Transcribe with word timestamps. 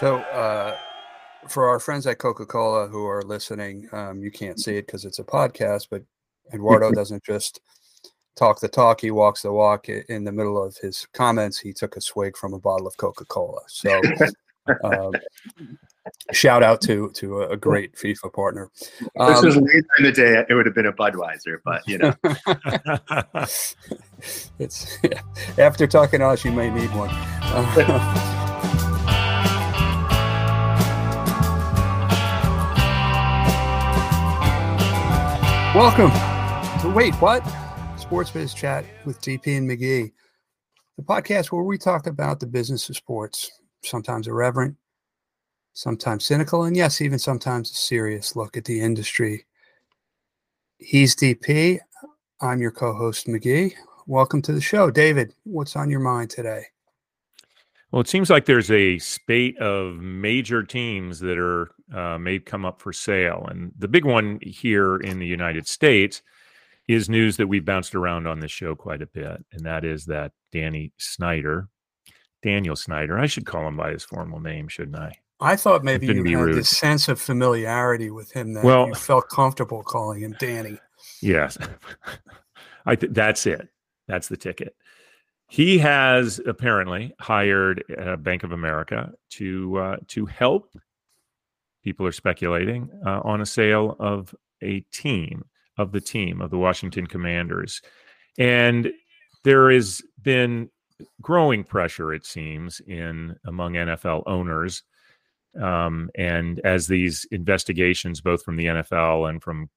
So, 0.00 0.16
uh, 0.16 0.76
for 1.46 1.68
our 1.68 1.78
friends 1.78 2.06
at 2.06 2.16
Coca 2.16 2.46
Cola 2.46 2.88
who 2.88 3.04
are 3.04 3.22
listening, 3.22 3.86
um, 3.92 4.22
you 4.22 4.30
can't 4.30 4.58
see 4.58 4.78
it 4.78 4.86
because 4.86 5.04
it's 5.04 5.18
a 5.18 5.24
podcast, 5.24 5.88
but 5.90 6.02
Eduardo 6.54 6.90
doesn't 6.90 7.22
just 7.22 7.60
talk 8.34 8.60
the 8.60 8.68
talk, 8.68 9.02
he 9.02 9.10
walks 9.10 9.42
the 9.42 9.52
walk. 9.52 9.90
In 9.90 10.24
the 10.24 10.32
middle 10.32 10.62
of 10.62 10.74
his 10.78 11.06
comments, 11.12 11.58
he 11.58 11.74
took 11.74 11.98
a 11.98 12.00
swig 12.00 12.38
from 12.38 12.54
a 12.54 12.58
bottle 12.58 12.86
of 12.86 12.96
Coca 12.96 13.26
Cola. 13.26 13.60
So, 13.68 14.00
um, 14.84 15.12
shout 16.32 16.62
out 16.62 16.80
to 16.80 17.10
to 17.16 17.42
a 17.42 17.56
great 17.58 17.94
FIFA 17.94 18.32
partner. 18.32 18.70
Um, 19.18 19.34
this 19.34 19.42
was 19.42 19.56
later 19.58 19.86
in 19.98 20.04
the 20.04 20.12
day; 20.12 20.42
it 20.48 20.54
would 20.54 20.64
have 20.64 20.74
been 20.74 20.86
a 20.86 20.94
Budweiser, 20.94 21.58
but 21.62 21.86
you 21.86 21.98
know, 21.98 22.14
it's 24.58 24.98
yeah. 25.02 25.20
after 25.58 25.86
talking 25.86 26.20
to 26.20 26.26
us, 26.28 26.42
you 26.42 26.52
may 26.52 26.70
need 26.70 26.88
one. 26.94 28.30
Welcome. 35.80 36.10
To, 36.82 36.90
wait, 36.90 37.14
what? 37.22 37.40
Sports 37.98 38.30
Biz 38.30 38.52
Chat 38.52 38.84
with 39.06 39.18
DP 39.22 39.56
and 39.56 39.66
McGhee, 39.66 40.12
the 40.98 41.02
podcast 41.02 41.46
where 41.46 41.62
we 41.62 41.78
talk 41.78 42.06
about 42.06 42.38
the 42.38 42.46
business 42.46 42.90
of 42.90 42.96
sports, 42.96 43.50
sometimes 43.82 44.28
irreverent, 44.28 44.76
sometimes 45.72 46.26
cynical, 46.26 46.64
and 46.64 46.76
yes, 46.76 47.00
even 47.00 47.18
sometimes 47.18 47.70
a 47.70 47.74
serious 47.76 48.36
look 48.36 48.58
at 48.58 48.66
the 48.66 48.78
industry. 48.78 49.46
He's 50.76 51.16
DP. 51.16 51.78
I'm 52.42 52.60
your 52.60 52.72
co 52.72 52.92
host, 52.92 53.26
McGhee. 53.26 53.72
Welcome 54.06 54.42
to 54.42 54.52
the 54.52 54.60
show. 54.60 54.90
David, 54.90 55.32
what's 55.44 55.76
on 55.76 55.88
your 55.88 56.00
mind 56.00 56.28
today? 56.28 56.66
Well, 57.92 58.00
it 58.00 58.08
seems 58.08 58.30
like 58.30 58.44
there's 58.44 58.70
a 58.70 58.98
spate 58.98 59.58
of 59.58 59.96
major 59.96 60.62
teams 60.62 61.18
that 61.20 61.38
are 61.38 61.70
uh, 61.92 62.18
may 62.18 62.38
come 62.38 62.64
up 62.64 62.80
for 62.80 62.92
sale. 62.92 63.46
And 63.50 63.72
the 63.78 63.88
big 63.88 64.04
one 64.04 64.38
here 64.42 64.96
in 64.96 65.18
the 65.18 65.26
United 65.26 65.66
States 65.66 66.22
is 66.86 67.08
news 67.08 67.36
that 67.36 67.46
we've 67.46 67.64
bounced 67.64 67.94
around 67.94 68.26
on 68.26 68.40
this 68.40 68.50
show 68.50 68.74
quite 68.74 69.02
a 69.02 69.06
bit, 69.06 69.44
and 69.52 69.64
that 69.64 69.84
is 69.84 70.06
that 70.06 70.32
Danny 70.52 70.92
Snyder, 70.98 71.68
Daniel 72.42 72.76
Snyder, 72.76 73.18
I 73.18 73.26
should 73.26 73.46
call 73.46 73.66
him 73.66 73.76
by 73.76 73.92
his 73.92 74.04
formal 74.04 74.40
name, 74.40 74.68
shouldn't 74.68 74.98
I? 74.98 75.12
I 75.40 75.56
thought 75.56 75.84
maybe 75.84 76.06
you 76.06 76.14
had 76.14 76.24
rude. 76.24 76.56
this 76.56 76.68
sense 76.68 77.08
of 77.08 77.20
familiarity 77.20 78.10
with 78.10 78.30
him 78.32 78.52
that 78.54 78.64
well, 78.64 78.88
you 78.88 78.94
felt 78.94 79.28
comfortable 79.30 79.82
calling 79.82 80.22
him 80.22 80.34
Danny. 80.38 80.78
Yes, 81.22 81.56
I 82.86 82.96
th- 82.96 83.12
that's 83.12 83.46
it. 83.46 83.68
That's 84.06 84.28
the 84.28 84.36
ticket. 84.36 84.74
He 85.50 85.78
has 85.78 86.40
apparently 86.46 87.12
hired 87.18 87.84
uh, 88.00 88.16
Bank 88.16 88.44
of 88.44 88.52
America 88.52 89.12
to 89.30 89.76
uh, 89.78 89.96
to 90.08 90.24
help 90.26 90.72
people 91.82 92.06
are 92.06 92.12
speculating 92.12 92.88
uh, 93.04 93.20
on 93.24 93.40
a 93.40 93.46
sale 93.46 93.96
of 93.98 94.34
a 94.62 94.80
team 94.92 95.44
of 95.76 95.92
the 95.92 96.00
team 96.00 96.40
of 96.40 96.50
the 96.50 96.58
Washington 96.58 97.06
Commanders. 97.06 97.82
And 98.38 98.92
there 99.44 99.70
has 99.70 100.02
been 100.22 100.70
growing 101.20 101.64
pressure, 101.64 102.12
it 102.12 102.26
seems, 102.26 102.80
in 102.86 103.34
among 103.46 103.72
NFL 103.72 104.22
owners. 104.26 104.82
Um, 105.60 106.10
and 106.14 106.60
as 106.60 106.86
these 106.86 107.26
investigations, 107.32 108.20
both 108.20 108.44
from 108.44 108.56
the 108.56 108.66
NFL 108.66 109.28
and 109.28 109.42
from 109.42 109.68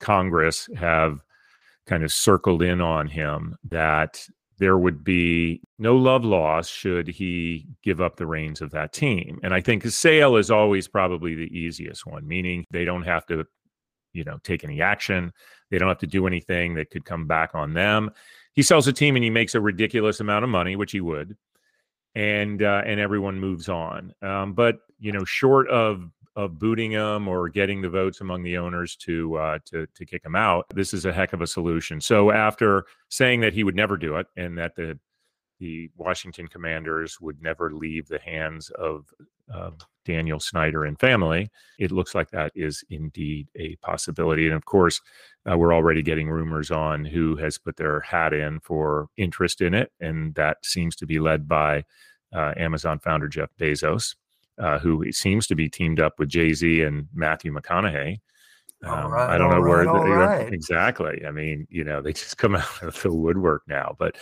Congress, 0.00 0.68
have 0.76 1.20
kind 1.86 2.04
of 2.04 2.12
circled 2.12 2.62
in 2.62 2.80
on 2.80 3.06
him, 3.06 3.56
that 3.70 4.26
there 4.58 4.78
would 4.78 5.04
be 5.04 5.60
no 5.78 5.96
love 5.96 6.24
lost 6.24 6.72
should 6.72 7.08
he 7.08 7.66
give 7.82 8.00
up 8.00 8.16
the 8.16 8.26
reins 8.26 8.60
of 8.60 8.70
that 8.72 8.92
team. 8.92 9.38
And 9.42 9.54
I 9.54 9.60
think 9.60 9.84
a 9.84 9.90
sale 9.90 10.36
is 10.36 10.50
always 10.50 10.88
probably 10.88 11.34
the 11.34 11.56
easiest 11.56 12.06
one, 12.06 12.26
meaning 12.26 12.64
they 12.70 12.84
don't 12.84 13.04
have 13.04 13.24
to, 13.26 13.44
you 14.12 14.24
know, 14.24 14.38
take 14.42 14.64
any 14.64 14.82
action. 14.82 15.32
They 15.70 15.78
don't 15.78 15.88
have 15.88 15.98
to 15.98 16.06
do 16.06 16.26
anything 16.26 16.74
that 16.74 16.90
could 16.90 17.04
come 17.04 17.26
back 17.26 17.54
on 17.54 17.72
them. 17.72 18.10
He 18.52 18.62
sells 18.62 18.88
a 18.88 18.92
team 18.92 19.14
and 19.14 19.24
he 19.24 19.30
makes 19.30 19.54
a 19.54 19.60
ridiculous 19.60 20.20
amount 20.20 20.44
of 20.44 20.50
money, 20.50 20.74
which 20.74 20.92
he 20.92 21.00
would, 21.00 21.36
and 22.16 22.62
uh, 22.62 22.82
and 22.84 22.98
everyone 22.98 23.38
moves 23.38 23.68
on. 23.68 24.12
Um, 24.22 24.54
but 24.54 24.78
you 24.98 25.12
know, 25.12 25.24
short 25.24 25.68
of 25.68 26.10
of 26.38 26.56
booting 26.56 26.92
him 26.92 27.26
or 27.26 27.48
getting 27.48 27.82
the 27.82 27.88
votes 27.88 28.20
among 28.20 28.44
the 28.44 28.56
owners 28.56 28.94
to 28.94 29.36
uh, 29.36 29.58
to 29.64 29.88
to 29.88 30.06
kick 30.06 30.24
him 30.24 30.36
out. 30.36 30.66
This 30.72 30.94
is 30.94 31.04
a 31.04 31.12
heck 31.12 31.32
of 31.32 31.42
a 31.42 31.48
solution. 31.48 32.00
So 32.00 32.30
after 32.30 32.86
saying 33.08 33.40
that 33.40 33.52
he 33.52 33.64
would 33.64 33.74
never 33.74 33.96
do 33.96 34.16
it 34.16 34.28
and 34.36 34.56
that 34.56 34.76
the 34.76 34.98
the 35.58 35.90
Washington 35.96 36.46
Commanders 36.46 37.20
would 37.20 37.42
never 37.42 37.72
leave 37.72 38.06
the 38.06 38.20
hands 38.20 38.70
of 38.78 39.06
Daniel 40.04 40.38
Snyder 40.38 40.84
and 40.84 41.00
family, 41.00 41.50
it 41.80 41.90
looks 41.90 42.14
like 42.14 42.30
that 42.30 42.52
is 42.54 42.84
indeed 42.88 43.48
a 43.56 43.74
possibility. 43.76 44.46
And 44.46 44.54
of 44.54 44.64
course, 44.64 45.00
uh, 45.50 45.58
we're 45.58 45.74
already 45.74 46.02
getting 46.02 46.30
rumors 46.30 46.70
on 46.70 47.04
who 47.04 47.34
has 47.36 47.58
put 47.58 47.76
their 47.76 47.98
hat 48.00 48.32
in 48.32 48.60
for 48.60 49.08
interest 49.16 49.60
in 49.60 49.74
it, 49.74 49.90
and 49.98 50.36
that 50.36 50.58
seems 50.64 50.94
to 50.96 51.06
be 51.06 51.18
led 51.18 51.48
by 51.48 51.82
uh, 52.32 52.52
Amazon 52.56 53.00
founder 53.00 53.26
Jeff 53.26 53.50
Bezos 53.58 54.14
uh, 54.58 54.78
who 54.78 55.10
seems 55.12 55.46
to 55.46 55.54
be 55.54 55.68
teamed 55.68 56.00
up 56.00 56.18
with 56.18 56.28
Jay 56.28 56.52
Z 56.52 56.82
and 56.82 57.08
Matthew 57.14 57.52
McConaughey. 57.52 58.20
Um, 58.84 59.10
right, 59.10 59.34
I 59.34 59.38
don't 59.38 59.50
know 59.50 59.58
right, 59.58 59.86
where 59.86 60.18
right. 60.18 60.52
exactly. 60.52 61.22
I 61.26 61.32
mean, 61.32 61.66
you 61.68 61.82
know, 61.82 62.00
they 62.00 62.12
just 62.14 62.38
come 62.38 62.54
out 62.54 62.82
of 62.82 63.00
the 63.02 63.12
woodwork 63.12 63.62
now. 63.66 63.96
But 63.98 64.16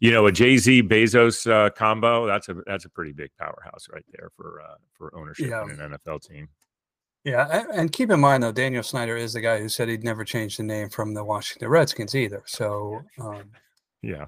you 0.00 0.10
know, 0.10 0.26
a 0.26 0.32
Jay 0.32 0.58
Z 0.58 0.82
Bezos 0.82 1.50
uh, 1.50 1.70
combo 1.70 2.26
that's 2.26 2.48
a 2.48 2.56
that's 2.66 2.84
a 2.84 2.90
pretty 2.90 3.12
big 3.12 3.30
powerhouse 3.38 3.88
right 3.90 4.04
there 4.12 4.30
for 4.36 4.60
uh, 4.62 4.74
for 4.92 5.16
ownership 5.16 5.48
yeah. 5.48 5.64
in 5.64 5.80
an 5.80 5.96
NFL 6.06 6.28
team. 6.28 6.48
Yeah, 7.24 7.64
and 7.72 7.92
keep 7.92 8.10
in 8.10 8.20
mind 8.20 8.42
though, 8.42 8.52
Daniel 8.52 8.82
Snyder 8.82 9.16
is 9.16 9.32
the 9.32 9.40
guy 9.40 9.60
who 9.60 9.68
said 9.68 9.88
he'd 9.88 10.04
never 10.04 10.24
change 10.24 10.56
the 10.56 10.64
name 10.64 10.90
from 10.90 11.14
the 11.14 11.24
Washington 11.24 11.68
Redskins 11.68 12.16
either. 12.16 12.42
So, 12.46 13.00
um, 13.20 13.44
yeah, 14.02 14.26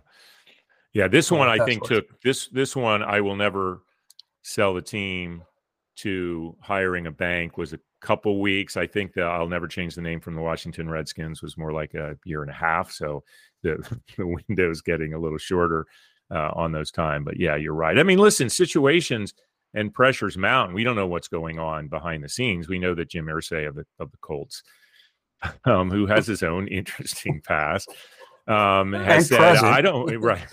yeah, 0.92 1.08
this 1.08 1.30
one 1.30 1.48
I 1.48 1.62
think 1.64 1.84
took 1.84 2.06
this 2.22 2.46
this 2.48 2.76
one 2.76 3.02
I 3.02 3.20
will 3.20 3.36
never 3.36 3.82
sell 4.42 4.74
the 4.74 4.82
team 4.82 5.42
to 5.96 6.56
hiring 6.60 7.06
a 7.06 7.10
bank 7.10 7.56
was 7.56 7.72
a 7.72 7.80
couple 8.00 8.40
weeks. 8.40 8.76
I 8.76 8.86
think 8.86 9.14
that 9.14 9.24
I'll 9.24 9.48
never 9.48 9.66
change 9.68 9.94
the 9.94 10.02
name 10.02 10.20
from 10.20 10.34
the 10.34 10.42
Washington 10.42 10.90
Redskins 10.90 11.42
was 11.42 11.56
more 11.56 11.72
like 11.72 11.94
a 11.94 12.16
year 12.24 12.42
and 12.42 12.50
a 12.50 12.54
half. 12.54 12.90
So 12.92 13.24
the 13.62 13.76
the 14.16 14.26
window 14.26 14.70
is 14.70 14.82
getting 14.82 15.14
a 15.14 15.18
little 15.18 15.38
shorter 15.38 15.86
uh, 16.30 16.50
on 16.54 16.72
those 16.72 16.90
time. 16.90 17.24
But 17.24 17.38
yeah, 17.38 17.56
you're 17.56 17.74
right. 17.74 17.98
I 17.98 18.02
mean, 18.02 18.18
listen, 18.18 18.50
situations 18.50 19.34
and 19.74 19.92
pressures 19.92 20.38
mount. 20.38 20.74
We 20.74 20.84
don't 20.84 20.96
know 20.96 21.06
what's 21.06 21.28
going 21.28 21.58
on 21.58 21.88
behind 21.88 22.22
the 22.22 22.28
scenes. 22.28 22.68
We 22.68 22.78
know 22.78 22.94
that 22.94 23.10
Jim 23.10 23.26
Irsay 23.26 23.68
of 23.68 23.74
the 23.74 23.86
of 23.98 24.10
the 24.10 24.18
Colts, 24.18 24.62
um, 25.64 25.90
who 25.90 26.06
has 26.06 26.26
his 26.26 26.42
own 26.42 26.68
interesting 26.68 27.40
past, 27.40 27.90
um, 28.46 28.92
has 28.92 29.30
and 29.30 29.40
said. 29.40 29.56
"I 29.56 29.80
don't 29.80 30.16
right," 30.18 30.46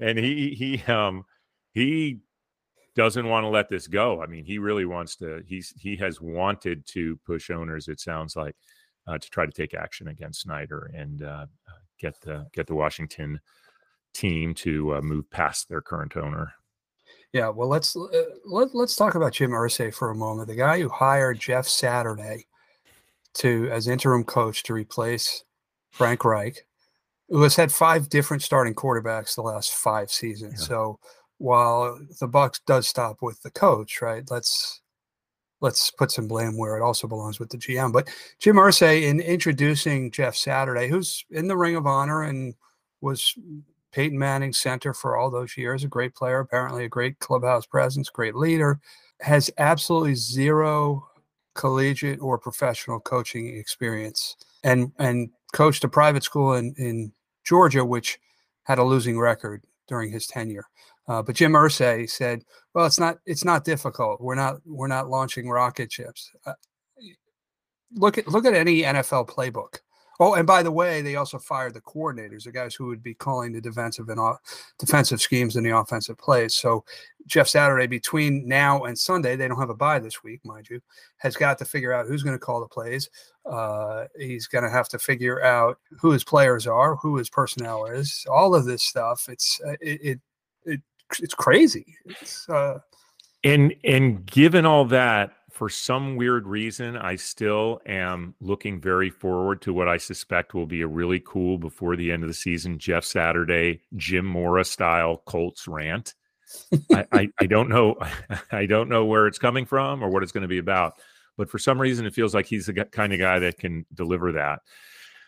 and 0.00 0.18
he 0.18 0.54
he 0.54 0.92
um 0.92 1.24
he 1.72 2.18
doesn't 2.94 3.28
want 3.28 3.44
to 3.44 3.48
let 3.48 3.68
this 3.68 3.86
go. 3.86 4.22
I 4.22 4.26
mean, 4.26 4.44
he 4.44 4.58
really 4.58 4.84
wants 4.84 5.16
to. 5.16 5.42
He's 5.46 5.72
he 5.78 5.96
has 5.96 6.20
wanted 6.20 6.86
to 6.88 7.18
push 7.24 7.50
owners. 7.50 7.88
It 7.88 8.00
sounds 8.00 8.36
like 8.36 8.54
uh, 9.06 9.18
to 9.18 9.30
try 9.30 9.46
to 9.46 9.52
take 9.52 9.74
action 9.74 10.08
against 10.08 10.42
Snyder 10.42 10.90
and 10.94 11.22
uh, 11.22 11.46
get 11.98 12.20
the 12.20 12.46
get 12.52 12.66
the 12.66 12.74
Washington 12.74 13.40
team 14.12 14.54
to 14.54 14.96
uh, 14.96 15.00
move 15.00 15.30
past 15.30 15.68
their 15.68 15.80
current 15.80 16.16
owner. 16.16 16.52
Yeah, 17.32 17.48
well, 17.48 17.68
let's 17.68 17.96
uh, 17.96 18.06
let, 18.44 18.74
let's 18.74 18.94
talk 18.94 19.14
about 19.14 19.32
Jim 19.32 19.52
Irsay 19.52 19.94
for 19.94 20.10
a 20.10 20.14
moment. 20.14 20.48
The 20.48 20.54
guy 20.54 20.80
who 20.80 20.88
hired 20.90 21.40
Jeff 21.40 21.66
Saturday 21.66 22.46
to 23.34 23.68
as 23.70 23.88
interim 23.88 24.24
coach 24.24 24.62
to 24.64 24.74
replace 24.74 25.44
Frank 25.90 26.24
Reich, 26.26 26.66
who 27.30 27.42
has 27.42 27.56
had 27.56 27.72
five 27.72 28.10
different 28.10 28.42
starting 28.42 28.74
quarterbacks 28.74 29.34
the 29.34 29.42
last 29.42 29.72
five 29.72 30.10
seasons. 30.10 30.60
Yeah. 30.60 30.66
So 30.66 30.98
while 31.42 31.98
the 32.20 32.28
bucks 32.28 32.60
does 32.66 32.86
stop 32.86 33.18
with 33.20 33.42
the 33.42 33.50
coach, 33.50 34.00
right? 34.00 34.22
Let's 34.30 34.80
let's 35.60 35.90
put 35.90 36.10
some 36.10 36.28
blame 36.28 36.56
where 36.56 36.76
it 36.76 36.82
also 36.82 37.08
belongs 37.08 37.40
with 37.40 37.50
the 37.50 37.58
GM. 37.58 37.92
But 37.92 38.08
Jim 38.38 38.56
Irsay, 38.56 39.02
in 39.02 39.20
introducing 39.20 40.10
Jeff 40.10 40.36
Saturday, 40.36 40.88
who's 40.88 41.24
in 41.30 41.48
the 41.48 41.56
Ring 41.56 41.76
of 41.76 41.86
Honor 41.86 42.22
and 42.22 42.54
was 43.00 43.34
Peyton 43.92 44.18
Manning 44.18 44.52
center 44.52 44.94
for 44.94 45.16
all 45.16 45.30
those 45.30 45.56
years, 45.56 45.82
a 45.82 45.88
great 45.88 46.14
player, 46.14 46.38
apparently 46.38 46.84
a 46.84 46.88
great 46.88 47.18
clubhouse 47.18 47.66
presence, 47.66 48.08
great 48.08 48.36
leader, 48.36 48.80
has 49.20 49.50
absolutely 49.58 50.14
zero 50.14 51.08
collegiate 51.54 52.20
or 52.20 52.38
professional 52.38 53.00
coaching 53.00 53.56
experience, 53.56 54.36
and 54.62 54.92
and 54.98 55.30
coached 55.52 55.82
a 55.82 55.88
private 55.88 56.22
school 56.22 56.54
in 56.54 56.72
in 56.78 57.12
Georgia, 57.44 57.84
which 57.84 58.20
had 58.62 58.78
a 58.78 58.84
losing 58.84 59.18
record 59.18 59.64
during 59.88 60.10
his 60.10 60.26
tenure. 60.26 60.66
Uh, 61.08 61.22
but 61.22 61.34
Jim 61.34 61.52
Irsay 61.52 62.08
said, 62.08 62.44
"Well, 62.74 62.86
it's 62.86 63.00
not 63.00 63.18
it's 63.26 63.44
not 63.44 63.64
difficult. 63.64 64.20
We're 64.20 64.34
not 64.34 64.58
we're 64.64 64.86
not 64.86 65.08
launching 65.08 65.48
rocket 65.48 65.92
ships. 65.92 66.30
Uh, 66.46 66.52
look 67.94 68.18
at 68.18 68.28
look 68.28 68.46
at 68.46 68.54
any 68.54 68.82
NFL 68.82 69.28
playbook. 69.28 69.78
Oh, 70.20 70.34
and 70.34 70.46
by 70.46 70.62
the 70.62 70.70
way, 70.70 71.02
they 71.02 71.16
also 71.16 71.38
fired 71.38 71.74
the 71.74 71.80
coordinators, 71.80 72.44
the 72.44 72.52
guys 72.52 72.76
who 72.76 72.86
would 72.86 73.02
be 73.02 73.14
calling 73.14 73.52
the 73.52 73.60
defensive 73.60 74.08
and 74.08 74.20
off, 74.20 74.38
defensive 74.78 75.20
schemes 75.20 75.56
and 75.56 75.66
the 75.66 75.76
offensive 75.76 76.16
plays. 76.16 76.54
So 76.54 76.84
Jeff 77.26 77.48
Saturday 77.48 77.88
between 77.88 78.46
now 78.46 78.84
and 78.84 78.96
Sunday, 78.96 79.34
they 79.34 79.48
don't 79.48 79.58
have 79.58 79.70
a 79.70 79.74
bye 79.74 79.98
this 79.98 80.22
week, 80.22 80.44
mind 80.44 80.68
you, 80.70 80.80
has 81.16 81.34
got 81.34 81.58
to 81.58 81.64
figure 81.64 81.92
out 81.92 82.06
who's 82.06 82.22
going 82.22 82.38
to 82.38 82.44
call 82.44 82.60
the 82.60 82.68
plays. 82.68 83.08
Uh, 83.44 84.04
he's 84.16 84.46
going 84.46 84.62
to 84.62 84.70
have 84.70 84.88
to 84.90 84.98
figure 84.98 85.42
out 85.42 85.78
who 86.00 86.12
his 86.12 86.22
players 86.22 86.68
are, 86.68 86.94
who 86.96 87.16
his 87.16 87.30
personnel 87.30 87.86
is, 87.86 88.24
all 88.30 88.54
of 88.54 88.64
this 88.64 88.84
stuff. 88.84 89.28
It's 89.28 89.60
uh, 89.66 89.72
it, 89.80 90.00
it 90.02 90.20
it's 91.20 91.34
crazy. 91.34 91.96
It's, 92.06 92.48
uh, 92.48 92.78
and 93.44 93.74
and 93.84 94.24
given 94.24 94.66
all 94.66 94.84
that, 94.86 95.32
for 95.50 95.68
some 95.68 96.16
weird 96.16 96.46
reason, 96.46 96.96
I 96.96 97.16
still 97.16 97.80
am 97.86 98.34
looking 98.40 98.80
very 98.80 99.10
forward 99.10 99.60
to 99.62 99.74
what 99.74 99.88
I 99.88 99.96
suspect 99.96 100.54
will 100.54 100.66
be 100.66 100.80
a 100.80 100.86
really 100.86 101.20
cool 101.24 101.58
before 101.58 101.94
the 101.94 102.10
end 102.10 102.22
of 102.22 102.28
the 102.28 102.34
season 102.34 102.78
Jeff 102.78 103.04
Saturday, 103.04 103.82
Jim 103.96 104.24
Mora 104.24 104.64
style 104.64 105.22
Colts 105.26 105.68
rant. 105.68 106.14
I, 106.92 107.06
I, 107.12 107.28
I 107.40 107.46
don't 107.46 107.68
know 107.68 107.96
I 108.52 108.66
don't 108.66 108.88
know 108.88 109.04
where 109.04 109.26
it's 109.26 109.38
coming 109.38 109.66
from 109.66 110.02
or 110.02 110.08
what 110.08 110.22
it's 110.22 110.32
going 110.32 110.42
to 110.42 110.48
be 110.48 110.58
about, 110.58 110.94
but 111.36 111.50
for 111.50 111.58
some 111.58 111.80
reason 111.80 112.06
it 112.06 112.14
feels 112.14 112.34
like 112.34 112.46
he's 112.46 112.66
the 112.66 112.84
kind 112.86 113.12
of 113.12 113.18
guy 113.18 113.38
that 113.38 113.58
can 113.58 113.86
deliver 113.94 114.32
that. 114.32 114.60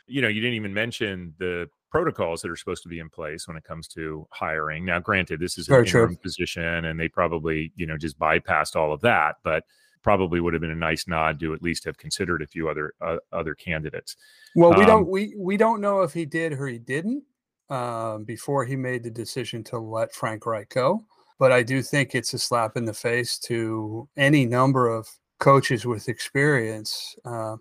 You 0.06 0.22
know, 0.22 0.28
you 0.28 0.40
didn't 0.40 0.56
even 0.56 0.74
mention 0.74 1.34
the 1.38 1.68
protocols 1.94 2.42
that 2.42 2.50
are 2.50 2.56
supposed 2.56 2.82
to 2.82 2.88
be 2.88 2.98
in 2.98 3.08
place 3.08 3.46
when 3.46 3.56
it 3.56 3.62
comes 3.62 3.86
to 3.86 4.26
hiring. 4.32 4.84
Now, 4.84 4.98
granted, 4.98 5.38
this 5.38 5.56
is 5.58 5.68
an 5.68 5.74
Very 5.74 5.86
interim 5.86 6.08
true. 6.16 6.22
position, 6.22 6.86
and 6.86 6.98
they 6.98 7.08
probably 7.08 7.72
you 7.76 7.86
know 7.86 7.96
just 7.96 8.18
bypassed 8.18 8.74
all 8.74 8.92
of 8.92 9.00
that, 9.02 9.36
but 9.44 9.62
probably 10.02 10.40
would 10.40 10.52
have 10.54 10.60
been 10.60 10.72
a 10.72 10.74
nice 10.90 11.06
nod 11.06 11.38
to 11.38 11.54
at 11.54 11.62
least 11.62 11.84
have 11.84 11.96
considered 11.96 12.42
a 12.42 12.46
few 12.48 12.68
other 12.68 12.94
uh, 13.00 13.18
other 13.32 13.54
candidates. 13.54 14.16
well, 14.56 14.70
we 14.70 14.80
Um, 14.82 14.86
don't 14.86 15.08
we 15.08 15.34
we 15.38 15.56
don't 15.56 15.80
know 15.80 16.02
if 16.02 16.12
he 16.12 16.24
did 16.26 16.52
or 16.52 16.66
he 16.66 16.78
didn't 16.78 17.22
um, 17.70 18.24
before 18.24 18.64
he 18.64 18.74
made 18.74 19.04
the 19.04 19.10
decision 19.10 19.62
to 19.64 19.78
let 19.78 20.12
Frank 20.12 20.46
Reich 20.46 20.70
go. 20.70 21.04
But 21.38 21.52
I 21.52 21.62
do 21.62 21.80
think 21.80 22.14
it's 22.14 22.34
a 22.34 22.38
slap 22.38 22.76
in 22.76 22.84
the 22.84 22.94
face 22.94 23.38
to 23.40 24.08
any 24.16 24.46
number 24.46 24.88
of 24.88 25.08
coaches 25.38 25.86
with 25.86 26.08
experience, 26.08 27.14
uh, 27.24 27.56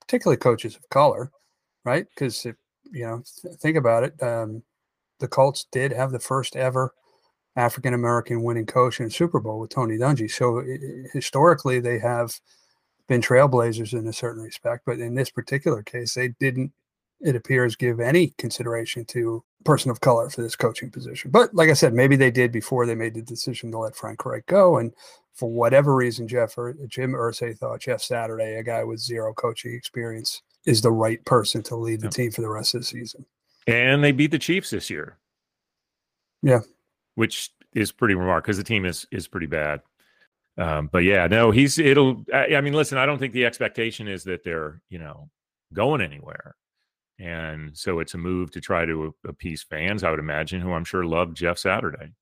particularly 0.00 0.38
coaches 0.38 0.74
of 0.76 0.88
color, 0.88 1.30
right? 1.84 2.06
Because 2.14 2.46
if 2.46 2.56
you 2.92 3.04
know, 3.06 3.22
th- 3.42 3.56
think 3.56 3.76
about 3.76 4.04
it, 4.04 4.22
um, 4.22 4.62
the 5.20 5.28
Colts 5.28 5.66
did 5.72 5.92
have 5.92 6.12
the 6.12 6.18
first 6.20 6.56
ever 6.56 6.94
African 7.56 7.94
American 7.94 8.42
winning 8.42 8.66
coach 8.66 9.00
in 9.00 9.10
Super 9.10 9.40
Bowl 9.40 9.58
with 9.58 9.70
Tony 9.70 9.98
Dungy. 9.98 10.30
So 10.30 10.60
i- 10.60 10.62
i- 10.62 11.08
historically, 11.12 11.80
they 11.80 11.98
have 11.98 12.38
been 13.08 13.20
trailblazers 13.20 13.98
in 13.98 14.06
a 14.06 14.12
certain 14.12 14.42
respect, 14.42 14.84
but 14.86 15.00
in 15.00 15.14
this 15.14 15.30
particular 15.30 15.82
case, 15.82 16.14
they 16.14 16.28
didn't. 16.28 16.72
It 17.20 17.34
appears 17.34 17.74
give 17.74 17.98
any 17.98 18.28
consideration 18.38 19.04
to 19.06 19.42
person 19.64 19.90
of 19.90 20.00
color 20.00 20.30
for 20.30 20.42
this 20.42 20.54
coaching 20.54 20.90
position. 20.90 21.32
But 21.32 21.52
like 21.52 21.68
I 21.68 21.72
said, 21.72 21.92
maybe 21.94 22.14
they 22.14 22.30
did 22.30 22.52
before 22.52 22.86
they 22.86 22.94
made 22.94 23.14
the 23.14 23.22
decision 23.22 23.72
to 23.72 23.78
let 23.78 23.96
Frank 23.96 24.24
Reich 24.24 24.46
go, 24.46 24.78
and 24.78 24.94
for 25.34 25.50
whatever 25.50 25.94
reason, 25.96 26.28
Jeff 26.28 26.56
or 26.56 26.74
Jim 26.86 27.12
Irsay 27.12 27.56
thought 27.58 27.80
Jeff 27.80 28.02
Saturday, 28.02 28.56
a 28.56 28.62
guy 28.62 28.84
with 28.84 29.00
zero 29.00 29.34
coaching 29.34 29.74
experience, 29.74 30.42
is 30.68 30.82
the 30.82 30.90
right 30.92 31.24
person 31.24 31.62
to 31.64 31.76
lead 31.76 32.00
the 32.00 32.06
Yep. 32.06 32.12
team 32.14 32.30
for 32.30 32.42
the 32.42 32.50
rest 32.50 32.74
of 32.74 32.82
the 32.82 32.86
season. 32.86 33.24
And 33.66 34.04
they 34.04 34.12
beat 34.12 34.30
the 34.30 34.38
Chiefs 34.38 34.70
this 34.70 34.90
year. 34.90 35.18
Yeah. 36.42 36.60
Which 37.14 37.50
is 37.74 37.90
pretty 37.90 38.14
remarkable 38.14 38.42
because 38.42 38.56
the 38.58 38.64
team 38.64 38.84
is 38.84 39.06
is 39.10 39.26
pretty 39.26 39.46
bad. 39.46 39.80
Um, 40.56 40.88
but 40.92 41.04
yeah, 41.04 41.26
no, 41.26 41.50
he's 41.50 41.78
it'll 41.78 42.24
I, 42.32 42.56
I 42.56 42.60
mean, 42.60 42.74
listen, 42.74 42.98
I 42.98 43.06
don't 43.06 43.18
think 43.18 43.32
the 43.32 43.46
expectation 43.46 44.08
is 44.08 44.24
that 44.24 44.44
they're, 44.44 44.80
you 44.88 44.98
know, 44.98 45.30
going 45.72 46.00
anywhere. 46.00 46.54
And 47.18 47.76
so 47.76 47.98
it's 47.98 48.14
a 48.14 48.18
move 48.18 48.50
to 48.52 48.60
try 48.60 48.84
to 48.86 49.14
appease 49.26 49.62
fans, 49.62 50.04
I 50.04 50.10
would 50.10 50.20
imagine, 50.20 50.60
who 50.60 50.72
I'm 50.72 50.84
sure 50.84 51.04
love 51.04 51.34
Jeff 51.34 51.58
Saturday. 51.58 52.12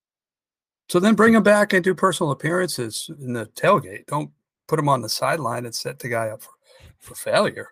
So 0.88 1.00
then 1.00 1.14
bring 1.14 1.34
him 1.34 1.42
back 1.42 1.72
and 1.72 1.84
do 1.84 1.94
personal 1.94 2.30
appearances 2.30 3.10
in 3.20 3.32
the 3.34 3.46
tailgate. 3.46 4.06
Don't 4.06 4.30
put 4.68 4.78
him 4.78 4.88
on 4.88 5.02
the 5.02 5.08
sideline 5.08 5.66
and 5.66 5.74
set 5.74 5.98
the 5.98 6.08
guy 6.08 6.28
up 6.28 6.42
for, 6.42 6.52
for 6.98 7.14
failure. 7.14 7.70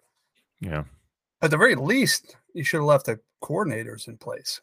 Yeah. 0.64 0.84
At 1.42 1.50
the 1.50 1.56
very 1.58 1.74
least, 1.74 2.36
you 2.54 2.64
should 2.64 2.78
have 2.78 2.86
left 2.86 3.06
the 3.06 3.20
coordinators 3.42 4.08
in 4.08 4.16
place. 4.16 4.60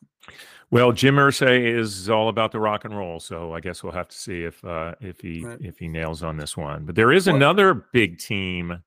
Well, 0.71 0.91
Jim 0.91 1.15
Irsay 1.15 1.65
is 1.77 2.09
all 2.09 2.29
about 2.29 2.51
the 2.51 2.59
rock 2.59 2.85
and 2.85 2.97
roll, 2.97 3.19
so 3.19 3.53
I 3.53 3.59
guess 3.59 3.83
we'll 3.83 3.91
have 3.93 4.07
to 4.07 4.17
see 4.17 4.43
if 4.43 4.63
uh, 4.65 4.95
if 5.01 5.19
he 5.19 5.43
Right. 5.45 5.57
if 5.61 5.77
he 5.77 5.87
nails 5.87 6.23
on 6.23 6.37
this 6.37 6.57
one. 6.57 6.85
But 6.85 6.95
there 6.95 7.11
is 7.11 7.27
Well- 7.27 7.35
another 7.35 7.73
big 7.93 8.17
team 8.17 8.81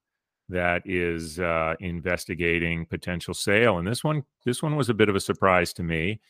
that 0.49 0.83
is 0.85 1.39
uh, 1.41 1.75
investigating 1.81 2.87
potential 2.87 3.35
sale, 3.35 3.79
and 3.79 3.87
this 3.87 4.03
one 4.03 4.25
this 4.45 4.63
one 4.63 4.77
was 4.77 4.89
a 4.89 4.95
bit 4.95 5.09
of 5.09 5.15
a 5.17 5.21
surprise 5.21 5.73
to 5.75 5.83
me. 5.83 6.21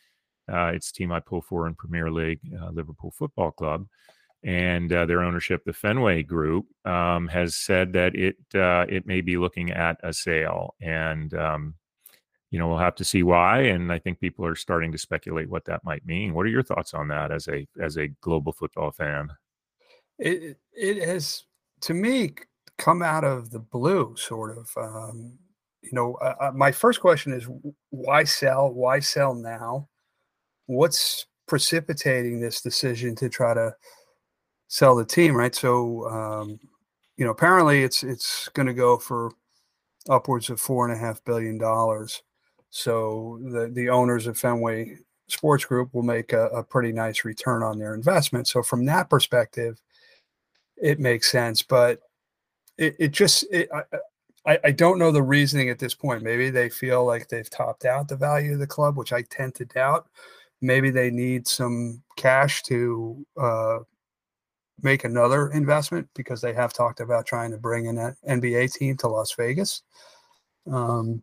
Uh, 0.53 0.73
it's 0.75 0.91
a 0.91 0.93
team 0.93 1.11
I 1.13 1.21
pull 1.21 1.41
for 1.41 1.67
in 1.67 1.75
Premier 1.75 2.11
League, 2.11 2.41
uh, 2.61 2.69
Liverpool 2.71 3.11
Football 3.13 3.53
Club, 3.53 3.87
and 4.45 4.93
uh, 4.93 5.07
their 5.07 5.23
ownership, 5.23 5.63
the 5.65 5.73
Fenway 5.73 6.23
Group, 6.23 6.67
um, 6.85 7.29
has 7.29 7.57
said 7.57 7.95
that 7.95 8.15
it 8.15 8.37
uh, 8.55 8.85
it 8.89 9.07
may 9.07 9.23
be 9.23 9.39
looking 9.39 9.71
at 9.71 9.97
a 10.03 10.13
sale, 10.13 10.75
and 10.81 11.33
um, 11.35 11.75
you 12.51 12.59
know 12.59 12.69
we'll 12.69 12.79
have 12.79 12.95
to 12.97 13.05
see 13.05 13.23
why. 13.23 13.61
And 13.63 13.91
I 13.91 13.99
think 13.99 14.21
people 14.21 14.45
are 14.45 14.55
starting 14.55 14.93
to 14.93 14.99
speculate 14.99 15.49
what 15.49 15.65
that 15.65 15.83
might 15.85 16.05
mean. 16.05 16.35
What 16.35 16.45
are 16.45 16.51
your 16.51 16.63
thoughts 16.63 16.93
on 16.93 17.09
that 17.09 17.33
as 17.33 17.49
a 17.49 17.67
as 17.81 17.97
a 17.97 18.09
global 18.21 18.53
football 18.53 18.91
fan? 18.91 19.31
It 20.19 20.59
it- 20.75 21.09
has 21.09 21.45
to 21.83 21.95
me 21.95 22.35
come 22.79 23.03
out 23.03 23.25
of 23.25 23.51
the 23.51 23.61
blue, 23.61 24.15
sort 24.17 24.57
of. 24.57 24.71
Um, 24.77 25.39
you 25.83 25.91
know, 25.93 26.15
uh, 26.15 26.35
uh, 26.41 26.53
my 26.55 26.73
first 26.73 27.01
question 27.01 27.33
is 27.33 27.47
why 27.91 28.25
sell? 28.25 28.73
Why 28.73 29.01
sell 29.01 29.35
now? 29.35 29.89
What's 30.67 31.27
precipitating 31.47 32.41
this 32.41 32.63
decision 32.63 33.15
to 33.17 33.29
try 33.29 33.53
to 33.53 33.75
sell 34.69 34.95
the 34.95 35.05
team? 35.05 35.37
Right. 35.37 35.55
So, 35.55 36.09
um, 36.09 36.59
you 37.17 37.25
know, 37.25 37.31
apparently 37.31 37.83
it's 37.83 38.03
it's 38.03 38.49
going 38.49 38.67
to 38.67 38.75
go 38.75 38.99
for 38.99 39.33
upwards 40.09 40.51
of 40.51 40.61
four 40.61 40.87
and 40.87 40.95
a 40.95 40.99
half 40.99 41.25
billion 41.25 41.59
dollars. 41.59 42.23
So 42.71 43.39
the 43.43 43.71
the 43.73 43.89
owners 43.89 44.27
of 44.27 44.39
Fenway 44.39 44.99
Sports 45.29 45.65
Group 45.65 45.95
will 45.95 46.03
make 46.03 46.33
a, 46.33 46.47
a 46.49 46.63
pretty 46.63 46.93
nice 46.93 47.25
return 47.25 47.63
on 47.63 47.79
their 47.79 47.95
investment. 47.95 48.49
So 48.49 48.63
from 48.63 48.85
that 48.87 49.09
perspective, 49.09 49.81
it 50.77 50.99
makes 50.99 51.31
sense. 51.31 51.63
But 51.63 52.01
it, 52.77 52.97
it 52.99 53.13
just 53.13 53.45
it, 53.51 53.69
I, 53.73 53.83
I 54.47 54.59
I 54.65 54.71
don't 54.73 54.99
know 54.99 55.13
the 55.13 55.23
reasoning 55.23 55.71
at 55.71 55.79
this 55.79 55.95
point. 55.95 56.23
Maybe 56.23 56.51
they 56.51 56.69
feel 56.69 57.05
like 57.05 57.29
they've 57.29 57.49
topped 57.49 57.85
out 57.85 58.09
the 58.09 58.17
value 58.17 58.55
of 58.55 58.59
the 58.59 58.67
club, 58.67 58.97
which 58.97 59.13
I 59.13 59.23
tend 59.23 59.55
to 59.57 59.65
doubt. 59.65 60.09
Maybe 60.61 60.91
they 60.91 61.11
need 61.11 61.47
some 61.47 62.03
cash 62.17 62.63
to 62.65 63.25
uh, 63.37 63.79
make 64.83 65.05
another 65.05 65.49
investment 65.53 66.09
because 66.15 66.41
they 66.41 66.53
have 66.53 66.73
talked 66.73 67.01
about 67.01 67.27
trying 67.27 67.51
to 67.53 67.57
bring 67.59 67.87
in 67.87 67.99
an 67.99 68.17
NBA 68.29 68.73
team 68.75 68.97
to 68.99 69.09
Las 69.09 69.33
Vegas. 69.35 69.83
Um, 70.71 71.23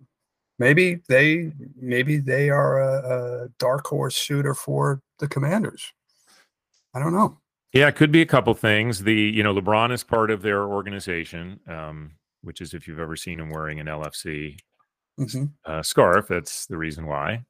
maybe 0.60 1.00
they 1.08 1.52
maybe 1.76 2.18
they 2.18 2.50
are 2.50 2.82
a, 2.82 3.44
a 3.46 3.48
dark 3.60 3.88
horse 3.88 4.16
shooter 4.16 4.54
for 4.54 5.02
the 5.20 5.28
Commanders. 5.28 5.92
I 6.94 7.00
don't 7.00 7.14
know. 7.14 7.38
Yeah, 7.74 7.88
it 7.88 7.96
could 7.96 8.12
be 8.12 8.22
a 8.22 8.26
couple 8.26 8.54
things. 8.54 9.04
The 9.04 9.14
you 9.14 9.44
know 9.44 9.54
LeBron 9.54 9.92
is 9.92 10.04
part 10.04 10.32
of 10.32 10.42
their 10.42 10.64
organization, 10.66 11.60
um, 11.68 12.12
which 12.42 12.62
is 12.62 12.74
if 12.74 12.88
you've 12.88 13.00
ever 13.00 13.16
seen 13.16 13.40
him 13.40 13.50
wearing 13.50 13.80
an 13.80 13.88
LFC 13.88 14.58
Mhm. 15.20 15.52
uh, 15.66 15.84
scarf, 15.84 16.28
that's 16.28 16.66
the 16.66 16.78
reason 16.78 17.06
why. 17.06 17.46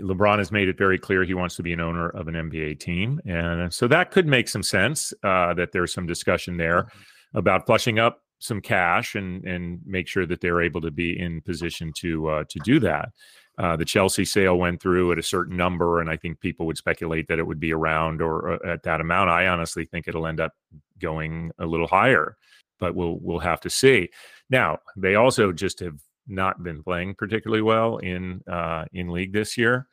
LeBron 0.00 0.38
has 0.38 0.52
made 0.52 0.68
it 0.68 0.78
very 0.78 0.98
clear 0.98 1.24
he 1.24 1.34
wants 1.34 1.56
to 1.56 1.62
be 1.62 1.72
an 1.72 1.80
owner 1.80 2.08
of 2.10 2.28
an 2.28 2.34
NBA 2.34 2.78
team, 2.80 3.20
and 3.26 3.72
so 3.72 3.88
that 3.88 4.10
could 4.10 4.26
make 4.26 4.48
some 4.48 4.62
sense. 4.62 5.12
Uh, 5.22 5.54
that 5.54 5.72
there's 5.72 5.92
some 5.92 6.06
discussion 6.06 6.56
there 6.56 6.88
about 7.34 7.66
flushing 7.66 7.98
up 7.98 8.22
some 8.38 8.60
cash 8.60 9.14
and 9.14 9.44
and 9.44 9.80
make 9.84 10.06
sure 10.06 10.26
that 10.26 10.40
they're 10.40 10.62
able 10.62 10.80
to 10.80 10.90
be 10.90 11.18
in 11.18 11.40
position 11.42 11.92
to 11.98 12.28
uh, 12.28 12.44
to 12.48 12.58
do 12.60 12.78
that. 12.80 13.10
Uh, 13.58 13.76
the 13.76 13.84
Chelsea 13.84 14.24
sale 14.24 14.56
went 14.56 14.80
through 14.80 15.12
at 15.12 15.18
a 15.18 15.22
certain 15.22 15.56
number, 15.56 16.00
and 16.00 16.08
I 16.08 16.16
think 16.16 16.40
people 16.40 16.64
would 16.66 16.78
speculate 16.78 17.28
that 17.28 17.38
it 17.38 17.46
would 17.46 17.60
be 17.60 17.72
around 17.72 18.22
or 18.22 18.52
uh, 18.54 18.72
at 18.72 18.82
that 18.84 19.00
amount. 19.00 19.30
I 19.30 19.48
honestly 19.48 19.84
think 19.84 20.08
it'll 20.08 20.26
end 20.26 20.40
up 20.40 20.52
going 20.98 21.50
a 21.58 21.66
little 21.66 21.86
higher, 21.86 22.36
but 22.78 22.94
we'll 22.94 23.18
we'll 23.20 23.40
have 23.40 23.60
to 23.62 23.70
see. 23.70 24.10
Now 24.48 24.78
they 24.96 25.16
also 25.16 25.52
just 25.52 25.80
have 25.80 25.98
not 26.26 26.62
been 26.62 26.82
playing 26.82 27.14
particularly 27.14 27.62
well 27.62 27.98
in 27.98 28.42
uh, 28.46 28.84
in 28.92 29.08
league 29.10 29.32
this 29.32 29.56
year, 29.58 29.86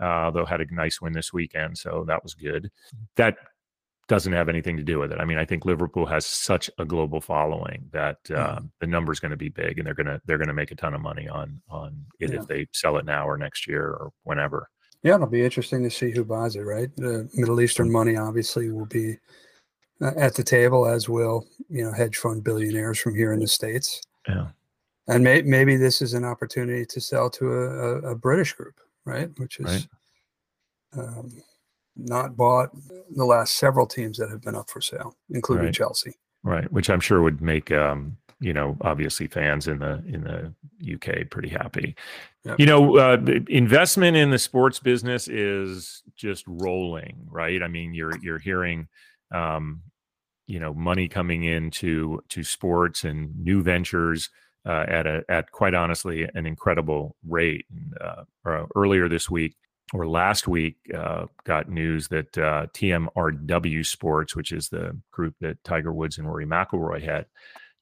uh, 0.00 0.30
though 0.30 0.44
had 0.44 0.60
a 0.60 0.74
nice 0.74 1.00
win 1.00 1.12
this 1.12 1.32
weekend, 1.32 1.76
so 1.78 2.04
that 2.06 2.22
was 2.22 2.34
good. 2.34 2.70
That 3.16 3.36
doesn't 4.08 4.32
have 4.34 4.48
anything 4.48 4.76
to 4.76 4.84
do 4.84 5.00
with 5.00 5.10
it. 5.10 5.18
I 5.18 5.24
mean, 5.24 5.36
I 5.36 5.44
think 5.44 5.64
Liverpool 5.64 6.06
has 6.06 6.24
such 6.24 6.70
a 6.78 6.84
global 6.84 7.20
following 7.20 7.88
that 7.90 8.18
uh, 8.30 8.60
Mhm. 8.60 8.70
the 8.78 8.86
number's 8.86 9.18
going 9.18 9.32
to 9.32 9.36
be 9.36 9.48
big, 9.48 9.78
and 9.78 9.86
they're 9.86 9.94
going 9.94 10.06
to 10.06 10.20
they're 10.26 10.38
going 10.38 10.46
to 10.48 10.54
make 10.54 10.70
a 10.70 10.76
ton 10.76 10.94
of 10.94 11.00
money 11.00 11.28
on 11.28 11.60
on 11.68 12.06
it 12.20 12.30
Yeah. 12.30 12.40
if 12.40 12.46
they 12.46 12.68
sell 12.72 12.98
it 12.98 13.04
now 13.04 13.28
or 13.28 13.36
next 13.36 13.66
year 13.66 13.84
or 13.88 14.12
whenever. 14.22 14.70
Yeah, 15.02 15.16
it'll 15.16 15.26
be 15.26 15.44
interesting 15.44 15.82
to 15.82 15.90
see 15.90 16.10
who 16.10 16.24
buys 16.24 16.56
it. 16.56 16.60
Right, 16.62 16.94
the 16.96 17.28
Middle 17.34 17.60
Eastern 17.60 17.90
money 17.90 18.16
obviously 18.16 18.70
will 18.70 18.86
be 18.86 19.18
uh, 20.00 20.12
at 20.16 20.34
the 20.34 20.42
table, 20.44 20.86
as 20.86 21.08
will 21.08 21.46
you 21.68 21.82
know 21.84 21.92
hedge 21.92 22.16
fund 22.16 22.44
billionaires 22.44 22.98
from 23.00 23.14
here 23.14 23.32
in 23.32 23.40
the 23.40 23.48
states. 23.48 24.00
Yeah. 24.28 24.48
And 25.08 25.22
may, 25.22 25.42
maybe 25.42 25.76
this 25.76 26.02
is 26.02 26.14
an 26.14 26.24
opportunity 26.24 26.84
to 26.86 27.00
sell 27.00 27.30
to 27.30 27.52
a, 27.52 27.98
a, 28.10 28.14
British 28.16 28.52
group, 28.54 28.80
right? 29.04 29.30
Which 29.38 29.60
is 29.60 29.66
Right. 29.66 29.86
um, 30.98 31.32
not 31.96 32.36
bought 32.36 32.70
the 33.14 33.24
last 33.24 33.56
several 33.56 33.86
teams 33.86 34.18
that 34.18 34.30
have 34.30 34.42
been 34.42 34.54
up 34.56 34.68
for 34.68 34.80
sale, 34.80 35.16
including 35.30 35.66
Right. 35.66 35.74
Chelsea. 35.74 36.14
right 36.42 36.70
which 36.70 36.90
i'm 36.90 37.00
sure 37.00 37.22
would 37.22 37.40
make 37.40 37.72
um 37.72 38.16
you 38.38 38.52
know 38.52 38.76
obviously 38.82 39.26
fans 39.26 39.66
in 39.66 39.78
the 39.78 39.94
in 40.06 40.22
the 40.22 40.94
uk 40.94 41.30
pretty 41.30 41.48
happy 41.48 41.96
Yep. 42.44 42.60
you 42.60 42.66
know 42.66 42.96
uh 42.98 43.16
investment 43.48 44.16
in 44.16 44.30
the 44.30 44.38
sports 44.38 44.78
business 44.78 45.26
is 45.26 46.02
just 46.14 46.44
rolling 46.46 47.26
right 47.30 47.62
i 47.62 47.68
mean 47.68 47.94
you're 47.94 48.16
you're 48.18 48.38
hearing 48.38 48.86
um 49.34 49.82
you 50.46 50.60
know 50.60 50.72
money 50.74 51.08
coming 51.08 51.44
into 51.44 52.22
to 52.28 52.44
sports 52.44 53.02
and 53.04 53.34
new 53.42 53.62
ventures 53.62 54.28
uh, 54.66 54.84
at 54.88 55.06
a 55.06 55.24
at 55.28 55.50
quite 55.52 55.74
honestly 55.74 56.28
an 56.34 56.46
incredible 56.46 57.16
rate 57.26 57.66
uh, 58.00 58.24
uh, 58.44 58.66
earlier 58.74 59.08
this 59.08 59.30
week 59.30 59.54
or 59.92 60.08
last 60.08 60.48
week 60.48 60.76
uh, 60.94 61.26
got 61.44 61.68
news 61.68 62.08
that 62.08 62.36
uh, 62.36 62.66
TMRW 62.74 63.86
Sports, 63.86 64.34
which 64.34 64.50
is 64.50 64.68
the 64.68 64.98
group 65.12 65.34
that 65.40 65.62
Tiger 65.62 65.92
Woods 65.92 66.18
and 66.18 66.26
Rory 66.26 66.46
McIlroy 66.46 67.02
had, 67.02 67.26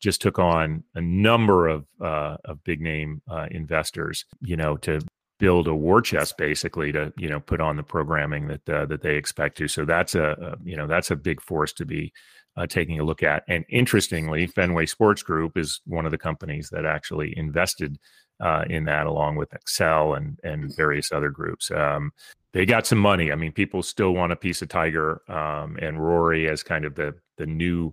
just 0.03 0.21
took 0.21 0.39
on 0.39 0.85
a 0.95 1.01
number 1.01 1.67
of 1.69 1.87
of 2.01 2.63
big 2.65 2.81
name 2.81 3.23
investors, 3.51 4.27
you 4.41 4.57
know, 4.57 4.77
to 4.79 5.01
build 5.39 5.67
a 5.67 5.75
war 5.75 6.01
chest 6.01 6.37
basically 6.39 6.93
to 6.93 7.13
you 7.17 7.29
know 7.29 7.41
put 7.41 7.61
on 7.61 7.77
the 7.77 7.83
programming 7.83 8.49
that 8.49 8.69
uh, 8.69 8.87
that 8.87 9.03
they 9.03 9.17
expect 9.17 9.59
to. 9.59 9.69
So 9.69 9.85
that's 9.85 10.15
a, 10.15 10.31
a 10.41 10.57
you 10.65 10.77
know 10.77 10.87
that's 10.87 11.11
a 11.11 11.17
big 11.17 11.41
force 11.41 11.73
to 11.75 11.85
be 11.85 12.13
uh, 12.57 12.67
taking 12.67 13.01
a 13.01 13.05
look 13.05 13.23
at. 13.23 13.45
And 13.49 13.65
interestingly, 13.69 14.47
Fenway 14.47 14.87
Sports 14.87 15.23
Group 15.23 15.57
is 15.57 15.81
one 15.87 16.05
of 16.05 16.11
the 16.11 16.19
companies 16.19 16.71
that 16.71 16.85
actually 16.85 17.37
invested 17.37 17.99
uh, 18.41 18.65
in 18.69 18.85
that, 18.85 19.07
along 19.07 19.37
with 19.37 19.53
Excel 19.55 20.15
and 20.15 20.39
and 20.43 20.75
various 20.77 21.13
other 21.13 21.31
groups. 21.31 21.71
Um, 21.71 22.13
they 22.53 22.67
got 22.67 22.87
some 22.87 22.99
money. 22.99 23.33
I 23.33 23.35
mean, 23.35 23.53
people 23.53 23.83
still 23.83 24.13
want 24.13 24.33
a 24.33 24.37
piece 24.37 24.63
of 24.63 24.69
Tiger 24.69 25.23
um, 25.29 25.77
and 25.81 26.05
Rory 26.05 26.49
as 26.49 26.63
kind 26.63 26.85
of 26.85 26.95
the 26.95 27.15
the 27.37 27.47
new 27.47 27.93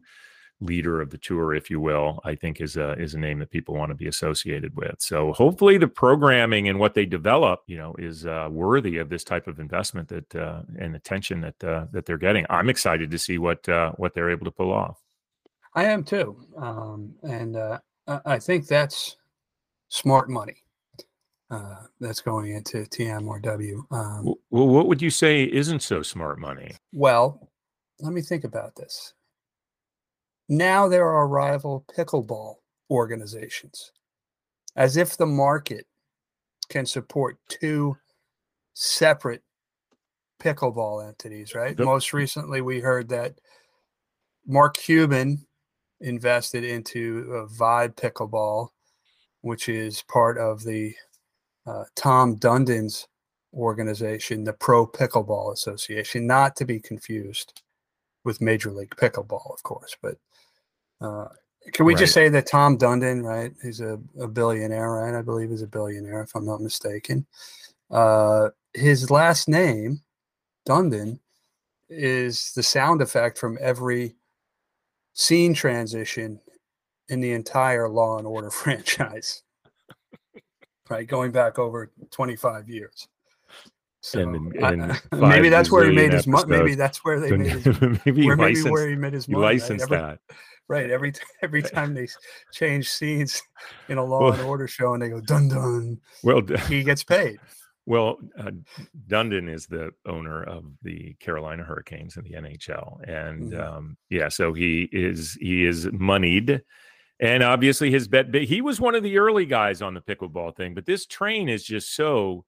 leader 0.61 1.01
of 1.01 1.09
the 1.11 1.17
tour, 1.17 1.53
if 1.55 1.69
you 1.69 1.79
will. 1.81 2.21
I 2.25 2.35
think 2.35 2.61
is 2.61 2.77
a 2.77 2.93
is 2.93 3.15
a 3.15 3.19
name 3.19 3.39
that 3.39 3.51
people 3.51 3.75
want 3.75 3.91
to 3.91 3.95
be 3.95 4.07
associated 4.07 4.75
with. 4.75 4.95
So 4.99 5.33
hopefully, 5.33 5.77
the 5.77 5.87
programming 5.89 6.69
and 6.69 6.79
what 6.79 6.93
they 6.95 7.05
develop, 7.05 7.61
you 7.67 7.77
know, 7.77 7.95
is 7.99 8.25
uh, 8.25 8.49
worthy 8.51 8.97
of 8.97 9.09
this 9.09 9.23
type 9.25 9.47
of 9.47 9.59
investment 9.59 10.09
that 10.09 10.35
uh, 10.35 10.63
and 10.79 10.95
attention 10.95 11.41
that 11.41 11.63
uh, 11.63 11.85
that 11.91 12.05
they're 12.05 12.17
getting. 12.17 12.45
I'm 12.49 12.69
excited 12.69 13.11
to 13.11 13.19
see 13.19 13.37
what 13.39 13.67
uh, 13.69 13.93
what 13.97 14.13
they're 14.13 14.31
able 14.31 14.45
to 14.45 14.51
pull 14.51 14.71
off. 14.73 14.99
I 15.75 15.85
am 15.85 16.03
too, 16.03 16.37
um, 16.57 17.15
and 17.23 17.55
uh, 17.55 17.79
I 18.25 18.39
think 18.39 18.67
that's 18.67 19.17
smart 19.89 20.29
money 20.29 20.57
uh, 21.51 21.75
that's 21.99 22.21
going 22.21 22.53
into 22.55 22.79
TMRW. 22.79 23.83
Um, 23.91 24.23
W- 24.25 24.39
Well, 24.51 24.67
what 24.67 24.87
would 24.87 25.01
you 25.01 25.09
say 25.09 25.43
isn't 25.43 25.81
so 25.81 26.01
smart 26.03 26.39
money? 26.39 26.77
well, 26.93 27.49
let 27.99 28.13
me 28.13 28.21
think 28.21 28.43
about 28.43 28.75
this. 28.75 29.13
Now 30.51 30.89
there 30.89 31.07
are 31.07 31.29
rival 31.29 31.85
pickleball 31.97 32.55
organizations, 32.89 33.93
as 34.75 34.97
if 34.97 35.15
the 35.15 35.25
market 35.25 35.85
can 36.67 36.85
support 36.85 37.37
two 37.47 37.95
separate 38.73 39.43
pickleball 40.43 41.07
entities, 41.07 41.55
right? 41.55 41.79
Yep. 41.79 41.85
Most 41.85 42.11
recently, 42.11 42.59
we 42.59 42.81
heard 42.81 43.07
that 43.07 43.39
Mark 44.45 44.75
Cuban 44.75 45.47
invested 46.01 46.65
into 46.65 47.29
uh, 47.31 47.53
Vibe 47.57 47.95
Pickleball, 47.95 48.71
which 49.39 49.69
is 49.69 50.03
part 50.09 50.37
of 50.37 50.65
the 50.65 50.93
uh, 51.65 51.85
Tom 51.95 52.35
Dundon's 52.35 53.07
organization, 53.53 54.43
the 54.43 54.51
Pro 54.51 54.85
Pickleball 54.85 55.53
Association, 55.53 56.27
not 56.27 56.57
to 56.57 56.65
be 56.65 56.81
confused 56.81 57.61
with 58.23 58.41
Major 58.41 58.71
League 58.71 58.95
Pickleball, 58.95 59.53
of 59.53 59.63
course. 59.63 59.95
But 60.01 60.17
uh, 60.99 61.27
can 61.73 61.85
we 61.85 61.95
just 61.95 62.13
say 62.13 62.29
that 62.29 62.47
Tom 62.47 62.77
Dundon, 62.77 63.23
right? 63.23 63.53
He's 63.61 63.81
a, 63.81 63.99
a 64.19 64.27
billionaire, 64.27 64.91
right? 64.91 65.17
I 65.17 65.21
believe 65.21 65.49
he's 65.49 65.61
a 65.61 65.67
billionaire, 65.67 66.21
if 66.21 66.35
I'm 66.35 66.45
not 66.45 66.61
mistaken. 66.61 67.25
Uh, 67.89 68.49
his 68.73 69.11
last 69.11 69.47
name, 69.47 70.01
Dundon, 70.67 71.19
is 71.89 72.53
the 72.53 72.63
sound 72.63 73.01
effect 73.01 73.37
from 73.37 73.57
every 73.61 74.15
scene 75.13 75.53
transition 75.53 76.39
in 77.09 77.19
the 77.19 77.33
entire 77.33 77.89
Law 77.89 78.17
and 78.17 78.25
Order 78.25 78.49
franchise. 78.51 79.43
right, 80.89 81.07
going 81.07 81.31
back 81.31 81.59
over 81.59 81.91
25 82.11 82.69
years. 82.69 83.07
So 84.01 84.19
And- 84.19 84.55
and 84.55 84.91
I- 84.93 84.99
maybe 85.29 85.49
that's 85.49 85.71
where 85.71 85.87
he 85.87 85.95
made 85.95 86.11
his 86.13 86.25
money. 86.27 86.47
Maybe 86.57 86.75
that's 86.75 87.03
where 87.05 87.19
they 87.19 87.35
made 87.37 87.51
his, 87.51 87.81
maybe 88.05 88.25
where 88.25 88.35
maybe 88.35 88.61
where 88.63 88.89
he 88.89 88.95
made 88.95 89.13
his 89.13 89.27
money. 89.27 89.41
right? 89.43 89.51
licensed 89.53 89.83
Every- 89.83 89.97
that. 89.97 90.19
Right. 90.67 90.89
Every 90.89 91.13
every 91.43 91.61
time 91.75 91.93
they 91.93 92.07
change 92.53 92.89
scenes 92.89 93.41
in 93.89 93.97
a 93.97 94.03
Law 94.03 94.21
Well- 94.21 94.33
and 94.33 94.41
Order 94.41 94.67
show, 94.67 94.93
and 94.93 95.01
they 95.03 95.09
go 95.09 95.21
dun 95.21 95.49
dun, 95.49 95.99
Well, 96.23 96.41
he 96.67 96.83
gets 96.83 97.03
paid. 97.03 97.39
well, 97.85 98.17
uh, 98.39 98.51
Dundon 99.07 99.53
is 99.53 99.67
the 99.67 99.91
owner 100.05 100.43
of 100.43 100.63
the 100.81 101.13
Carolina 101.19 101.63
Hurricanes 101.63 102.15
in 102.17 102.23
the 102.23 102.31
NHL, 102.33 103.01
and 103.07 103.51
Mhm. 103.53 103.59
um, 103.59 103.97
yeah, 104.09 104.29
so 104.29 104.53
he 104.53 104.87
is 104.91 105.33
he 105.41 105.65
is 105.65 105.87
moneyed, 105.91 106.61
and 107.19 107.43
obviously 107.43 107.91
his 107.91 108.07
bet. 108.07 108.33
He 108.33 108.61
was 108.61 108.79
one 108.79 108.95
of 108.95 109.03
the 109.03 109.17
early 109.19 109.45
guys 109.45 109.81
on 109.81 109.93
the 109.93 110.01
pickleball 110.01 110.55
thing, 110.55 110.73
but 110.73 110.85
this 110.85 111.05
train 111.05 111.49
is 111.49 111.63
just 111.63 111.93
so 111.95 112.45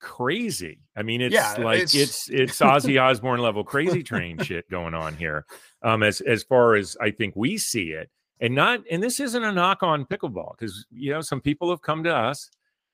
crazy. 0.00 0.80
I 0.96 1.02
mean, 1.02 1.20
it's 1.20 1.34
Yeah, 1.34 1.54
like 1.58 1.78
it's- 1.78 1.94
it's 1.94 2.28
it's 2.30 2.58
Ozzy 2.60 3.00
Osbourne 3.00 3.40
level 3.40 3.64
crazy 3.64 4.02
train 4.02 4.38
shit 4.38 4.68
going 4.70 4.94
on 4.94 5.14
here. 5.16 5.44
Um, 5.82 6.02
as 6.02 6.20
as 6.22 6.42
far 6.42 6.74
as 6.74 6.96
I 7.00 7.10
think 7.10 7.34
we 7.36 7.58
see 7.58 7.90
it, 7.92 8.10
and 8.40 8.54
not 8.54 8.80
and 8.90 9.02
this 9.02 9.20
isn't 9.20 9.42
a 9.42 9.52
knock 9.52 9.82
on 9.82 10.04
pickleball 10.06 10.56
because 10.58 10.86
you 10.90 11.12
know 11.12 11.20
some 11.20 11.40
people 11.40 11.70
have 11.70 11.82
come 11.82 12.04
to 12.04 12.14
us 12.14 12.50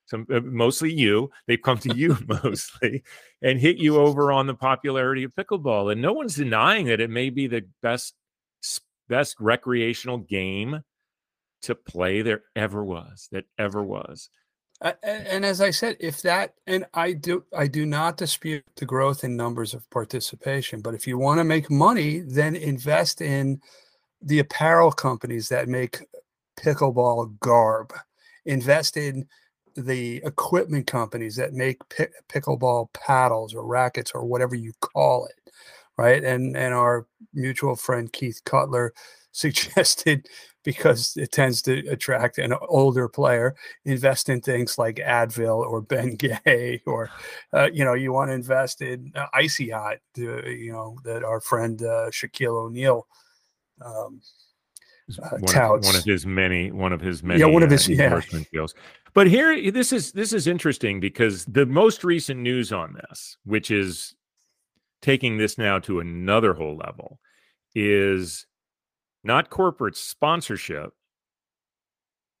some 0.07 0.25
uh, 0.31 0.39
mostly 0.41 0.93
you 0.93 1.31
they've 1.47 1.63
come 1.63 1.79
to 1.79 1.95
you 1.95 2.15
mostly 2.43 3.03
and 3.41 3.59
hit 3.59 3.77
you 3.77 3.97
over 3.97 4.31
on 4.31 4.45
the 4.45 4.53
popularity 4.53 5.23
of 5.23 5.33
pickleball 5.33 5.91
and 5.91 5.99
no 5.99 6.13
one's 6.13 6.35
denying 6.35 6.85
that 6.85 7.01
it 7.01 7.09
may 7.09 7.31
be 7.31 7.47
the 7.47 7.65
best 7.81 8.13
best 9.09 9.35
recreational 9.39 10.19
game 10.19 10.79
to 11.63 11.73
play 11.73 12.21
there 12.21 12.43
ever 12.55 12.83
was 12.85 13.27
that 13.31 13.45
ever 13.57 13.83
was 13.83 14.29
and 14.81 15.45
as 15.45 15.61
I 15.61 15.71
said, 15.71 15.97
if 15.99 16.21
that, 16.23 16.53
and 16.67 16.85
I 16.93 17.13
do, 17.13 17.45
I 17.55 17.67
do 17.67 17.85
not 17.85 18.17
dispute 18.17 18.63
the 18.75 18.85
growth 18.85 19.23
in 19.23 19.35
numbers 19.35 19.73
of 19.73 19.89
participation. 19.89 20.81
But 20.81 20.93
if 20.93 21.07
you 21.07 21.17
want 21.17 21.39
to 21.39 21.43
make 21.43 21.71
money, 21.71 22.19
then 22.19 22.55
invest 22.55 23.21
in 23.21 23.61
the 24.21 24.39
apparel 24.39 24.91
companies 24.91 25.49
that 25.49 25.67
make 25.67 25.99
pickleball 26.59 27.39
garb. 27.39 27.93
Invest 28.45 28.97
in 28.97 29.27
the 29.75 30.21
equipment 30.25 30.87
companies 30.87 31.35
that 31.35 31.53
make 31.53 31.77
pi- 31.89 32.07
pickleball 32.29 32.93
paddles 32.93 33.53
or 33.53 33.65
rackets 33.65 34.11
or 34.11 34.25
whatever 34.25 34.55
you 34.55 34.71
call 34.81 35.25
it, 35.25 35.53
right? 35.97 36.23
And 36.23 36.55
and 36.55 36.73
our 36.73 37.07
mutual 37.33 37.75
friend 37.75 38.11
Keith 38.11 38.41
Cutler 38.45 38.93
suggested 39.31 40.27
because 40.65 41.15
it 41.15 41.31
tends 41.31 41.61
to 41.61 41.77
attract 41.87 42.37
an 42.39 42.53
older 42.67 43.07
player 43.07 43.55
invest 43.85 44.27
in 44.27 44.41
things 44.41 44.77
like 44.77 44.95
Advil 44.97 45.59
or 45.59 45.81
Bengay, 45.91 46.81
or 46.85 47.09
uh, 47.53 47.69
you 47.71 47.85
know, 47.85 47.93
you 47.93 48.11
want 48.11 48.29
to 48.29 48.33
invest 48.35 48.81
in 48.81 49.13
uh, 49.15 49.27
Icy 49.33 49.69
Hot, 49.69 49.97
uh, 50.19 50.43
you 50.47 50.73
know, 50.73 50.97
that 51.05 51.23
our 51.23 51.39
friend 51.39 51.81
uh, 51.81 52.09
Shaquille 52.11 52.65
O'Neal. 52.65 53.07
Um, 53.81 54.19
Uh, 55.21 55.29
one, 55.37 55.43
of, 55.43 55.49
touts. 55.51 55.85
one 55.87 55.95
of 55.95 56.03
his 56.03 56.25
many 56.25 56.71
one 56.71 56.91
of 56.91 56.99
his 56.99 57.21
many 57.21 57.39
Yeah, 57.39 57.45
one 57.45 57.61
of 57.61 57.69
uh, 57.69 57.73
his- 57.73 57.87
yeah. 57.87 58.19
deals 58.51 58.73
but 59.13 59.27
here 59.27 59.69
this 59.71 59.93
is 59.93 60.11
this 60.11 60.33
is 60.33 60.47
interesting 60.47 60.99
because 60.99 61.45
the 61.45 61.67
most 61.67 62.03
recent 62.03 62.39
news 62.39 62.71
on 62.73 62.93
this 62.95 63.37
which 63.45 63.69
is 63.69 64.15
taking 65.03 65.37
this 65.37 65.59
now 65.59 65.77
to 65.77 65.99
another 65.99 66.55
whole 66.55 66.75
level 66.75 67.19
is 67.75 68.47
not 69.25 69.49
corporate 69.49 69.97
sponsorship 69.97 70.93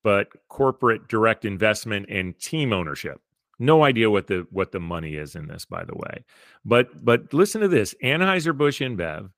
but 0.05 0.27
corporate 0.49 1.07
direct 1.07 1.45
investment 1.45 2.05
and 2.09 2.39
team 2.39 2.71
ownership. 2.71 3.19
No 3.57 3.83
idea 3.83 4.07
what 4.11 4.27
the 4.27 4.45
what 4.51 4.71
the 4.71 4.79
money 4.79 5.15
is 5.15 5.35
in 5.35 5.47
this 5.47 5.65
by 5.65 5.83
the 5.83 5.95
way. 5.95 6.23
But 6.63 7.03
but 7.03 7.33
listen 7.33 7.61
to 7.61 7.67
this 7.67 7.95
anheuser-busch 8.03 8.81
inbev 8.81 9.31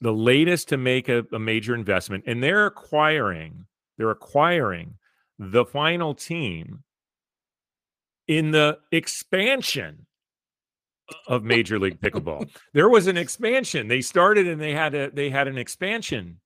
the 0.00 0.12
latest 0.12 0.68
to 0.68 0.76
make 0.76 1.08
a, 1.08 1.26
a 1.32 1.38
major 1.38 1.74
investment 1.74 2.24
and 2.26 2.42
they're 2.42 2.66
acquiring 2.66 3.66
they're 3.98 4.10
acquiring 4.10 4.94
the 5.38 5.64
final 5.64 6.14
team 6.14 6.84
in 8.28 8.52
the 8.52 8.78
expansion 8.92 10.06
of 11.26 11.44
major 11.44 11.78
league 11.78 12.00
pickleball 12.00 12.48
there 12.72 12.88
was 12.88 13.06
an 13.06 13.16
expansion 13.16 13.88
they 13.88 14.00
started 14.00 14.46
and 14.46 14.60
they 14.60 14.72
had 14.72 14.94
a 14.94 15.10
they 15.10 15.30
had 15.30 15.48
an 15.48 15.58
expansion 15.58 16.40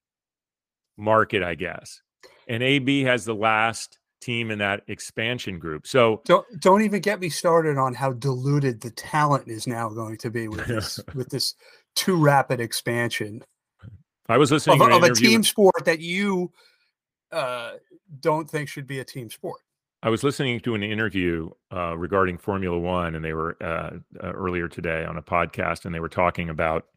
market 0.96 1.42
i 1.42 1.54
guess 1.54 2.00
and 2.48 2.62
ab 2.62 3.04
has 3.04 3.24
the 3.24 3.34
last 3.34 3.98
team 4.24 4.50
in 4.50 4.58
that 4.58 4.82
expansion 4.88 5.58
group. 5.58 5.86
So 5.86 6.22
don't 6.24 6.46
don't 6.58 6.82
even 6.82 7.00
get 7.00 7.20
me 7.20 7.28
started 7.28 7.76
on 7.76 7.94
how 7.94 8.12
diluted 8.12 8.80
the 8.80 8.90
talent 8.90 9.48
is 9.48 9.66
now 9.66 9.88
going 9.90 10.16
to 10.18 10.30
be 10.30 10.48
with 10.48 10.66
this 10.66 10.98
with 11.14 11.28
this 11.28 11.54
too 11.94 12.16
rapid 12.16 12.60
expansion. 12.60 13.42
I 14.28 14.38
was 14.38 14.50
listening 14.50 14.80
of, 14.80 14.88
to 14.88 14.96
of 14.96 15.02
a 15.02 15.14
team 15.14 15.42
sport 15.42 15.84
that 15.84 16.00
you 16.00 16.50
uh, 17.30 17.72
don't 18.20 18.48
think 18.48 18.68
should 18.68 18.86
be 18.86 19.00
a 19.00 19.04
team 19.04 19.28
sport. 19.28 19.60
I 20.04 20.10
was 20.10 20.22
listening 20.22 20.60
to 20.60 20.74
an 20.74 20.82
interview 20.82 21.48
uh, 21.72 21.96
regarding 21.96 22.36
Formula 22.36 22.78
One, 22.78 23.14
and 23.14 23.24
they 23.24 23.32
were 23.32 23.56
uh, 23.62 23.96
uh, 24.22 24.32
earlier 24.32 24.68
today 24.68 25.02
on 25.02 25.16
a 25.16 25.22
podcast, 25.22 25.86
and 25.86 25.94
they 25.94 25.98
were 25.98 26.10
talking 26.10 26.50
about 26.50 26.88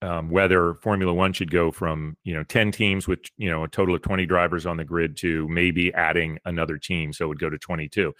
um, 0.00 0.30
whether 0.30 0.74
Formula 0.74 1.12
One 1.12 1.32
should 1.32 1.50
go 1.50 1.72
from 1.72 2.16
you 2.22 2.32
know 2.32 2.44
ten 2.44 2.70
teams 2.70 3.08
with 3.08 3.18
you 3.36 3.50
know 3.50 3.64
a 3.64 3.68
total 3.68 3.96
of 3.96 4.02
twenty 4.02 4.26
drivers 4.26 4.64
on 4.64 4.76
the 4.76 4.84
grid 4.84 5.16
to 5.18 5.48
maybe 5.48 5.92
adding 5.94 6.38
another 6.44 6.78
team, 6.78 7.12
so 7.12 7.24
it 7.24 7.28
would 7.28 7.40
go 7.40 7.50
to 7.50 7.58
twenty 7.58 7.88
two. 7.88 8.14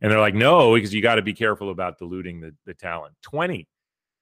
And 0.00 0.12
they're 0.12 0.20
like, 0.20 0.34
no, 0.34 0.76
because 0.76 0.94
you 0.94 1.02
got 1.02 1.16
to 1.16 1.22
be 1.22 1.34
careful 1.34 1.70
about 1.70 1.98
diluting 1.98 2.38
the, 2.38 2.54
the 2.66 2.74
talent. 2.74 3.16
Twenty 3.20 3.66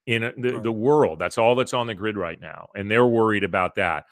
in 0.06 0.22
the, 0.38 0.58
the 0.58 0.72
world, 0.72 1.18
that's 1.18 1.36
all 1.36 1.54
that's 1.54 1.74
on 1.74 1.86
the 1.86 1.94
grid 1.94 2.16
right 2.16 2.40
now, 2.40 2.68
and 2.74 2.90
they're 2.90 3.06
worried 3.06 3.44
about 3.44 3.74
that. 3.74 4.06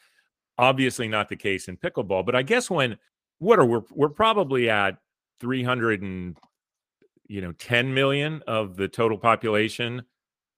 Obviously, 0.59 1.09
not 1.09 1.31
the 1.31 1.37
case 1.37 1.69
in 1.69 1.79
pickleball, 1.79 2.27
but 2.27 2.35
I 2.35 2.43
guess 2.43 2.69
when 2.69 2.99
what 3.39 3.59
are 3.59 3.65
we 3.65 3.81
we're 3.91 4.11
probably 4.11 4.69
at 4.69 4.99
300 5.41 6.03
and 6.03 6.37
you 7.27 7.41
know 7.41 7.53
10 7.53 7.93
million 7.95 8.43
of 8.47 8.77
the 8.77 8.89
total 8.89 9.19
population 9.19 10.03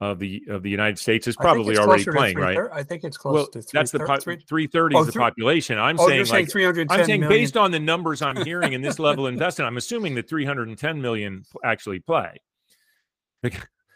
of 0.01 0.19
the 0.19 0.43
of 0.49 0.63
the 0.63 0.69
United 0.69 0.99
States 0.99 1.27
is 1.27 1.37
probably 1.37 1.79
already 1.79 2.05
playing, 2.05 2.37
right? 2.37 2.59
I 2.73 2.83
think 2.83 3.03
it's 3.03 3.17
close 3.17 3.35
Well, 3.35 3.47
to 3.47 3.63
three. 3.63 3.71
that's 3.73 3.91
the 3.91 4.01
po- 4.01 4.19
three- 4.19 4.37
330 4.47 4.95
Oh, 4.97 5.01
is 5.01 5.07
the 5.07 5.13
population. 5.19 5.79
I'm 5.79 5.99
oh, 5.99 6.07
saying 6.07 6.27
saying 6.27 6.45
like 6.45 6.51
310 6.53 7.01
I'm 7.01 7.07
saying 7.07 7.21
million? 7.21 7.41
based 7.43 7.57
on 7.57 7.71
the 7.71 7.79
numbers 7.81 8.21
I'm 8.21 8.45
hearing 8.45 8.75
in 8.75 8.83
this 8.83 8.99
level 8.99 9.27
of 9.27 9.33
investment, 9.35 9.67
I'm 9.69 9.79
assuming 9.79 10.15
that 10.17 10.29
310 10.29 11.01
million 11.01 11.45
actually 11.65 12.01
play. 12.01 12.37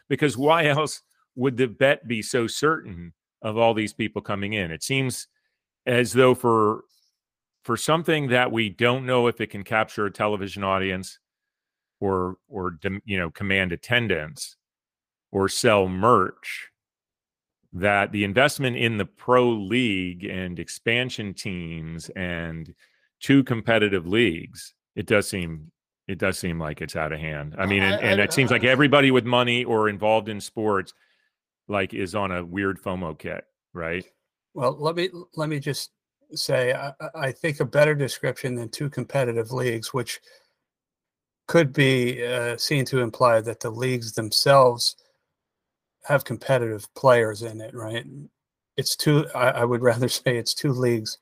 Because 0.09 0.39
why 0.39 0.67
else 0.67 1.03
would 1.37 1.57
the 1.57 1.67
bet 1.69 2.07
be 2.09 2.23
so 2.23 2.47
certain 2.47 3.13
of 3.43 3.57
all 3.59 3.75
these 3.75 3.93
people 3.93 4.23
coming 4.23 4.55
in? 4.55 4.71
It 4.71 4.83
seems 4.83 5.29
as 5.87 6.13
though 6.13 6.35
for 6.35 6.85
for 7.63 7.77
something 7.77 8.29
that 8.29 8.53
we 8.53 8.69
don't 8.69 9.07
know 9.07 9.27
if 9.27 9.41
it 9.41 9.49
can 9.49 9.65
capture 9.65 10.07
a 10.07 10.11
television 10.11 10.65
audience 10.65 11.19
or 12.01 12.37
or 12.49 12.79
you 13.05 13.19
know 13.19 13.31
command 13.31 13.73
attendance 13.73 14.57
or 15.33 15.49
sell 15.49 15.89
merch 15.89 16.71
that 17.73 18.11
the 18.11 18.25
investment 18.25 18.77
in 18.77 18.99
the 18.99 19.05
pro 19.05 19.49
league 19.51 20.25
and 20.25 20.59
expansion 20.59 21.35
teams 21.35 22.09
and 22.11 22.75
two 23.21 23.45
competitive 23.45 24.07
leagues 24.07 24.75
it 24.97 25.07
does 25.07 25.29
seem 25.29 25.71
it 26.09 26.19
does 26.19 26.37
seem 26.37 26.59
like 26.59 26.83
it's 26.83 26.97
out 26.97 27.13
of 27.13 27.21
hand. 27.21 27.55
I 27.57 27.67
mean 27.67 27.83
and, 27.83 28.03
and 28.03 28.21
it 28.21 28.33
seems 28.33 28.51
like 28.51 28.65
everybody 28.65 29.11
with 29.11 29.25
money 29.25 29.65
or 29.65 29.89
involved 29.89 30.29
in 30.29 30.41
sports 30.41 30.93
like 31.69 31.95
is 31.95 32.15
on 32.15 32.33
a 32.33 32.45
weird 32.45 32.83
fomo 32.83 33.17
kit 33.17 33.45
right? 33.73 34.05
Well, 34.55 34.77
let 34.79 34.97
me 34.97 35.11
let 35.37 35.49
me 35.49 35.61
just 35.61 35.91
say 36.35 36.73
I, 36.73 36.93
I- 37.15 37.33
think 37.33 37.61
a 37.61 37.65
better 37.65 37.95
description 37.95 38.55
than 38.55 38.69
two 38.69 38.91
competitive 38.91 39.53
leagues, 39.53 39.93
which 39.95 40.21
could 41.49 41.73
be 41.73 42.25
uh, 42.25 42.57
seen 42.57 42.85
to 42.87 43.01
imply 43.01 43.41
that 43.41 43.61
the 43.61 43.71
leagues 43.71 44.13
themselves 44.13 44.97
have 46.05 46.25
competitive 46.25 46.93
players 46.95 47.43
in 47.43 47.61
it, 47.61 47.75
right? 47.75 48.07
It's 48.77 48.97
two. 48.97 49.27
I, 49.35 49.51
I 49.51 49.65
would 49.65 49.83
rather 49.91 50.09
say 50.09 50.37
it's 50.37 50.55
two 50.55 50.73
leagues 50.73 51.19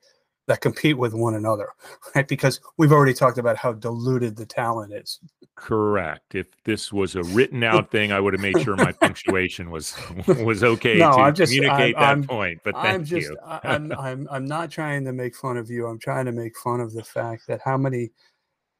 that 0.49 0.59
compete 0.61 0.97
with 0.97 1.13
one 1.13 1.35
another, 1.35 1.69
right? 2.15 2.27
Because 2.27 2.59
we've 2.77 2.91
already 2.91 3.13
talked 3.13 3.37
about 3.37 3.55
how 3.55 3.71
diluted 3.71 4.35
the 4.35 4.45
talent 4.45 4.91
is. 4.93 5.19
correct 5.55 6.35
if 6.35 6.47
this 6.63 6.91
was 6.91 7.15
a 7.15 7.23
written 7.35 7.63
out 7.71 7.91
thing 7.91 8.11
i 8.13 8.19
would 8.19 8.33
have 8.33 8.41
made 8.41 8.57
sure 8.61 8.75
my 8.77 8.91
punctuation 8.93 9.69
was 9.69 9.93
was 10.45 10.63
okay 10.63 10.97
No, 10.97 11.11
to 11.11 11.17
I'm 11.21 11.35
just- 11.35 11.53
communicate 11.53 11.95
I'm- 11.97 12.01
that 12.01 12.07
I'm- 12.09 12.23
point 12.23 12.59
but 12.63 12.73
thank 12.75 12.85
I'm 12.87 13.03
just 13.05 13.29
you 13.29 13.37
I'm 13.45 13.91
I'm 13.93 14.27
I'm 14.31 14.45
not 14.45 14.71
trying 14.71 15.03
to 15.05 15.11
make 15.13 15.35
fun 15.35 15.57
of 15.57 15.69
you. 15.69 15.85
I'm 15.87 15.99
trying 15.99 16.25
to 16.25 16.31
make 16.31 16.57
fun 16.57 16.79
of 16.79 16.93
the 16.93 17.03
fact 17.03 17.45
that 17.47 17.59
how 17.63 17.77
many 17.77 18.11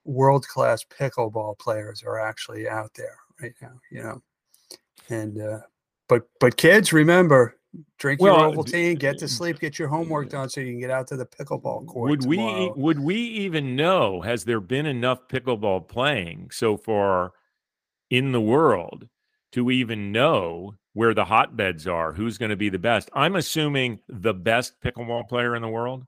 world 0.05 0.47
class 0.47 0.83
pickleball 0.85 1.59
players 1.59 2.01
are 2.03 2.19
actually 2.19 2.67
out 2.67 2.91
there 2.95 3.17
right 3.41 3.53
now, 3.61 3.73
you 3.91 4.01
know. 4.03 4.21
And 5.09 5.41
uh 5.41 5.59
but 6.07 6.27
but 6.39 6.55
kids, 6.57 6.91
remember, 6.93 7.55
drink 7.97 8.21
Well, 8.21 8.53
your 8.53 8.63
Ovaltine, 8.63 8.97
get 8.97 9.17
to 9.19 9.27
sleep, 9.27 9.59
get 9.59 9.77
your 9.77 9.87
homework 9.87 10.29
done 10.29 10.49
so 10.49 10.61
you 10.61 10.71
can 10.71 10.79
get 10.79 10.91
out 10.91 11.07
to 11.07 11.17
the 11.17 11.25
pickleball 11.25 11.85
court. 11.87 12.09
would 12.09 12.25
we 12.25 12.39
e, 12.39 12.71
would 12.75 12.99
we 12.99 13.15
even 13.15 13.75
know 13.75 14.21
has 14.21 14.43
there 14.43 14.59
been 14.59 14.85
enough 14.85 15.27
pickleball 15.27 15.87
playing 15.87 16.49
so 16.51 16.77
far 16.77 17.33
in 18.09 18.31
the 18.31 18.41
world 18.41 19.07
to 19.51 19.71
even 19.71 20.11
know 20.11 20.75
where 20.93 21.13
the 21.13 21.25
hotbeds 21.25 21.87
are 21.87 22.13
who's 22.13 22.37
going 22.37 22.49
to 22.49 22.55
be 22.55 22.69
the 22.69 22.79
best? 22.79 23.09
I'm 23.13 23.35
assuming 23.35 23.99
the 24.07 24.33
best 24.33 24.81
pickleball 24.81 25.27
player 25.27 25.55
in 25.55 25.61
the 25.61 25.69
world 25.69 26.05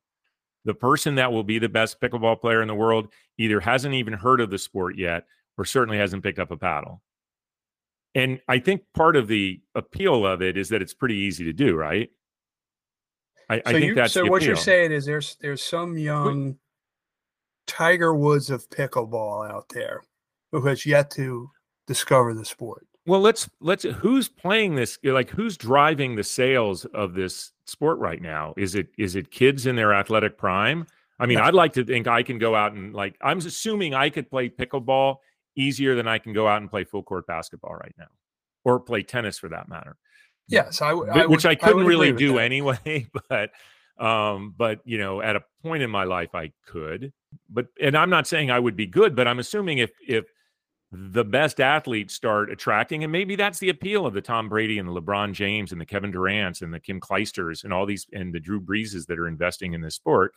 the 0.65 0.73
person 0.73 1.15
that 1.15 1.31
will 1.31 1.43
be 1.43 1.59
the 1.59 1.69
best 1.69 1.99
pickleball 1.99 2.39
player 2.39 2.61
in 2.61 2.67
the 2.67 2.75
world 2.75 3.07
either 3.37 3.59
hasn't 3.59 3.93
even 3.93 4.13
heard 4.13 4.41
of 4.41 4.49
the 4.49 4.57
sport 4.57 4.97
yet 4.97 5.25
or 5.57 5.65
certainly 5.65 5.97
hasn't 5.97 6.23
picked 6.23 6.39
up 6.39 6.51
a 6.51 6.57
paddle 6.57 7.01
and 8.15 8.39
i 8.47 8.59
think 8.59 8.81
part 8.93 9.15
of 9.15 9.27
the 9.27 9.61
appeal 9.75 10.25
of 10.25 10.41
it 10.41 10.57
is 10.57 10.69
that 10.69 10.81
it's 10.81 10.93
pretty 10.93 11.15
easy 11.15 11.43
to 11.43 11.53
do 11.53 11.75
right 11.75 12.09
i, 13.49 13.55
I 13.55 13.59
so 13.65 13.71
think 13.71 13.85
you, 13.85 13.95
that's 13.95 14.13
so 14.13 14.25
what 14.25 14.43
you're 14.43 14.55
saying 14.55 14.91
is 14.91 15.05
there's 15.05 15.37
there's 15.41 15.63
some 15.63 15.97
young 15.97 16.57
Tiger 17.71 18.13
Woods 18.13 18.49
of 18.49 18.69
pickleball 18.69 19.49
out 19.49 19.69
there 19.69 20.03
who 20.51 20.61
has 20.63 20.85
yet 20.85 21.09
to 21.11 21.49
discover 21.87 22.33
the 22.33 22.43
sport. 22.45 22.85
Well, 23.05 23.21
let's 23.21 23.49
let's 23.61 23.83
who's 23.83 24.27
playing 24.27 24.75
this 24.75 24.99
like 25.03 25.29
who's 25.29 25.57
driving 25.57 26.15
the 26.15 26.23
sales 26.23 26.85
of 26.85 27.13
this 27.13 27.51
sport 27.65 27.97
right 27.99 28.21
now? 28.21 28.53
Is 28.57 28.75
it 28.75 28.89
is 28.97 29.15
it 29.15 29.31
kids 29.31 29.65
in 29.65 29.75
their 29.75 29.93
athletic 29.93 30.37
prime? 30.37 30.85
I 31.19 31.25
mean. 31.27 31.37
I'd 31.37 31.53
like 31.53 31.73
to 31.73 31.85
think 31.85 32.07
I 32.07 32.23
can 32.23 32.37
go 32.37 32.55
out 32.55 32.73
and 32.73 32.93
like 32.93 33.15
I'm 33.21 33.37
assuming 33.39 33.93
I 33.93 34.09
could 34.09 34.29
play 34.29 34.49
pickleball 34.49 35.17
easier 35.55 35.95
than 35.95 36.07
I 36.07 36.17
can 36.17 36.33
go 36.33 36.47
out 36.47 36.61
and 36.61 36.69
play 36.69 36.83
full 36.83 37.03
court 37.03 37.27
basketball 37.27 37.75
right 37.75 37.95
now. 37.97 38.07
Or 38.63 38.79
play 38.79 39.01
tennis 39.03 39.39
for 39.39 39.49
that 39.49 39.67
matter. 39.69 39.97
Yes, 40.47 40.81
I, 40.81 40.89
w- 40.91 41.11
Wh- 41.11 41.15
I 41.17 41.25
which 41.25 41.43
would- 41.43 41.51
I 41.51 41.55
couldn't 41.55 41.77
would 41.77 41.87
really 41.87 42.11
do 42.13 42.33
that. 42.33 42.41
anyway, 42.41 43.07
but 43.29 43.51
um 43.99 44.53
but 44.57 44.79
you 44.85 44.97
know 44.97 45.21
at 45.21 45.35
a 45.35 45.43
point 45.63 45.83
in 45.83 45.89
my 45.89 46.03
life 46.03 46.33
I 46.35 46.51
could. 46.65 47.11
But 47.49 47.67
and 47.81 47.95
I'm 47.97 48.09
not 48.09 48.27
saying 48.27 48.51
I 48.51 48.59
would 48.59 48.75
be 48.75 48.85
good, 48.87 49.15
but 49.15 49.27
I'm 49.27 49.39
assuming 49.39 49.79
if 49.79 49.91
if 50.07 50.25
the 50.91 51.23
best 51.23 51.61
athletes 51.61 52.13
start 52.13 52.51
attracting, 52.51 53.03
and 53.03 53.11
maybe 53.11 53.35
that's 53.37 53.59
the 53.59 53.69
appeal 53.69 54.05
of 54.05 54.13
the 54.13 54.21
Tom 54.21 54.49
Brady 54.49 54.77
and 54.77 54.87
the 54.89 55.01
LeBron 55.01 55.31
James 55.33 55.71
and 55.71 55.79
the 55.79 55.85
Kevin 55.85 56.11
Durant's 56.11 56.61
and 56.61 56.73
the 56.73 56.79
Kim 56.81 56.99
Clijsters 56.99 57.63
and 57.63 57.71
all 57.71 57.85
these 57.85 58.05
and 58.11 58.33
the 58.33 58.39
Drew 58.41 58.59
Breeses 58.59 59.05
that 59.07 59.17
are 59.17 59.27
investing 59.27 59.73
in 59.73 59.81
this 59.81 59.95
sport 59.95 60.33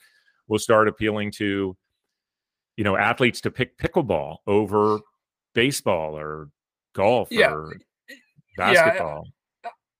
will 0.47 0.61
start 0.61 0.87
appealing 0.87 1.33
to, 1.33 1.77
you 2.77 2.85
know, 2.85 2.97
athletes 2.97 3.41
to 3.43 3.51
pick 3.51 3.79
pickleball 3.79 4.39
over 4.47 4.99
baseball 5.55 6.17
or 6.19 6.49
golf 6.95 7.29
Yeah. 7.31 7.53
or 7.53 7.73
Yeah, 8.09 8.17
basketball. 8.57 9.29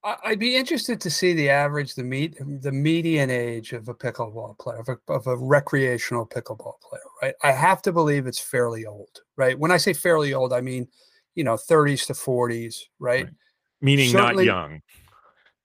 I- 0.05 0.17
I'd 0.25 0.39
be 0.39 0.55
interested 0.55 1.01
to 1.01 1.11
see 1.11 1.33
the 1.33 1.49
average, 1.49 1.95
the 1.95 2.05
meet, 2.05 2.37
the 2.61 2.71
median 2.73 3.31
age 3.31 3.73
of 3.73 3.89
a 3.89 3.95
pickleball 3.95 4.59
player, 4.59 4.79
of 4.81 4.89
a, 4.89 4.99
of 5.13 5.27
a 5.27 5.37
recreational 5.37 6.27
pickleball 6.27 6.79
player, 6.83 7.03
right? 7.23 7.35
I 7.43 7.53
have 7.53 7.81
to 7.83 7.93
believe 7.93 8.27
it's 8.27 8.39
fairly 8.39 8.85
old, 8.85 9.21
right? 9.37 9.59
When 9.59 9.71
I 9.71 9.79
say 9.79 9.95
fairly 9.95 10.35
old, 10.35 10.53
I 10.53 10.61
mean, 10.61 10.89
you 11.35 11.43
know, 11.43 11.55
30s 11.57 12.07
to 12.09 12.13
40s, 12.13 12.83
right? 12.99 13.25
Right. 13.25 13.33
Meaning 13.81 14.11
certainly- 14.11 14.45
not 14.47 14.71
young. 14.71 14.83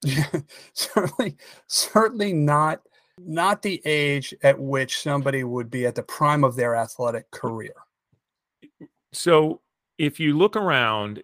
certainly, 0.73 1.35
certainly 1.67 2.31
not 2.31 2.81
not 3.25 3.61
the 3.61 3.81
age 3.85 4.33
at 4.43 4.59
which 4.59 5.01
somebody 5.01 5.43
would 5.43 5.69
be 5.69 5.85
at 5.85 5.95
the 5.95 6.03
prime 6.03 6.43
of 6.43 6.55
their 6.55 6.75
athletic 6.75 7.29
career. 7.31 7.73
So 9.11 9.61
if 9.97 10.19
you 10.19 10.37
look 10.37 10.55
around 10.55 11.21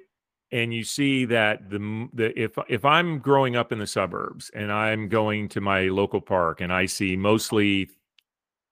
and 0.51 0.73
you 0.73 0.83
see 0.83 1.25
that 1.25 1.69
the 1.69 2.07
the 2.13 2.39
if 2.39 2.57
if 2.67 2.85
I'm 2.85 3.19
growing 3.19 3.55
up 3.55 3.71
in 3.71 3.79
the 3.79 3.87
suburbs 3.87 4.51
and 4.53 4.71
I'm 4.71 5.09
going 5.09 5.49
to 5.49 5.61
my 5.61 5.83
local 5.83 6.21
park 6.21 6.61
and 6.61 6.71
I 6.71 6.85
see 6.85 7.15
mostly 7.15 7.89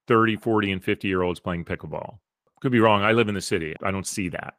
30, 0.08 0.36
40 0.38 0.72
and 0.74 0.84
50 0.84 1.08
year 1.08 1.22
olds 1.22 1.40
playing 1.40 1.66
pickleball. 1.66 2.20
Could 2.62 2.72
be 2.72 2.80
wrong. 2.80 3.04
I 3.04 3.12
live 3.12 3.28
in 3.28 3.36
the 3.36 3.42
city. 3.42 3.76
I 3.84 3.92
don't 3.92 4.08
see 4.08 4.30
that. 4.30 4.56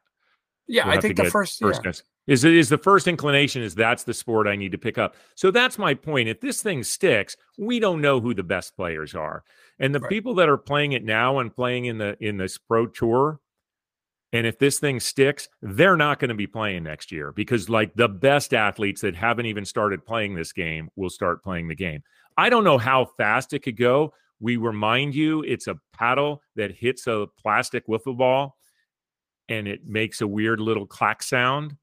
Yeah, 0.67 0.87
We'll 0.87 0.97
I 0.97 1.01
think 1.01 1.15
the 1.17 1.25
first, 1.25 1.59
First 1.59 1.81
yeah. 1.83 1.91
Is 2.27 2.43
is 2.43 2.69
the 2.69 2.77
first 2.77 3.07
inclination 3.07 3.61
is 3.61 3.75
that's 3.75 4.03
the 4.03 4.13
sport 4.13 4.47
I 4.47 4.55
need 4.55 4.71
to 4.71 4.77
pick 4.79 4.97
up. 4.97 5.15
So 5.35 5.51
that's 5.51 5.77
my 5.77 5.93
point. 5.93 6.27
If 6.27 6.41
this 6.41 6.61
thing 6.61 6.83
sticks, 6.83 7.37
we 7.57 7.79
don't 7.79 8.01
know 8.01 8.19
who 8.19 8.33
the 8.33 8.43
best 8.43 8.75
players 8.75 9.13
are. 9.13 9.43
And 9.77 9.93
the 9.93 9.99
Right. 9.99 10.09
people 10.09 10.33
that 10.35 10.49
are 10.49 10.57
playing 10.57 10.93
it 10.93 11.03
now 11.03 11.37
and 11.39 11.53
playing 11.53 11.85
in 11.85 11.97
the 11.99 12.17
in 12.19 12.37
this 12.37 12.57
pro 12.57 12.87
tour, 12.87 13.39
and 14.33 14.47
if 14.47 14.57
this 14.57 14.79
thing 14.79 14.99
sticks, 14.99 15.47
they're 15.61 15.97
not 15.97 16.19
going 16.19 16.29
to 16.29 16.35
be 16.35 16.47
playing 16.47 16.83
next 16.83 17.11
year 17.11 17.31
because 17.31 17.69
like 17.69 17.93
the 17.93 18.09
best 18.09 18.53
athletes 18.53 19.01
that 19.01 19.15
haven't 19.15 19.45
even 19.45 19.63
started 19.65 20.03
playing 20.05 20.33
this 20.33 20.51
game 20.51 20.89
will 20.95 21.11
start 21.11 21.43
playing 21.43 21.67
the 21.67 21.75
game. 21.75 22.01
I 22.37 22.49
don't 22.49 22.63
know 22.63 22.77
how 22.79 23.05
fast 23.17 23.53
it 23.53 23.59
could 23.59 23.77
go. 23.77 24.13
we 24.41 24.57
remind 24.57 25.15
you 25.15 25.43
it's 25.43 25.67
a 25.67 25.77
paddle 25.93 26.41
that 26.57 26.71
hits 26.71 27.07
a 27.07 27.27
plastic 27.39 27.87
wiffle 27.87 28.17
ball 28.17 28.57
and 29.47 29.67
it 29.67 29.85
makes 29.85 30.19
a 30.21 30.27
weird 30.27 30.59
little 30.59 30.85
clack 30.85 31.23
sound. 31.23 31.77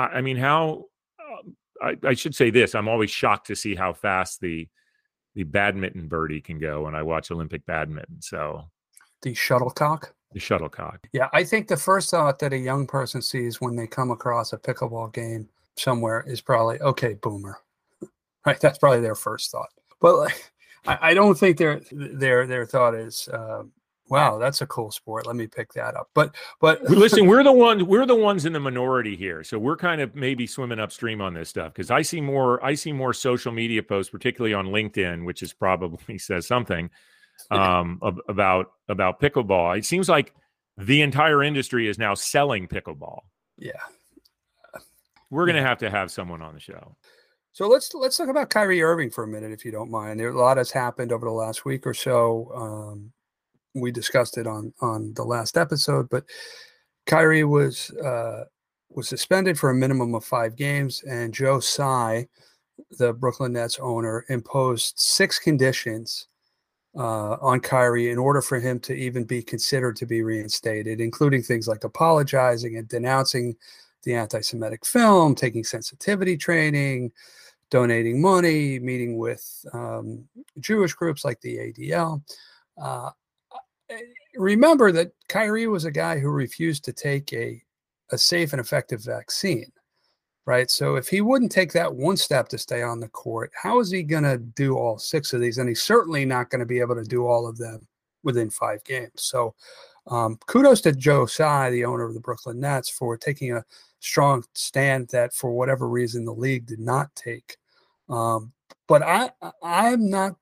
I, 0.00 0.18
I 0.18 0.20
mean, 0.20 0.36
how 0.36 0.84
um, 1.20 1.56
I, 1.82 1.96
I, 2.08 2.14
should 2.14 2.34
say 2.34 2.50
this: 2.50 2.74
I'm 2.74 2.88
always 2.88 3.10
shocked 3.10 3.46
to 3.48 3.56
see 3.56 3.74
how 3.74 3.92
fast 3.92 4.40
the 4.40 4.68
the 5.34 5.44
badminton 5.44 6.08
birdie 6.08 6.40
can 6.40 6.58
go 6.58 6.82
when 6.82 6.94
I 6.94 7.02
watch 7.02 7.30
Olympic 7.30 7.64
badminton. 7.66 8.20
So 8.20 8.64
the 9.22 9.34
shuttlecock. 9.34 10.14
The 10.32 10.40
shuttlecock. 10.40 11.08
Yeah, 11.12 11.28
I 11.32 11.44
think 11.44 11.68
the 11.68 11.76
first 11.76 12.10
thought 12.10 12.38
that 12.38 12.52
a 12.52 12.58
young 12.58 12.86
person 12.86 13.20
sees 13.20 13.60
when 13.60 13.76
they 13.76 13.86
come 13.86 14.10
across 14.10 14.52
a 14.52 14.58
pickleball 14.58 15.12
game 15.12 15.48
somewhere 15.76 16.24
is 16.26 16.40
probably, 16.40 16.80
okay, 16.80 17.14
boomer. 17.14 17.58
Right, 18.46 18.58
that's 18.58 18.78
probably 18.78 19.02
their 19.02 19.14
first 19.14 19.50
thought. 19.50 19.68
But 20.00 20.32
I, 20.86 21.10
I 21.10 21.14
don't 21.14 21.36
think 21.36 21.58
their 21.58 21.82
their 21.92 22.46
their 22.46 22.64
thought 22.64 22.94
is, 22.94 23.28
uh, 23.28 23.64
wow, 24.10 24.38
that's 24.38 24.60
a 24.60 24.66
cool 24.66 24.90
sport. 24.90 25.26
Let 25.26 25.36
me 25.36 25.46
pick 25.46 25.72
that 25.74 25.96
up. 25.96 26.10
But 26.14 26.34
but 26.60 26.82
listen, 26.84 27.26
we're 27.26 27.42
the 27.44 27.52
ones 27.52 27.82
we're 27.84 28.06
the 28.06 28.16
ones 28.16 28.44
in 28.44 28.52
the 28.52 28.60
minority 28.60 29.16
here, 29.16 29.42
so 29.44 29.58
we're 29.58 29.76
kind 29.76 30.00
of 30.00 30.14
maybe 30.14 30.46
swimming 30.46 30.80
upstream 30.80 31.20
on 31.20 31.32
this 31.32 31.48
stuff 31.48 31.72
because 31.72 31.90
I 31.90 32.02
see 32.02 32.20
more 32.20 32.62
I 32.64 32.74
see 32.74 32.92
more 32.92 33.14
social 33.14 33.52
media 33.52 33.82
posts, 33.82 34.10
particularly 34.10 34.52
on 34.52 34.66
LinkedIn, 34.66 35.24
which 35.24 35.42
is 35.42 35.52
probably 35.52 36.18
says 36.18 36.46
something 36.46 36.90
um, 37.50 38.00
about 38.28 38.72
about 38.88 39.20
pickleball. 39.20 39.78
It 39.78 39.84
seems 39.84 40.08
like 40.08 40.34
the 40.76 41.00
entire 41.02 41.42
industry 41.42 41.88
is 41.88 41.98
now 41.98 42.14
selling 42.14 42.66
pickleball. 42.66 43.20
Yeah, 43.56 43.72
we're 45.30 45.46
going 45.46 45.56
to 45.56 45.62
have 45.62 45.78
to 45.78 45.90
have 45.90 46.10
someone 46.10 46.42
on 46.42 46.54
the 46.54 46.60
show. 46.60 46.96
So 47.52 47.66
let's 47.66 47.92
let's 47.94 48.16
talk 48.16 48.28
about 48.28 48.50
Kyrie 48.50 48.82
Irving 48.82 49.10
for 49.10 49.24
a 49.24 49.28
minute, 49.28 49.52
if 49.52 49.64
you 49.64 49.72
don't 49.72 49.90
mind. 49.90 50.20
There 50.20 50.30
a 50.30 50.38
lot 50.38 50.56
has 50.56 50.70
happened 50.70 51.12
over 51.12 51.26
the 51.26 51.32
last 51.32 51.64
week 51.64 51.86
or 51.86 51.94
so. 51.94 52.50
Um, 52.54 53.12
we 53.74 53.90
discussed 53.90 54.38
it 54.38 54.46
on 54.46 54.72
on 54.80 55.12
the 55.14 55.24
last 55.24 55.56
episode, 55.56 56.08
but 56.10 56.24
Kyrie 57.06 57.44
was 57.44 57.90
uh, 57.90 58.44
was 58.90 59.08
suspended 59.08 59.58
for 59.58 59.70
a 59.70 59.74
minimum 59.74 60.14
of 60.14 60.24
five 60.24 60.56
games, 60.56 61.02
and 61.08 61.34
Joe 61.34 61.60
Tsai, 61.60 62.28
the 62.98 63.12
Brooklyn 63.12 63.52
Nets 63.52 63.78
owner, 63.80 64.24
imposed 64.28 64.98
six 64.98 65.38
conditions 65.38 66.28
uh, 66.96 67.36
on 67.40 67.60
Kyrie 67.60 68.10
in 68.10 68.18
order 68.18 68.42
for 68.42 68.58
him 68.58 68.80
to 68.80 68.94
even 68.94 69.24
be 69.24 69.42
considered 69.42 69.96
to 69.96 70.06
be 70.06 70.22
reinstated, 70.22 71.00
including 71.00 71.42
things 71.42 71.68
like 71.68 71.84
apologizing 71.84 72.76
and 72.76 72.88
denouncing 72.88 73.56
the 74.02 74.14
anti-Semitic 74.14 74.84
film, 74.84 75.34
taking 75.34 75.62
sensitivity 75.62 76.36
training, 76.36 77.12
donating 77.70 78.20
money, 78.20 78.78
meeting 78.78 79.18
with 79.18 79.64
um, 79.72 80.24
Jewish 80.58 80.94
groups 80.94 81.24
like 81.24 81.40
the 81.42 81.58
ADL. 81.58 82.22
Uh, 82.80 83.10
remember 84.34 84.92
that 84.92 85.12
Kyrie 85.28 85.66
was 85.66 85.84
a 85.84 85.90
guy 85.90 86.18
who 86.18 86.30
refused 86.30 86.84
to 86.84 86.92
take 86.92 87.32
a, 87.32 87.62
a 88.10 88.18
safe 88.18 88.52
and 88.52 88.60
effective 88.60 89.04
vaccine, 89.04 89.70
right? 90.46 90.70
So 90.70 90.96
if 90.96 91.08
he 91.08 91.20
wouldn't 91.20 91.52
take 91.52 91.72
that 91.72 91.94
one 91.94 92.16
step 92.16 92.48
to 92.48 92.58
stay 92.58 92.82
on 92.82 93.00
the 93.00 93.08
court, 93.08 93.50
how 93.60 93.80
is 93.80 93.90
he 93.90 94.02
going 94.02 94.24
to 94.24 94.38
do 94.38 94.76
all 94.76 94.98
six 94.98 95.32
of 95.32 95.40
these? 95.40 95.58
And 95.58 95.68
he's 95.68 95.82
certainly 95.82 96.24
not 96.24 96.50
going 96.50 96.60
to 96.60 96.66
be 96.66 96.80
able 96.80 96.96
to 96.96 97.04
do 97.04 97.26
all 97.26 97.46
of 97.46 97.58
them 97.58 97.86
within 98.22 98.50
five 98.50 98.82
games. 98.84 99.12
So 99.16 99.54
um, 100.06 100.38
kudos 100.46 100.80
to 100.82 100.92
Joe 100.92 101.26
Tsai, 101.26 101.70
the 101.70 101.84
owner 101.84 102.04
of 102.04 102.14
the 102.14 102.20
Brooklyn 102.20 102.60
Nets, 102.60 102.88
for 102.90 103.16
taking 103.16 103.52
a 103.52 103.64
strong 104.00 104.44
stand 104.54 105.08
that 105.08 105.34
for 105.34 105.52
whatever 105.52 105.88
reason 105.88 106.24
the 106.24 106.32
league 106.32 106.66
did 106.66 106.80
not 106.80 107.14
take. 107.14 107.56
Um, 108.08 108.52
but 108.88 109.02
I 109.02 109.30
I'm 109.62 110.10
not 110.10 110.36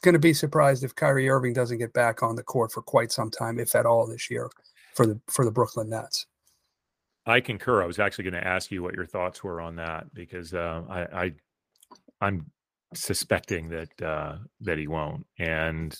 going 0.00 0.14
to 0.14 0.18
be 0.18 0.32
surprised 0.32 0.84
if 0.84 0.94
Kyrie 0.94 1.28
Irving 1.28 1.52
doesn't 1.52 1.78
get 1.78 1.92
back 1.92 2.22
on 2.22 2.36
the 2.36 2.42
court 2.42 2.72
for 2.72 2.82
quite 2.82 3.12
some 3.12 3.30
time, 3.30 3.58
if 3.58 3.74
at 3.74 3.86
all, 3.86 4.06
this 4.06 4.30
year 4.30 4.50
for 4.94 5.06
the 5.06 5.20
for 5.28 5.44
the 5.44 5.50
Brooklyn 5.50 5.90
Nets. 5.90 6.26
I 7.26 7.40
concur. 7.40 7.82
I 7.82 7.86
was 7.86 7.98
actually 7.98 8.24
going 8.24 8.42
to 8.42 8.46
ask 8.46 8.70
you 8.70 8.82
what 8.82 8.94
your 8.94 9.06
thoughts 9.06 9.44
were 9.44 9.60
on 9.60 9.76
that 9.76 10.12
because 10.14 10.54
uh, 10.54 10.82
I, 10.88 11.00
I 11.00 11.32
I'm 12.20 12.50
suspecting 12.94 13.68
that 13.68 14.02
uh, 14.02 14.36
that 14.60 14.78
he 14.78 14.86
won't, 14.86 15.26
and 15.38 15.96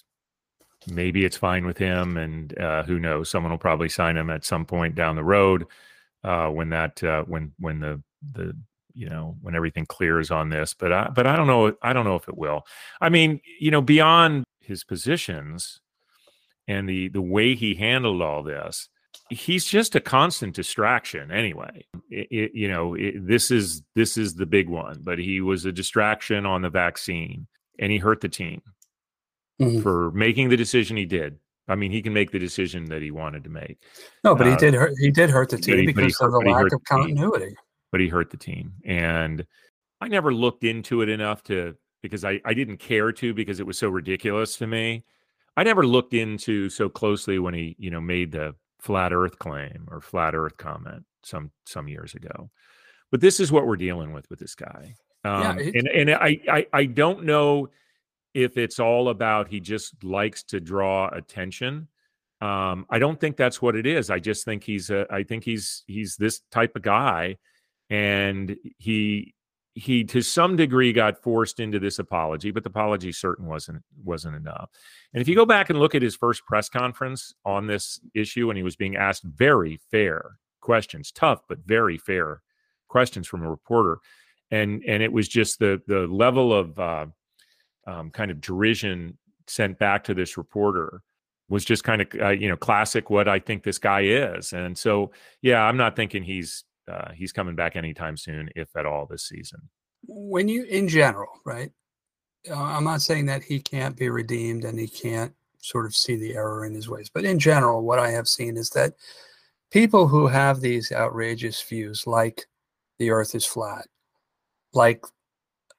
maybe 0.90 1.24
it's 1.24 1.36
fine 1.36 1.66
with 1.66 1.78
him, 1.78 2.16
and 2.16 2.58
uh, 2.58 2.82
who 2.84 2.98
knows? 2.98 3.30
Someone 3.30 3.52
will 3.52 3.58
probably 3.58 3.88
sign 3.88 4.16
him 4.16 4.30
at 4.30 4.44
some 4.44 4.64
point 4.64 4.94
down 4.94 5.16
the 5.16 5.24
road 5.24 5.66
uh, 6.24 6.48
when 6.48 6.70
that 6.70 7.02
uh, 7.04 7.24
when 7.24 7.52
when 7.58 7.80
the 7.80 8.02
the 8.32 8.56
you 8.94 9.08
know 9.08 9.36
when 9.42 9.54
everything 9.54 9.86
clears 9.86 10.30
on 10.30 10.48
this 10.48 10.74
but 10.74 10.92
I, 10.92 11.08
but 11.14 11.26
I 11.26 11.36
don't 11.36 11.46
know 11.46 11.72
I 11.82 11.92
don't 11.92 12.04
know 12.04 12.16
if 12.16 12.28
it 12.28 12.36
will 12.36 12.62
I 13.00 13.08
mean 13.08 13.40
you 13.58 13.70
know 13.70 13.82
beyond 13.82 14.44
his 14.60 14.84
positions 14.84 15.80
and 16.68 16.88
the 16.88 17.08
the 17.08 17.22
way 17.22 17.54
he 17.54 17.74
handled 17.74 18.22
all 18.22 18.42
this 18.42 18.88
he's 19.28 19.64
just 19.64 19.94
a 19.96 20.00
constant 20.00 20.54
distraction 20.54 21.30
anyway 21.30 21.84
it, 22.10 22.28
it, 22.30 22.50
you 22.54 22.68
know 22.68 22.94
it, 22.94 23.26
this 23.26 23.50
is 23.50 23.82
this 23.94 24.16
is 24.16 24.34
the 24.34 24.46
big 24.46 24.68
one 24.68 25.00
but 25.02 25.18
he 25.18 25.40
was 25.40 25.64
a 25.64 25.72
distraction 25.72 26.46
on 26.46 26.62
the 26.62 26.70
vaccine 26.70 27.46
and 27.78 27.90
he 27.90 27.98
hurt 27.98 28.20
the 28.20 28.28
team 28.28 28.62
mm-hmm. 29.60 29.80
for 29.80 30.10
making 30.12 30.48
the 30.48 30.56
decision 30.56 30.96
he 30.96 31.06
did 31.06 31.38
I 31.68 31.76
mean, 31.76 31.92
he 31.92 32.02
can 32.02 32.12
make 32.12 32.32
the 32.32 32.38
decision 32.40 32.86
that 32.86 33.00
he 33.00 33.12
wanted 33.12 33.44
to 33.44 33.50
make. 33.50 33.78
No, 34.24 34.34
but 34.34 34.48
uh, 34.48 34.50
he 34.50 34.56
did 34.56 34.74
hurt. 34.74 34.92
He 34.98 35.12
did 35.12 35.30
hurt 35.30 35.50
the 35.50 35.56
team 35.56 35.86
because 35.86 36.20
of 36.20 36.32
the 36.32 36.38
lack 36.40 36.72
of 36.72 36.82
continuity 36.82 37.54
but 37.90 38.00
he 38.00 38.08
hurt 38.08 38.30
the 38.30 38.36
team. 38.36 38.74
And 38.84 39.46
I 40.00 40.08
never 40.08 40.32
looked 40.32 40.64
into 40.64 41.02
it 41.02 41.08
enough 41.08 41.42
to 41.44 41.76
because 42.02 42.24
I, 42.24 42.40
I 42.44 42.54
didn't 42.54 42.78
care 42.78 43.12
to 43.12 43.34
because 43.34 43.60
it 43.60 43.66
was 43.66 43.78
so 43.78 43.88
ridiculous 43.88 44.56
to 44.56 44.66
me. 44.66 45.04
I 45.56 45.62
never 45.62 45.86
looked 45.86 46.14
into 46.14 46.70
so 46.70 46.88
closely 46.88 47.38
when 47.38 47.54
he, 47.54 47.76
you 47.78 47.90
know, 47.90 48.00
made 48.00 48.32
the 48.32 48.54
flat 48.80 49.12
earth 49.12 49.38
claim 49.38 49.86
or 49.90 50.00
flat 50.00 50.34
earth 50.34 50.56
comment 50.56 51.04
some 51.22 51.50
some 51.66 51.88
years 51.88 52.14
ago. 52.14 52.50
But 53.10 53.20
this 53.20 53.40
is 53.40 53.52
what 53.52 53.66
we're 53.66 53.76
dealing 53.76 54.12
with 54.12 54.28
with 54.30 54.38
this 54.38 54.54
guy. 54.54 54.94
Um, 55.24 55.58
yeah, 55.58 55.70
and 55.74 55.88
and 55.88 56.10
I, 56.10 56.40
I 56.48 56.66
I 56.72 56.84
don't 56.86 57.24
know 57.24 57.68
if 58.32 58.56
it's 58.56 58.78
all 58.78 59.08
about 59.08 59.48
he 59.48 59.60
just 59.60 60.02
likes 60.04 60.44
to 60.44 60.60
draw 60.60 61.08
attention. 61.08 61.88
Um, 62.40 62.86
I 62.88 62.98
don't 62.98 63.20
think 63.20 63.36
that's 63.36 63.60
what 63.60 63.76
it 63.76 63.86
is. 63.86 64.08
I 64.08 64.18
just 64.18 64.44
think 64.44 64.64
he's 64.64 64.88
a, 64.88 65.06
I 65.10 65.24
think 65.24 65.44
he's 65.44 65.84
he's 65.86 66.16
this 66.16 66.40
type 66.50 66.74
of 66.74 66.82
guy 66.82 67.36
and 67.90 68.56
he 68.78 69.34
he 69.74 70.02
to 70.04 70.20
some 70.20 70.56
degree 70.56 70.92
got 70.92 71.22
forced 71.22 71.60
into 71.60 71.78
this 71.78 72.00
apology 72.00 72.50
but 72.50 72.64
the 72.64 72.70
apology 72.70 73.12
certain 73.12 73.46
wasn't 73.46 73.82
wasn't 74.02 74.34
enough. 74.34 74.70
And 75.12 75.20
if 75.20 75.28
you 75.28 75.34
go 75.34 75.46
back 75.46 75.70
and 75.70 75.78
look 75.78 75.94
at 75.94 76.02
his 76.02 76.16
first 76.16 76.44
press 76.46 76.68
conference 76.68 77.34
on 77.44 77.66
this 77.66 78.00
issue 78.14 78.50
and 78.50 78.56
he 78.56 78.62
was 78.62 78.76
being 78.76 78.96
asked 78.96 79.24
very 79.24 79.80
fair 79.90 80.36
questions 80.60 81.10
tough 81.10 81.42
but 81.48 81.58
very 81.66 81.98
fair 81.98 82.42
questions 82.88 83.26
from 83.26 83.42
a 83.42 83.50
reporter 83.50 83.98
and 84.50 84.82
and 84.86 85.02
it 85.02 85.12
was 85.12 85.28
just 85.28 85.58
the 85.58 85.80
the 85.86 86.06
level 86.08 86.52
of 86.52 86.78
uh, 86.78 87.06
um, 87.86 88.10
kind 88.10 88.30
of 88.30 88.40
derision 88.40 89.16
sent 89.46 89.78
back 89.78 90.04
to 90.04 90.14
this 90.14 90.36
reporter 90.36 91.02
was 91.48 91.64
just 91.64 91.82
kind 91.84 92.02
of 92.02 92.08
uh, 92.20 92.28
you 92.28 92.48
know 92.48 92.56
classic 92.56 93.10
what 93.10 93.28
I 93.28 93.38
think 93.38 93.62
this 93.62 93.78
guy 93.78 94.02
is. 94.02 94.52
And 94.52 94.76
so 94.76 95.12
yeah 95.42 95.62
I'm 95.62 95.76
not 95.76 95.96
thinking 95.96 96.22
he's 96.22 96.64
uh, 96.90 97.12
he's 97.14 97.32
coming 97.32 97.54
back 97.54 97.76
anytime 97.76 98.16
soon, 98.16 98.50
if 98.56 98.68
at 98.76 98.86
all, 98.86 99.06
this 99.06 99.26
season. 99.28 99.60
When 100.06 100.48
you, 100.48 100.64
in 100.64 100.88
general, 100.88 101.28
right? 101.44 101.70
Uh, 102.50 102.54
I'm 102.54 102.84
not 102.84 103.02
saying 103.02 103.26
that 103.26 103.42
he 103.42 103.60
can't 103.60 103.96
be 103.96 104.08
redeemed 104.08 104.64
and 104.64 104.78
he 104.78 104.88
can't 104.88 105.32
sort 105.58 105.86
of 105.86 105.94
see 105.94 106.16
the 106.16 106.34
error 106.34 106.64
in 106.64 106.74
his 106.74 106.88
ways, 106.88 107.10
but 107.12 107.24
in 107.24 107.38
general, 107.38 107.82
what 107.82 107.98
I 107.98 108.10
have 108.10 108.26
seen 108.26 108.56
is 108.56 108.70
that 108.70 108.94
people 109.70 110.08
who 110.08 110.26
have 110.26 110.60
these 110.60 110.90
outrageous 110.90 111.60
views, 111.62 112.06
like 112.06 112.46
the 112.98 113.10
Earth 113.10 113.34
is 113.34 113.44
flat, 113.44 113.86
like 114.72 115.04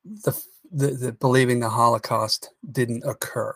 the, 0.06 0.40
the, 0.72 0.88
the 0.92 1.12
believing 1.14 1.60
the 1.60 1.70
Holocaust 1.70 2.52
didn't 2.72 3.04
occur, 3.06 3.56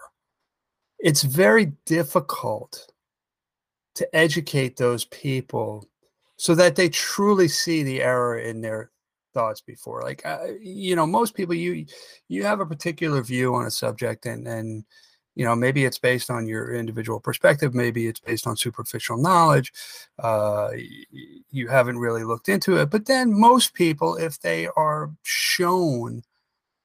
it's 1.00 1.22
very 1.22 1.74
difficult 1.86 2.92
to 3.96 4.16
educate 4.16 4.78
those 4.78 5.06
people 5.06 5.88
so 6.38 6.56
that 6.56 6.76
they 6.76 6.90
truly 6.90 7.48
see 7.48 7.84
the 7.84 8.02
error 8.02 8.40
in 8.40 8.62
their 8.62 8.92
thoughts 9.34 9.62
before 9.62 10.02
like 10.02 10.26
uh, 10.26 10.48
you 10.62 10.96
know 10.96 11.06
most 11.06 11.36
people 11.36 11.54
you 11.54 11.86
you 12.30 12.44
have 12.44 12.62
a 12.62 12.66
particular 12.66 13.22
view 13.22 13.54
on 13.54 13.66
a 13.66 13.72
subject 13.72 14.26
and 14.26 14.48
and 14.48 14.86
you 15.36 15.44
know 15.44 15.56
maybe 15.56 15.84
it's 15.84 16.00
based 16.00 16.30
on 16.32 16.48
your 16.48 16.74
individual 16.74 17.20
perspective 17.20 17.76
maybe 17.76 18.08
it's 18.08 18.22
based 18.22 18.48
on 18.48 18.56
superficial 18.56 19.18
knowledge 19.18 19.74
uh, 20.20 20.70
you 21.52 21.68
haven't 21.68 22.00
really 22.00 22.24
looked 22.24 22.48
into 22.48 22.78
it 22.78 22.90
but 22.90 23.06
then 23.06 23.38
most 23.38 23.74
people 23.74 24.16
if 24.16 24.40
they 24.40 24.68
are 24.78 25.12
shown 25.24 26.24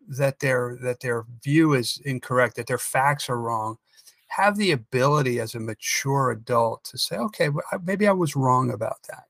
that 0.09 0.41
their 0.41 0.77
that 0.83 0.99
their 1.01 1.25
view 1.45 1.75
is 1.75 2.01
incorrect 2.05 2.57
that 2.57 2.67
their 2.67 2.79
facts 2.79 3.31
are 3.31 3.41
wrong 3.41 3.79
have 4.27 4.57
the 4.57 4.73
ability 4.73 5.39
as 5.39 5.55
a 5.55 5.61
mature 5.61 6.33
adult 6.33 6.83
to 6.83 6.99
say 6.99 7.17
okay 7.17 7.49
maybe 7.85 8.09
i 8.09 8.13
was 8.13 8.35
wrong 8.35 8.73
about 8.73 8.99
that 9.09 9.25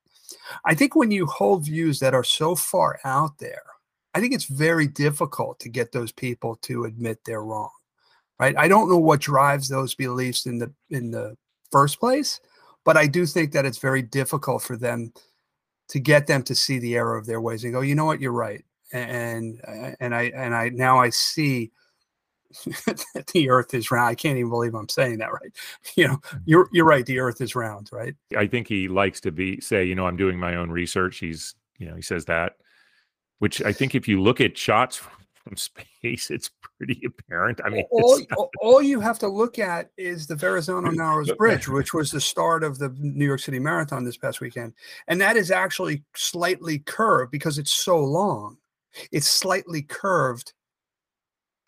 I 0.65 0.75
think 0.75 0.97
when 0.97 1.11
you 1.11 1.27
hold 1.27 1.65
views 1.67 2.01
that 2.01 2.15
are 2.15 2.25
so 2.25 2.55
far 2.55 2.99
out 3.05 3.39
there, 3.39 3.63
I 4.15 4.21
think 4.21 4.35
it's 4.35 4.47
very 4.47 4.87
difficult 4.87 5.61
to 5.61 5.69
get 5.69 5.93
those 5.93 6.13
people 6.13 6.57
to 6.63 6.85
admit 6.85 7.21
they're 7.25 7.45
wrong. 7.45 7.71
right? 8.41 8.57
I 8.59 8.69
don't 8.69 8.89
know 8.89 8.99
what 8.99 9.21
drives 9.21 9.69
those 9.69 9.95
beliefs 9.95 10.47
in 10.47 10.59
the 10.59 10.73
in 10.91 11.11
the 11.11 11.37
first 11.71 12.01
place, 12.01 12.41
but 12.85 12.97
I 12.97 13.07
do 13.07 13.27
think 13.27 13.53
that 13.53 13.67
it's 13.67 13.79
very 13.79 14.03
difficult 14.03 14.63
for 14.63 14.77
them 14.77 15.13
to 15.91 16.01
get 16.01 16.27
them 16.27 16.43
to 16.45 16.55
see 16.55 16.79
the 16.79 16.97
error 16.97 17.17
of 17.17 17.27
their 17.27 17.41
ways 17.41 17.65
and 17.65 17.73
go, 17.73 17.83
you 17.83 17.95
know 17.95 18.07
what, 18.07 18.21
you're 18.21 18.33
right, 18.33 18.65
and 18.93 19.61
and 20.01 20.15
I 20.15 20.33
and 20.35 20.55
I 20.55 20.71
now 20.71 20.99
I 20.99 21.11
see 21.11 21.71
the 23.33 23.49
earth 23.51 23.75
is 23.75 23.91
round. 23.91 24.09
I 24.09 24.15
can't 24.15 24.37
even 24.39 24.51
believe 24.51 24.75
I'm 24.75 24.89
saying 24.89 25.19
that 25.19 25.33
right. 25.33 25.53
You 25.97 26.09
know, 26.09 26.17
Mm. 26.17 26.43
you're 26.47 26.69
you're 26.73 26.85
right. 26.87 27.07
The 27.07 27.19
earth 27.21 27.41
is 27.41 27.55
round, 27.55 27.89
right? 27.93 28.15
I 28.37 28.47
think 28.47 28.69
he 28.69 28.89
likes 28.89 29.21
to 29.23 29.31
be 29.33 29.61
say, 29.61 29.85
you 29.85 29.95
know, 29.95 30.07
I'm 30.07 30.17
doing 30.17 30.39
my 30.39 30.57
own 30.57 30.71
research. 30.71 31.19
He's, 31.19 31.55
you 31.79 31.89
know, 31.89 31.95
he 31.97 32.03
says 32.03 32.25
that, 32.27 32.55
which 33.39 33.63
I 33.63 33.73
think 33.73 33.95
if 33.95 34.07
you 34.09 34.21
look 34.21 34.41
at 34.41 34.57
shots 34.59 34.97
from 35.45 35.57
space, 35.57 36.31
it's 36.31 36.51
pretty 36.77 37.01
apparent. 37.07 37.61
I 37.65 37.71
mean, 37.71 37.85
all, 37.91 38.21
all- 38.37 38.51
all 38.61 38.83
you 38.83 39.01
have 39.01 39.19
to 39.21 39.29
look 39.29 39.59
at 39.59 39.91
is 39.97 40.27
the 40.27 40.37
Verrazano 40.37 40.91
Narrows 40.91 41.33
Bridge, 41.33 41.67
which 41.69 41.95
was 41.95 42.11
the 42.11 42.21
start 42.21 42.63
of 42.63 42.79
the 42.79 42.95
New 42.99 43.25
York 43.27 43.41
City 43.41 43.59
Marathon 43.59 44.05
this 44.05 44.17
past 44.19 44.41
weekend. 44.41 44.75
And 45.09 45.21
that 45.21 45.37
is 45.37 45.51
actually 45.51 46.05
slightly 46.15 46.81
curved 46.81 47.31
because 47.33 47.59
it's 47.59 47.73
so 47.73 47.99
long. 47.99 48.59
It's 49.13 49.29
slightly 49.29 49.83
curved 49.83 50.53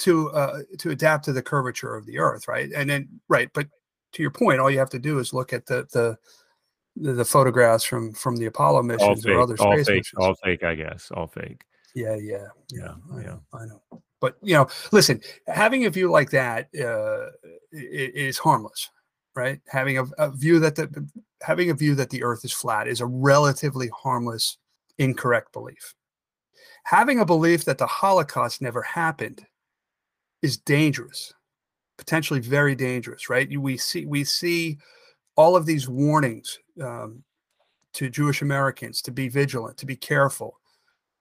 to 0.03 0.31
uh, 0.31 0.61
to 0.79 0.91
adapt 0.91 1.25
to 1.27 1.33
the 1.33 1.43
curvature 1.43 1.95
of 1.95 2.07
the 2.07 2.19
Earth, 2.19 2.49
right? 2.49 2.71
And 2.75 2.89
then 2.89 3.09
right, 3.29 3.49
but 3.55 3.67
to 4.13 4.23
your 4.23 4.31
point, 4.31 4.61
all 4.61 4.71
you 4.71 4.79
have 4.79 4.91
to 4.91 4.99
do 4.99 5.19
is 5.19 5.33
look 5.33 5.53
at 5.53 5.67
the 5.67 5.87
the 5.93 6.17
the, 6.97 7.13
the 7.15 7.25
photographs 7.25 7.85
from 7.85 8.13
from 8.13 8.37
the 8.37 8.47
Apollo 8.47 8.79
all 8.79 8.85
missions 8.85 9.25
or 9.27 9.31
fake, 9.31 9.43
other 9.43 9.57
all 9.59 9.73
space 9.77 9.87
fake, 9.87 9.97
missions. 9.99 10.19
all 10.19 10.35
fake, 10.35 10.63
I 10.63 10.75
guess, 10.75 11.11
all 11.13 11.27
fake. 11.27 11.63
Yeah, 11.95 12.17
yeah, 12.17 12.47
Yeah, 12.71 12.95
I 13.13 13.17
yeah. 13.21 13.23
know, 13.27 13.43
I 13.53 13.65
know. 13.67 13.83
But 14.21 14.37
you 14.43 14.55
know, 14.55 14.69
listen, 14.93 15.21
having 15.47 15.85
a 15.87 15.91
view 15.91 16.11
like 16.11 16.31
that 16.31 16.69
uh, 16.79 17.31
i- 17.75 17.77
i- 17.77 18.13
is 18.15 18.39
harmless, 18.39 18.89
right? 19.35 19.61
Having 19.69 19.99
a, 19.99 20.05
a 20.19 20.31
view 20.31 20.59
that 20.61 20.75
the 20.77 21.07
having 21.43 21.71
a 21.71 21.75
view 21.75 21.95
that 21.97 22.11
the 22.11 22.23
Earth 22.23 22.45
is 22.45 22.53
flat 22.53 22.89
is 22.89 23.01
a 23.01 23.07
relatively 23.07 23.91
harmless, 23.95 24.59
incorrect 24.99 25.53
belief. 25.53 25.95
Having 26.85 27.21
a 27.21 27.27
belief 27.27 27.65
that 27.65 27.79
the 27.79 27.87
Holocaust 27.87 28.61
never 28.61 28.83
happened 28.83 29.45
is 30.43 30.57
dangerous, 30.57 31.33
potentially 31.99 32.41
very 32.41 32.75
dangerous, 32.75 33.29
right? 33.29 33.49
We 33.59 33.77
see 33.77 34.07
we 34.07 34.25
see 34.25 34.79
all 35.37 35.57
of 35.57 35.67
these 35.67 35.89
warnings 35.89 36.59
um, 36.83 37.23
to 37.95 38.11
Jewish 38.11 38.43
Americans 38.43 39.01
to 39.03 39.11
be 39.11 39.29
vigilant, 39.29 39.77
to 39.79 39.87
be 39.87 39.97
careful 39.97 40.59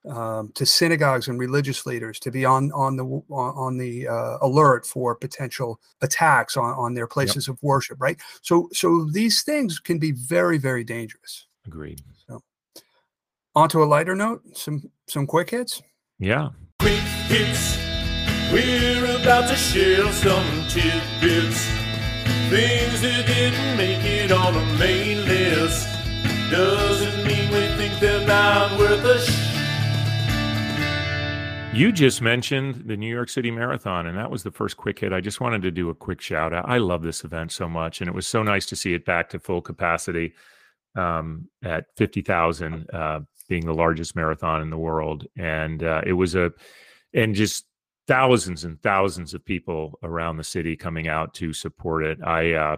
um, 0.09 0.51
to 0.55 0.65
synagogues 0.65 1.27
and 1.27 1.39
religious 1.39 1.85
leaders 1.85 2.19
to 2.19 2.31
be 2.31 2.45
on 2.45 2.71
on 2.71 2.95
the 2.95 3.05
on, 3.05 3.23
on 3.29 3.77
the 3.77 4.07
uh, 4.07 4.37
alert 4.41 4.85
for 4.85 5.15
potential 5.15 5.79
attacks 6.01 6.57
on, 6.57 6.73
on 6.73 6.93
their 6.93 7.07
places 7.07 7.47
of 7.47 7.61
worship 7.61 8.01
right 8.01 8.19
so 8.41 8.67
so 8.73 9.07
these 9.11 9.43
things 9.43 9.79
can 9.79 9.99
be 9.99 10.11
very 10.11 10.57
very 10.57 10.83
dangerous 10.83 11.45
Agreed. 11.67 12.01
So 12.27 12.41
onto 13.55 13.83
a 13.83 13.85
lighter 13.85 14.15
note 14.15 14.41
some 14.57 14.89
some 15.07 15.27
quick 15.27 15.51
hits 15.51 15.81
Yeah. 16.17 16.49
Quick 16.79 16.99
hits. 17.27 17.90
We're 18.51 19.05
about 19.15 19.47
to 19.47 19.55
share 19.55 20.11
some 20.11 20.45
tidbits. 20.67 21.65
Things 22.49 23.01
that 23.01 23.23
didn't 23.25 23.77
make 23.77 24.03
it 24.03 24.29
on 24.29 24.53
the 24.53 24.65
main 24.77 25.25
list. 25.25 25.87
Doesn't 26.51 27.25
mean 27.25 27.49
we 27.49 27.65
think 27.77 27.97
they're 28.01 28.27
not 28.27 28.77
worth 28.77 29.05
a 29.05 29.19
sh- 29.21 29.51
You 31.73 31.93
just 31.93 32.21
mentioned 32.21 32.83
the 32.87 32.97
New 32.97 33.07
York 33.07 33.29
City 33.29 33.51
Marathon, 33.51 34.05
and 34.05 34.17
that 34.17 34.29
was 34.29 34.43
the 34.43 34.51
first 34.51 34.75
quick 34.75 34.99
hit. 34.99 35.13
I 35.13 35.21
just 35.21 35.39
wanted 35.39 35.61
to 35.61 35.71
do 35.71 35.89
a 35.89 35.95
quick 35.95 36.19
shout 36.19 36.51
out. 36.51 36.67
I 36.67 36.79
love 36.79 37.03
this 37.03 37.23
event 37.23 37.53
so 37.53 37.69
much, 37.69 38.01
and 38.01 38.09
it 38.09 38.13
was 38.13 38.27
so 38.27 38.43
nice 38.43 38.65
to 38.65 38.75
see 38.75 38.93
it 38.93 39.05
back 39.05 39.29
to 39.29 39.39
full 39.39 39.61
capacity 39.61 40.33
um, 40.95 41.47
at 41.63 41.85
50,000, 41.95 42.89
uh, 42.93 43.21
being 43.47 43.65
the 43.65 43.73
largest 43.73 44.13
marathon 44.13 44.61
in 44.61 44.69
the 44.69 44.77
world. 44.77 45.25
And 45.37 45.81
uh, 45.81 46.01
it 46.05 46.13
was 46.13 46.35
a, 46.35 46.51
and 47.13 47.33
just 47.33 47.65
thousands 48.11 48.65
and 48.65 48.81
thousands 48.81 49.33
of 49.33 49.45
people 49.45 49.97
around 50.03 50.35
the 50.35 50.43
city 50.43 50.75
coming 50.75 51.07
out 51.07 51.33
to 51.33 51.53
support 51.53 52.03
it. 52.03 52.19
I, 52.21 52.51
uh, 52.51 52.75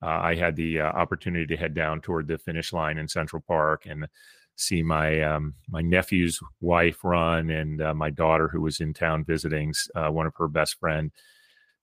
uh, 0.00 0.06
I 0.06 0.36
had 0.36 0.54
the 0.54 0.80
uh, 0.82 0.84
opportunity 0.84 1.46
to 1.46 1.56
head 1.56 1.74
down 1.74 2.00
toward 2.00 2.28
the 2.28 2.38
finish 2.38 2.72
line 2.72 2.96
in 2.96 3.08
Central 3.08 3.42
Park 3.48 3.86
and 3.86 4.06
see 4.54 4.84
my 4.84 5.20
um, 5.22 5.54
my 5.68 5.80
nephew's 5.80 6.38
wife 6.60 7.02
run 7.02 7.50
and 7.50 7.82
uh, 7.82 7.92
my 7.92 8.10
daughter 8.10 8.46
who 8.46 8.60
was 8.60 8.78
in 8.78 8.94
town 8.94 9.24
visiting 9.24 9.74
uh, 9.96 10.10
one 10.10 10.26
of 10.26 10.34
her 10.36 10.46
best 10.46 10.78
friend 10.78 11.10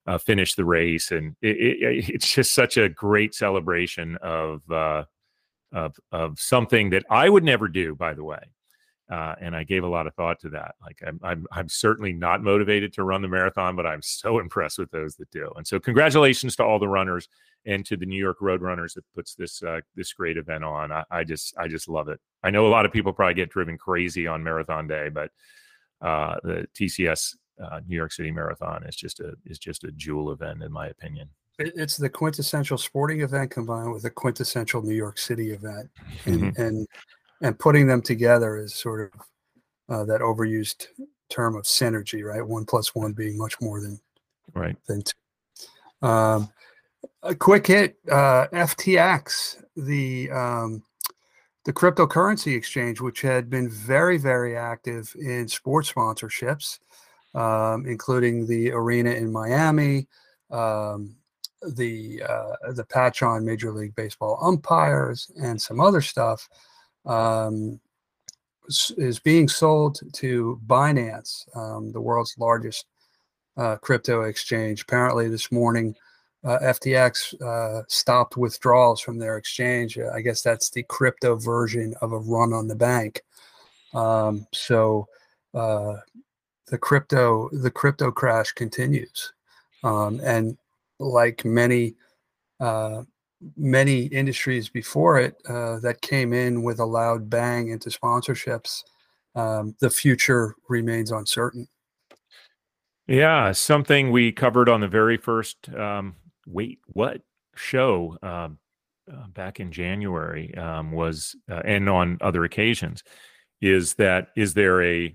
uh, 0.06 0.16
finish 0.16 0.54
the 0.54 0.64
race 0.64 1.10
and 1.10 1.36
it, 1.42 1.56
it, 1.56 2.08
it's 2.08 2.32
just 2.32 2.54
such 2.54 2.78
a 2.78 2.88
great 2.88 3.34
celebration 3.34 4.16
of 4.22 4.62
of 5.72 5.96
of 6.12 6.38
something 6.38 6.90
that 6.90 7.04
I 7.10 7.28
would 7.28 7.44
never 7.44 7.66
do 7.68 7.94
by 7.94 8.12
the 8.12 8.24
way 8.24 8.40
uh, 9.10 9.34
and 9.40 9.54
I 9.54 9.62
gave 9.64 9.84
a 9.84 9.88
lot 9.88 10.06
of 10.06 10.14
thought 10.14 10.40
to 10.40 10.48
that 10.50 10.74
like 10.82 10.98
I'm, 11.06 11.20
I'm 11.22 11.46
I'm 11.52 11.68
certainly 11.68 12.12
not 12.12 12.42
motivated 12.42 12.92
to 12.94 13.04
run 13.04 13.22
the 13.22 13.28
marathon 13.28 13.76
but 13.76 13.86
I'm 13.86 14.02
so 14.02 14.38
impressed 14.38 14.78
with 14.78 14.90
those 14.90 15.16
that 15.16 15.30
do 15.30 15.50
and 15.56 15.66
so 15.66 15.78
congratulations 15.78 16.56
to 16.56 16.64
all 16.64 16.78
the 16.78 16.88
runners 16.88 17.28
and 17.66 17.84
to 17.84 17.96
the 17.96 18.06
New 18.06 18.18
York 18.18 18.38
Road 18.40 18.62
Runners 18.62 18.94
that 18.94 19.04
puts 19.14 19.34
this 19.34 19.62
uh, 19.62 19.80
this 19.94 20.12
great 20.12 20.36
event 20.36 20.64
on. 20.64 20.92
I, 20.92 21.04
I 21.10 21.24
just 21.24 21.54
I 21.58 21.68
just 21.68 21.88
love 21.88 22.08
it. 22.08 22.20
I 22.42 22.50
know 22.50 22.66
a 22.66 22.70
lot 22.70 22.86
of 22.86 22.92
people 22.92 23.12
probably 23.12 23.34
get 23.34 23.50
driven 23.50 23.76
crazy 23.76 24.26
on 24.26 24.42
Marathon 24.42 24.86
Day, 24.86 25.08
but 25.08 25.30
uh, 26.00 26.36
the 26.42 26.66
TCS 26.74 27.34
uh, 27.62 27.80
New 27.86 27.96
York 27.96 28.12
City 28.12 28.30
Marathon 28.30 28.84
is 28.84 28.96
just 28.96 29.20
a 29.20 29.34
is 29.44 29.58
just 29.58 29.84
a 29.84 29.90
jewel 29.92 30.30
event 30.32 30.62
in 30.62 30.72
my 30.72 30.86
opinion. 30.88 31.28
It's 31.58 31.96
the 31.96 32.10
quintessential 32.10 32.76
sporting 32.76 33.22
event 33.22 33.50
combined 33.50 33.90
with 33.92 34.04
a 34.04 34.10
quintessential 34.10 34.82
new 34.82 34.94
york 34.94 35.16
city 35.16 35.52
event 35.52 35.88
and 36.26 36.56
and 36.58 36.86
and 37.42 37.58
putting 37.58 37.86
them 37.86 38.02
together 38.02 38.56
is 38.56 38.74
sort 38.74 39.12
of 39.12 39.20
uh, 39.88 40.04
that 40.04 40.20
overused 40.20 40.86
term 41.28 41.56
of 41.56 41.64
synergy 41.64 42.22
right 42.24 42.46
one 42.46 42.64
plus 42.64 42.94
one 42.94 43.12
being 43.12 43.36
much 43.36 43.60
more 43.60 43.80
than 43.80 44.00
Right. 44.54 44.76
than 44.86 45.02
two. 45.02 46.06
Um, 46.06 46.50
a 47.22 47.34
quick 47.34 47.66
hit, 47.66 47.96
uh, 48.10 48.46
FTX, 48.52 49.62
the 49.76 50.30
um, 50.30 50.82
the 51.64 51.72
cryptocurrency 51.72 52.56
exchange, 52.56 53.00
which 53.00 53.20
had 53.20 53.50
been 53.50 53.68
very 53.68 54.16
very 54.18 54.56
active 54.56 55.14
in 55.18 55.48
sports 55.48 55.92
sponsorships, 55.92 56.78
um, 57.34 57.86
including 57.86 58.46
the 58.46 58.70
arena 58.70 59.10
in 59.10 59.30
Miami, 59.32 60.06
um, 60.50 61.16
the 61.74 62.22
uh, 62.22 62.72
the 62.72 62.84
patch 62.84 63.22
on 63.22 63.44
Major 63.44 63.72
League 63.72 63.94
Baseball 63.94 64.38
umpires, 64.40 65.30
and 65.42 65.60
some 65.60 65.80
other 65.80 66.00
stuff. 66.00 66.48
Um, 67.06 67.80
is 68.96 69.18
being 69.18 69.48
sold 69.48 70.00
to 70.12 70.60
Binance, 70.66 71.44
um, 71.56 71.92
the 71.92 72.00
world's 72.00 72.34
largest 72.38 72.86
uh, 73.56 73.76
crypto 73.76 74.22
exchange. 74.22 74.82
Apparently, 74.82 75.28
this 75.28 75.52
morning, 75.52 75.94
uh, 76.44 76.58
FTX 76.60 77.40
uh, 77.40 77.82
stopped 77.88 78.36
withdrawals 78.36 79.00
from 79.00 79.18
their 79.18 79.36
exchange. 79.36 79.98
Uh, 79.98 80.10
I 80.14 80.20
guess 80.20 80.42
that's 80.42 80.70
the 80.70 80.82
crypto 80.84 81.36
version 81.36 81.94
of 82.00 82.12
a 82.12 82.18
run 82.18 82.52
on 82.52 82.68
the 82.68 82.76
bank. 82.76 83.22
Um, 83.94 84.46
so 84.52 85.08
uh, 85.54 85.94
the 86.68 86.78
crypto 86.78 87.48
the 87.52 87.70
crypto 87.70 88.10
crash 88.10 88.52
continues, 88.52 89.32
um, 89.82 90.20
and 90.22 90.56
like 90.98 91.44
many 91.44 91.94
uh, 92.60 93.02
many 93.56 94.04
industries 94.06 94.68
before 94.68 95.18
it 95.18 95.36
uh, 95.48 95.78
that 95.80 96.00
came 96.00 96.32
in 96.32 96.62
with 96.62 96.80
a 96.80 96.84
loud 96.84 97.28
bang 97.28 97.68
into 97.68 97.90
sponsorships, 97.90 98.82
um, 99.34 99.74
the 99.80 99.90
future 99.90 100.54
remains 100.68 101.10
uncertain. 101.10 101.68
Yeah, 103.06 103.52
something 103.52 104.10
we 104.10 104.32
covered 104.32 104.68
on 104.68 104.80
the 104.80 104.88
very 104.88 105.16
first 105.16 105.68
um, 105.74 106.16
wait 106.46 106.80
what 106.86 107.20
show 107.54 108.16
um, 108.22 108.58
uh, 109.12 109.28
back 109.28 109.60
in 109.60 109.70
January 109.70 110.54
um, 110.56 110.90
was, 110.90 111.36
uh, 111.50 111.62
and 111.64 111.88
on 111.88 112.18
other 112.20 112.44
occasions, 112.44 113.04
is 113.60 113.94
that 113.94 114.28
is 114.36 114.54
there 114.54 114.82
a 114.82 115.14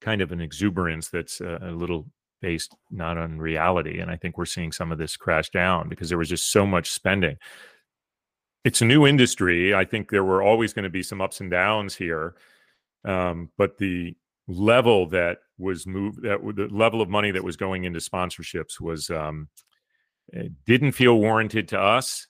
kind 0.00 0.20
of 0.20 0.32
an 0.32 0.40
exuberance 0.40 1.08
that's 1.08 1.40
uh, 1.40 1.58
a 1.62 1.70
little 1.70 2.06
based 2.40 2.74
not 2.90 3.18
on 3.18 3.38
reality, 3.38 4.00
and 4.00 4.10
I 4.10 4.16
think 4.16 4.38
we're 4.38 4.46
seeing 4.46 4.72
some 4.72 4.92
of 4.92 4.98
this 4.98 5.16
crash 5.16 5.50
down 5.50 5.88
because 5.88 6.08
there 6.08 6.18
was 6.18 6.28
just 6.28 6.50
so 6.50 6.66
much 6.66 6.90
spending. 6.90 7.36
It's 8.64 8.82
a 8.82 8.86
new 8.86 9.06
industry. 9.06 9.74
I 9.74 9.84
think 9.84 10.10
there 10.10 10.24
were 10.24 10.42
always 10.42 10.72
going 10.72 10.84
to 10.84 10.90
be 10.90 11.02
some 11.02 11.20
ups 11.20 11.40
and 11.40 11.50
downs 11.50 11.94
here, 11.94 12.34
um, 13.04 13.50
but 13.56 13.78
the 13.78 14.16
level 14.48 15.06
that 15.08 15.38
was 15.58 15.86
moved 15.86 16.22
that 16.22 16.38
the 16.54 16.68
level 16.70 17.00
of 17.00 17.08
money 17.08 17.30
that 17.30 17.42
was 17.42 17.56
going 17.56 17.84
into 17.84 17.98
sponsorships 17.98 18.80
was 18.80 19.10
um 19.10 19.48
didn't 20.66 20.92
feel 20.92 21.18
warranted 21.18 21.66
to 21.66 21.80
us 21.80 22.28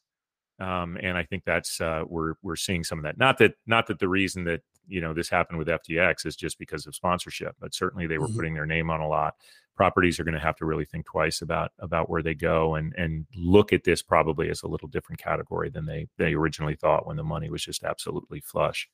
um 0.61 0.97
and 1.03 1.19
i 1.19 1.23
think 1.23 1.43
that's 1.45 1.81
uh 1.81 2.03
we're 2.07 2.35
we're 2.43 2.57
seeing 2.57 2.83
some 2.83 2.99
of 2.99 3.05
that 3.05 3.19
not 3.19 3.37
that 3.37 3.55
not 3.67 3.87
that 3.87 3.99
the 3.99 4.09
reason 4.09 4.45
that 4.45 4.63
you 4.87 5.01
know 5.01 5.13
this 5.15 5.29
happened 5.29 5.59
with 5.59 5.69
ftx 5.69 6.25
is 6.27 6.37
just 6.37 6.59
because 6.59 6.87
of 6.87 6.95
sponsorship 6.95 7.55
but 7.61 7.75
certainly 7.75 8.07
they 8.07 8.19
were 8.19 8.29
Mhm. 8.29 8.37
putting 8.37 8.55
their 8.55 8.67
name 8.67 8.91
on 8.91 9.01
a 9.01 9.09
lot 9.09 9.35
properties 9.77 10.19
are 10.19 10.25
going 10.25 10.35
to 10.35 10.41
have 10.41 10.57
to 10.57 10.65
really 10.65 10.87
think 10.87 11.05
twice 11.05 11.43
about 11.43 11.71
about 11.81 12.09
where 12.09 12.23
they 12.23 12.35
go 12.35 12.77
and 12.77 12.95
and 12.97 13.27
look 13.37 13.73
at 13.73 13.85
this 13.85 14.03
probably 14.03 14.49
as 14.49 14.63
a 14.63 14.67
little 14.69 14.89
different 14.89 15.21
category 15.21 15.69
than 15.69 15.85
they 15.85 16.09
they 16.17 16.33
originally 16.35 16.75
thought 16.75 17.07
when 17.07 17.17
the 17.17 17.23
money 17.23 17.51
was 17.51 17.63
just 17.63 17.85
absolutely 17.85 18.41
flush. 18.41 18.89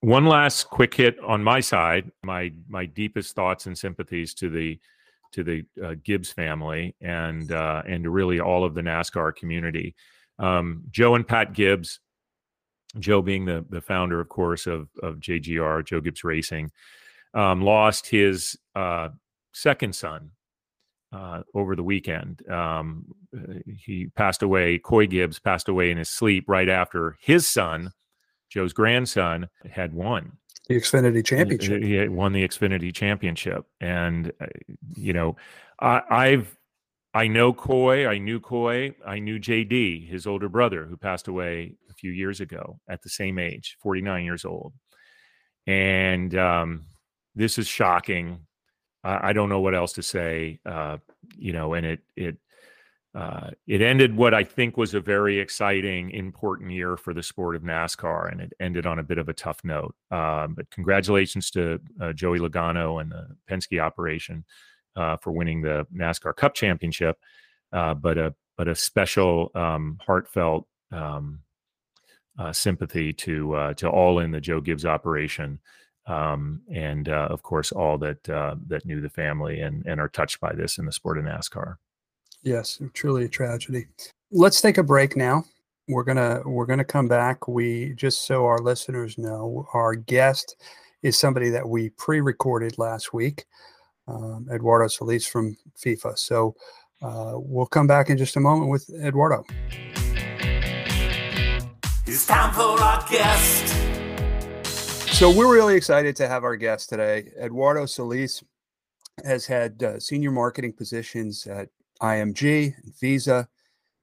One 0.00 0.26
last 0.26 0.64
quick 0.68 0.94
hit 0.94 1.18
on 1.20 1.42
my 1.42 1.60
side. 1.60 2.10
My 2.22 2.52
my 2.68 2.84
deepest 2.86 3.34
thoughts 3.34 3.66
and 3.66 3.76
sympathies 3.76 4.34
to 4.34 4.50
the 4.50 4.78
to 5.32 5.42
the 5.44 5.64
uh, 5.82 5.94
Gibbs 6.02 6.30
family 6.32 6.94
and 7.00 7.50
uh, 7.52 7.82
and 7.86 8.06
really 8.06 8.40
all 8.40 8.64
of 8.64 8.74
the 8.74 8.82
NASCAR 8.82 9.34
community. 9.34 9.94
Um, 10.38 10.82
Joe 10.90 11.14
and 11.14 11.26
Pat 11.26 11.52
Gibbs, 11.54 12.00
Joe 12.98 13.22
being 13.22 13.44
the 13.44 13.64
the 13.68 13.80
founder, 13.80 14.20
of 14.20 14.28
course, 14.28 14.66
of 14.66 14.88
of 15.02 15.16
JGR, 15.16 15.84
Joe 15.84 16.00
Gibbs 16.00 16.24
Racing, 16.24 16.70
um, 17.34 17.62
lost 17.62 18.06
his 18.06 18.58
uh, 18.74 19.10
second 19.52 19.94
son 19.94 20.30
uh, 21.12 21.42
over 21.54 21.76
the 21.76 21.82
weekend. 21.82 22.48
Um, 22.50 23.06
he 23.78 24.06
passed 24.16 24.42
away. 24.42 24.78
Coy 24.78 25.06
Gibbs 25.06 25.38
passed 25.38 25.68
away 25.68 25.90
in 25.90 25.98
his 25.98 26.10
sleep 26.10 26.44
right 26.48 26.68
after 26.68 27.16
his 27.20 27.46
son, 27.46 27.92
Joe's 28.48 28.72
grandson, 28.72 29.48
had 29.70 29.94
won 29.94 30.32
the 30.68 30.76
Xfinity 30.76 31.24
Championship. 31.24 31.82
He 31.82 32.08
won 32.08 32.32
the 32.32 32.46
Xfinity 32.46 32.94
Championship, 32.94 33.66
and 33.80 34.32
uh, 34.40 34.46
you 34.94 35.12
know, 35.12 35.36
I, 35.80 36.02
I've 36.08 36.56
I 37.12 37.26
know 37.26 37.52
Coy. 37.52 38.06
I 38.06 38.18
knew 38.18 38.38
Coy. 38.38 38.94
I 39.04 39.18
knew 39.18 39.40
JD, 39.40 40.08
his 40.08 40.26
older 40.26 40.48
brother, 40.48 40.84
who 40.84 40.96
passed 40.96 41.26
away 41.26 41.74
few 42.00 42.10
years 42.10 42.40
ago 42.40 42.80
at 42.88 43.02
the 43.02 43.08
same 43.08 43.38
age, 43.38 43.76
49 43.80 44.24
years 44.24 44.44
old. 44.44 44.72
And 45.66 46.34
um, 46.36 46.86
this 47.34 47.58
is 47.58 47.68
shocking. 47.68 48.46
I, 49.04 49.28
I, 49.28 49.32
don't 49.32 49.48
know 49.48 49.60
what 49.60 49.74
else 49.74 49.92
to 49.94 50.02
say. 50.02 50.60
Uh, 50.64 50.98
you 51.36 51.52
know, 51.52 51.74
and 51.74 51.86
it 51.86 52.00
it 52.16 52.36
uh, 53.14 53.50
it 53.66 53.82
ended 53.82 54.16
what 54.16 54.34
I 54.34 54.44
think 54.44 54.76
was 54.76 54.94
a 54.94 55.00
very 55.00 55.38
exciting, 55.38 56.10
important 56.10 56.70
year 56.70 56.96
for 56.96 57.12
the 57.12 57.22
sport 57.22 57.56
of 57.56 57.62
NASCAR, 57.62 58.30
and 58.30 58.40
it 58.40 58.52
ended 58.60 58.86
on 58.86 58.98
a 59.00 59.02
bit 59.02 59.18
of 59.18 59.28
a 59.28 59.32
tough 59.32 59.58
note. 59.64 59.94
Um, 60.10 60.54
but 60.54 60.70
congratulations 60.70 61.50
to 61.50 61.80
uh, 62.00 62.12
Joey 62.12 62.38
Logano 62.38 63.00
and 63.00 63.10
the 63.10 63.36
Penske 63.50 63.80
operation 63.80 64.44
uh, 64.96 65.16
for 65.16 65.32
winning 65.32 65.60
the 65.60 65.86
NASCAR 65.94 66.36
Cup 66.36 66.54
Championship. 66.54 67.18
Uh, 67.72 67.94
but 67.94 68.16
a 68.16 68.34
but 68.56 68.68
a 68.68 68.74
special, 68.74 69.50
um, 69.54 69.98
heartfelt 70.04 70.66
um, 70.92 71.40
uh, 72.40 72.52
sympathy 72.52 73.12
to 73.12 73.54
uh, 73.54 73.74
to 73.74 73.88
all 73.88 74.18
in 74.20 74.30
the 74.30 74.40
Joe 74.40 74.60
Gibbs 74.60 74.86
operation 74.86 75.60
um, 76.06 76.62
and 76.72 77.08
uh, 77.08 77.28
of 77.30 77.42
course 77.42 77.70
all 77.70 77.98
that 77.98 78.28
uh, 78.28 78.56
that 78.66 78.84
knew 78.86 79.00
the 79.00 79.10
family 79.10 79.60
and 79.60 79.84
and 79.86 80.00
are 80.00 80.08
touched 80.08 80.40
by 80.40 80.52
this 80.54 80.78
in 80.78 80.86
the 80.86 80.92
sport 80.92 81.18
of 81.18 81.24
NASCAR. 81.24 81.76
Yes, 82.42 82.80
truly 82.94 83.24
a 83.24 83.28
tragedy. 83.28 83.86
Let's 84.32 84.60
take 84.60 84.78
a 84.78 84.82
break 84.82 85.16
now. 85.16 85.44
We're 85.88 86.04
gonna 86.04 86.42
we're 86.46 86.66
gonna 86.66 86.84
come 86.84 87.08
back. 87.08 87.46
We 87.46 87.92
just 87.94 88.26
so 88.26 88.46
our 88.46 88.58
listeners 88.58 89.18
know, 89.18 89.66
our 89.74 89.94
guest 89.94 90.56
is 91.02 91.18
somebody 91.18 91.50
that 91.50 91.68
we 91.68 91.90
pre-recorded 91.90 92.78
last 92.78 93.12
week, 93.12 93.44
um, 94.08 94.48
Eduardo 94.52 94.88
Solis 94.88 95.26
from 95.26 95.56
FIFA. 95.78 96.18
So 96.18 96.54
uh, 97.02 97.32
we'll 97.34 97.66
come 97.66 97.86
back 97.86 98.10
in 98.10 98.18
just 98.18 98.36
a 98.36 98.40
moment 98.40 98.70
with 98.70 98.88
Eduardo. 99.02 99.44
It's 102.12 102.26
time 102.26 102.52
for 102.52 102.62
our 102.62 103.06
guest. 103.08 103.68
So 105.14 105.30
we're 105.30 105.54
really 105.54 105.76
excited 105.76 106.16
to 106.16 106.26
have 106.26 106.42
our 106.42 106.56
guest 106.56 106.88
today. 106.88 107.30
Eduardo 107.40 107.86
Solis 107.86 108.42
has 109.24 109.46
had 109.46 109.80
uh, 109.80 110.00
senior 110.00 110.32
marketing 110.32 110.72
positions 110.72 111.46
at 111.46 111.68
IMG 112.02 112.74
and 112.82 112.98
Visa. 112.98 113.48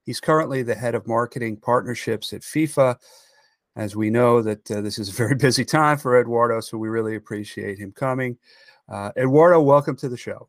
He's 0.06 0.22
currently 0.22 0.64
the 0.64 0.74
head 0.74 0.96
of 0.96 1.06
marketing 1.06 1.58
partnerships 1.58 2.32
at 2.32 2.44
FIFA. 2.44 2.96
As 3.76 3.98
we 3.98 4.10
know 4.10 4.42
that 4.42 4.72
uh, 4.72 4.80
this 4.80 5.00
is 5.00 5.10
a 5.10 5.12
very 5.12 5.36
busy 5.48 5.66
time 5.66 5.98
for 5.98 6.18
Eduardo, 6.18 6.62
so 6.62 6.78
we 6.78 6.88
really 6.88 7.18
appreciate 7.18 7.78
him 7.78 7.92
coming. 7.92 8.38
Uh, 8.88 9.12
Eduardo, 9.18 9.60
welcome 9.60 9.98
to 9.98 10.08
the 10.08 10.16
show. 10.16 10.48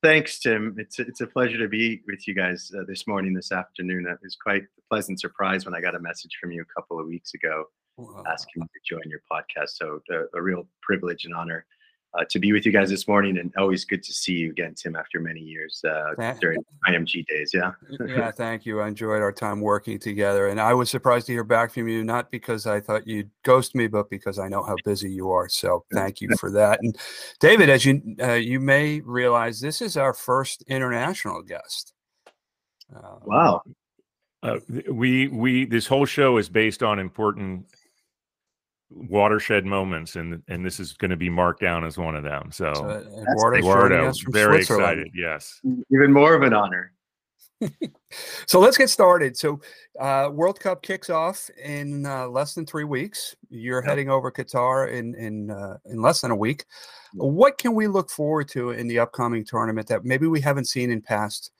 Thanks, 0.00 0.38
Tim. 0.38 0.76
It's 0.78 1.00
a, 1.00 1.02
it's 1.02 1.20
a 1.22 1.26
pleasure 1.26 1.58
to 1.58 1.68
be 1.68 2.02
with 2.06 2.28
you 2.28 2.34
guys 2.34 2.70
uh, 2.76 2.84
this 2.86 3.06
morning, 3.08 3.34
this 3.34 3.50
afternoon. 3.50 4.06
It 4.06 4.18
was 4.22 4.36
quite 4.36 4.62
a 4.62 4.82
pleasant 4.88 5.20
surprise 5.20 5.64
when 5.64 5.74
I 5.74 5.80
got 5.80 5.96
a 5.96 6.00
message 6.00 6.38
from 6.40 6.52
you 6.52 6.62
a 6.62 6.80
couple 6.80 7.00
of 7.00 7.06
weeks 7.08 7.34
ago 7.34 7.64
wow. 7.96 8.22
asking 8.28 8.62
me 8.62 8.66
to 8.66 8.94
join 8.94 9.02
your 9.06 9.22
podcast. 9.30 9.70
So 9.70 10.00
a, 10.10 10.38
a 10.38 10.42
real 10.42 10.68
privilege 10.82 11.24
and 11.24 11.34
honor 11.34 11.66
uh, 12.14 12.24
to 12.30 12.38
be 12.38 12.52
with 12.52 12.64
you 12.64 12.72
guys 12.72 12.88
this 12.88 13.06
morning, 13.06 13.38
and 13.38 13.52
always 13.58 13.84
good 13.84 14.02
to 14.02 14.12
see 14.12 14.32
you 14.32 14.50
again, 14.50 14.74
Tim, 14.74 14.96
after 14.96 15.20
many 15.20 15.40
years 15.40 15.82
uh, 15.84 16.34
during 16.40 16.64
IMG 16.88 17.26
days. 17.26 17.50
Yeah. 17.52 17.72
yeah, 18.06 18.30
thank 18.30 18.64
you. 18.64 18.80
I 18.80 18.88
enjoyed 18.88 19.20
our 19.20 19.32
time 19.32 19.60
working 19.60 19.98
together, 19.98 20.48
and 20.48 20.60
I 20.60 20.72
was 20.74 20.90
surprised 20.90 21.26
to 21.26 21.32
hear 21.32 21.44
back 21.44 21.72
from 21.72 21.86
you, 21.88 22.04
not 22.04 22.30
because 22.30 22.66
I 22.66 22.80
thought 22.80 23.06
you'd 23.06 23.30
ghost 23.44 23.74
me, 23.74 23.88
but 23.88 24.08
because 24.08 24.38
I 24.38 24.48
know 24.48 24.62
how 24.62 24.76
busy 24.84 25.10
you 25.10 25.30
are. 25.30 25.48
So 25.48 25.84
thank 25.92 26.20
you 26.20 26.30
for 26.38 26.50
that. 26.52 26.80
And 26.82 26.96
David, 27.40 27.68
as 27.68 27.84
you 27.84 28.16
uh, 28.22 28.32
you 28.32 28.58
may 28.58 29.00
realize, 29.00 29.60
this 29.60 29.82
is 29.82 29.96
our 29.96 30.14
first 30.14 30.62
international 30.66 31.42
guest. 31.42 31.92
Uh, 32.94 33.16
wow. 33.24 33.62
Uh, 34.42 34.58
we 34.90 35.28
we 35.28 35.66
this 35.66 35.86
whole 35.86 36.06
show 36.06 36.38
is 36.38 36.48
based 36.48 36.82
on 36.82 36.98
important 36.98 37.66
watershed 38.90 39.64
moments, 39.64 40.16
and 40.16 40.42
and 40.48 40.64
this 40.64 40.80
is 40.80 40.92
going 40.94 41.10
to 41.10 41.16
be 41.16 41.30
marked 41.30 41.60
down 41.60 41.84
as 41.84 41.98
one 41.98 42.16
of 42.16 42.24
them. 42.24 42.50
So, 42.52 42.72
so 42.74 43.54
Eduardo, 43.54 44.12
very 44.28 44.60
excited. 44.60 45.08
Yes, 45.14 45.60
even 45.92 46.12
more 46.12 46.34
of 46.34 46.42
an 46.42 46.54
honor. 46.54 46.92
so 48.46 48.60
let's 48.60 48.76
get 48.76 48.88
started. 48.88 49.36
So, 49.36 49.60
uh, 50.00 50.30
World 50.32 50.60
Cup 50.60 50.82
kicks 50.82 51.10
off 51.10 51.50
in 51.62 52.06
uh, 52.06 52.28
less 52.28 52.54
than 52.54 52.66
three 52.66 52.84
weeks. 52.84 53.34
You're 53.50 53.82
yep. 53.82 53.88
heading 53.88 54.10
over 54.10 54.30
Qatar 54.30 54.92
in 54.92 55.14
in 55.14 55.50
uh, 55.50 55.78
in 55.86 56.00
less 56.00 56.20
than 56.20 56.30
a 56.30 56.36
week. 56.36 56.64
What 57.14 57.58
can 57.58 57.74
we 57.74 57.86
look 57.86 58.10
forward 58.10 58.48
to 58.50 58.70
in 58.70 58.86
the 58.86 58.98
upcoming 58.98 59.44
tournament 59.44 59.88
that 59.88 60.04
maybe 60.04 60.26
we 60.26 60.40
haven't 60.40 60.66
seen 60.66 60.90
in 60.90 61.00
past 61.00 61.50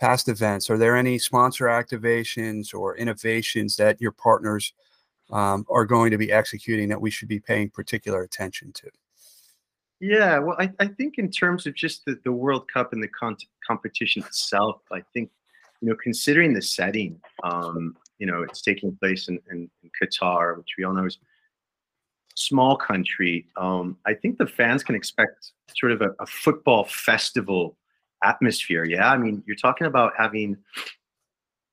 past 0.00 0.28
events? 0.28 0.70
Are 0.70 0.78
there 0.78 0.96
any 0.96 1.18
sponsor 1.18 1.66
activations 1.66 2.74
or 2.74 2.96
innovations 2.96 3.76
that 3.76 4.00
your 4.00 4.12
partners 4.12 4.72
um, 5.30 5.64
are 5.70 5.84
going 5.84 6.10
to 6.10 6.18
be 6.18 6.30
executing 6.30 6.88
that 6.88 7.00
we 7.00 7.10
should 7.10 7.28
be 7.28 7.40
paying 7.40 7.70
particular 7.70 8.22
attention 8.22 8.72
to? 8.74 8.90
Yeah, 10.00 10.38
well, 10.38 10.56
I, 10.58 10.70
I 10.80 10.88
think 10.88 11.18
in 11.18 11.30
terms 11.30 11.66
of 11.66 11.74
just 11.74 12.04
the, 12.04 12.18
the 12.24 12.32
World 12.32 12.68
Cup 12.70 12.92
and 12.92 13.02
the 13.02 13.08
con- 13.08 13.36
competition 13.66 14.22
itself, 14.22 14.82
I 14.92 15.02
think, 15.14 15.30
you 15.80 15.88
know, 15.88 15.96
considering 16.02 16.52
the 16.52 16.62
setting, 16.62 17.20
um, 17.42 17.96
you 18.18 18.26
know, 18.26 18.42
it's 18.42 18.60
taking 18.60 18.96
place 18.96 19.28
in, 19.28 19.38
in, 19.50 19.70
in, 19.82 19.90
Qatar, 20.00 20.58
which 20.58 20.74
we 20.76 20.84
all 20.84 20.92
know 20.92 21.06
is 21.06 21.18
small 22.34 22.76
country. 22.76 23.46
Um, 23.56 23.96
I 24.04 24.14
think 24.14 24.38
the 24.38 24.46
fans 24.46 24.82
can 24.82 24.94
expect 24.94 25.52
sort 25.74 25.92
of 25.92 26.02
a, 26.02 26.10
a 26.20 26.26
football 26.26 26.84
festival 26.84 27.76
atmosphere. 28.22 28.84
Yeah, 28.84 29.10
I 29.10 29.16
mean, 29.16 29.42
you're 29.46 29.56
talking 29.56 29.86
about 29.86 30.12
having 30.18 30.56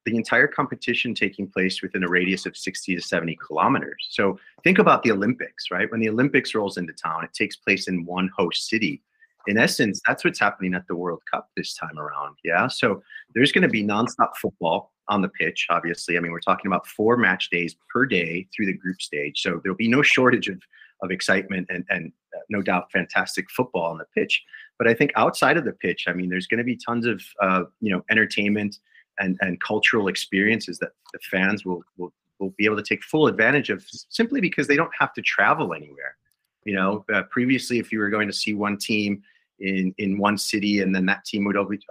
the 0.06 0.16
entire 0.16 0.48
competition 0.48 1.14
taking 1.14 1.48
place 1.48 1.82
within 1.82 2.04
a 2.04 2.10
radius 2.10 2.46
of 2.46 2.58
60 2.58 2.96
to 2.96 3.02
70 3.02 3.38
kilometers. 3.48 4.08
So 4.10 4.40
think 4.64 4.80
about 4.80 5.04
the 5.04 5.12
Olympics, 5.12 5.70
right? 5.70 5.90
When 5.92 6.00
the 6.00 6.10
Olympics 6.10 6.56
rolls 6.56 6.78
into 6.78 6.94
town, 6.94 7.24
it 7.24 7.34
takes 7.34 7.56
place 7.56 7.88
in 7.88 8.06
one 8.06 8.30
host 8.36 8.68
city. 8.68 9.02
In 9.48 9.58
essence, 9.58 10.02
that's 10.06 10.24
what's 10.24 10.40
happening 10.40 10.74
at 10.74 10.88
the 10.88 10.96
World 10.96 11.22
Cup 11.32 11.50
this 11.56 11.74
time 11.74 11.98
around. 11.98 12.36
Yeah. 12.44 12.68
So 12.68 13.02
there's 13.34 13.52
going 13.52 13.64
to 13.64 13.70
be 13.70 13.84
nonstop 13.84 14.36
football 14.40 14.92
on 15.08 15.22
the 15.22 15.30
pitch, 15.30 15.68
obviously. 15.70 16.18
I 16.18 16.20
mean, 16.20 16.32
we're 16.32 16.40
talking 16.40 16.68
about 16.68 16.88
four 16.88 17.18
match 17.18 17.50
days 17.50 17.76
per 17.92 18.06
day 18.06 18.48
through 18.56 18.68
the 18.68 18.78
group 18.78 19.02
stage. 19.02 19.42
So 19.42 19.60
there'll 19.62 19.76
be 19.76 19.88
no 19.88 20.02
shortage 20.02 20.48
of, 20.48 20.62
of 21.02 21.12
excitement 21.12 21.68
and, 21.70 21.86
and 21.90 22.12
uh, 22.36 22.40
no 22.50 22.62
doubt 22.62 22.92
fantastic 22.92 23.50
football 23.50 23.92
on 23.92 23.98
the 23.98 24.06
pitch. 24.16 24.44
But 24.78 24.88
I 24.88 24.94
think 24.94 25.12
outside 25.16 25.58
of 25.58 25.66
the 25.66 25.74
pitch, 25.74 26.06
I 26.08 26.14
mean, 26.14 26.30
there's 26.30 26.48
going 26.48 26.60
to 26.60 26.64
be 26.64 26.78
tons 26.78 27.06
of, 27.06 27.22
uh, 27.42 27.64
you 27.82 27.92
know, 27.92 28.04
entertainment 28.10 28.78
and, 29.20 29.38
and 29.42 29.60
cultural 29.62 30.08
experiences 30.08 30.80
that 30.80 30.92
the 31.14 31.20
fans 31.30 31.66
will, 31.66 31.84
will 31.98 32.14
will 32.42 32.54
be 32.58 32.66
able 32.66 32.76
to 32.76 32.84
take 32.84 33.04
full 33.04 33.28
advantage 33.28 33.70
of 33.70 33.86
simply 34.10 34.42
because 34.42 34.68
they 34.68 34.76
don't 34.76 34.92
have 34.98 35.14
to 35.14 35.22
travel 35.22 35.74
anywhere. 35.74 36.18
You 36.66 36.76
know, 36.76 37.06
uh, 37.14 37.24
previously, 37.30 37.78
if 37.80 37.92
you 37.92 38.00
were 38.00 38.10
going 38.10 38.28
to 38.28 38.34
see 38.34 38.54
one 38.54 38.78
team 38.78 39.22
in 39.60 39.94
in 39.98 40.18
one 40.18 40.38
city 40.38 40.82
and 40.82 40.94
then 40.94 41.06
that 41.06 41.24
team 41.26 41.46
would 41.46 41.58
always 41.58 41.82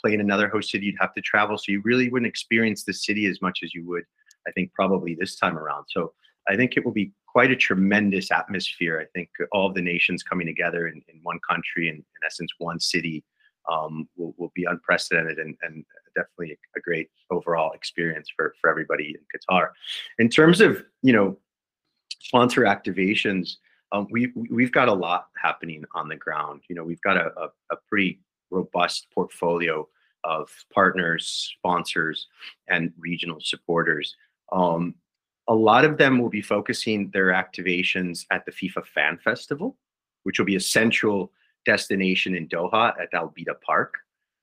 play 0.00 0.14
in 0.14 0.20
another 0.20 0.48
host 0.48 0.70
city, 0.70 0.86
you'd 0.86 0.96
have 1.00 1.14
to 1.14 1.20
travel. 1.20 1.56
So 1.56 1.72
you 1.72 1.80
really 1.84 2.10
wouldn't 2.10 2.28
experience 2.28 2.84
the 2.84 2.92
city 2.92 3.26
as 3.26 3.40
much 3.40 3.60
as 3.62 3.74
you 3.74 3.86
would, 3.86 4.04
I 4.46 4.50
think, 4.52 4.72
probably 4.72 5.14
this 5.14 5.36
time 5.36 5.58
around. 5.58 5.86
So 5.88 6.12
I 6.48 6.56
think 6.56 6.76
it 6.76 6.84
will 6.84 6.92
be 6.92 7.12
quite 7.26 7.50
a 7.50 7.56
tremendous 7.56 8.32
atmosphere. 8.32 9.00
I 9.00 9.06
think 9.16 9.28
all 9.52 9.68
of 9.68 9.74
the 9.74 9.82
nations 9.82 10.22
coming 10.22 10.46
together 10.46 10.88
in, 10.88 11.02
in 11.08 11.20
one 11.22 11.38
country 11.48 11.88
and 11.88 11.98
in 11.98 12.26
essence 12.26 12.50
one 12.58 12.80
city 12.80 13.22
um, 13.70 14.08
will, 14.16 14.34
will 14.36 14.52
be 14.54 14.64
unprecedented 14.64 15.38
and, 15.38 15.56
and 15.62 15.84
definitely 16.14 16.58
a 16.76 16.80
great 16.80 17.08
overall 17.30 17.72
experience 17.72 18.28
for, 18.34 18.54
for 18.60 18.68
everybody 18.68 19.16
in 19.16 19.22
Qatar. 19.32 19.68
In 20.18 20.28
terms 20.28 20.60
of, 20.60 20.82
you 21.02 21.12
know, 21.12 21.38
sponsor 22.20 22.62
activations, 22.62 23.56
um, 23.92 24.06
we, 24.10 24.32
we've 24.50 24.72
got 24.72 24.88
a 24.88 24.92
lot 24.92 25.28
happening 25.40 25.84
on 25.94 26.08
the 26.08 26.16
ground. 26.16 26.62
You 26.68 26.76
know, 26.76 26.84
we've 26.84 27.00
got 27.02 27.16
a, 27.16 27.32
a, 27.36 27.48
a 27.72 27.76
pretty 27.88 28.20
robust 28.50 29.06
portfolio 29.14 29.88
of 30.24 30.48
partners, 30.72 31.54
sponsors, 31.58 32.26
and 32.68 32.92
regional 32.98 33.38
supporters. 33.40 34.16
Um, 34.52 34.94
a 35.48 35.54
lot 35.54 35.84
of 35.84 35.96
them 35.96 36.18
will 36.18 36.28
be 36.28 36.42
focusing 36.42 37.10
their 37.10 37.28
activations 37.28 38.26
at 38.30 38.44
the 38.44 38.52
FIFA 38.52 38.86
Fan 38.86 39.18
Festival, 39.24 39.76
which 40.24 40.38
will 40.38 40.46
be 40.46 40.56
a 40.56 40.60
central 40.60 41.32
destination 41.64 42.34
in 42.34 42.48
Doha 42.48 43.00
at 43.00 43.12
Al 43.12 43.28
Bidda 43.36 43.60
Park, 43.64 43.94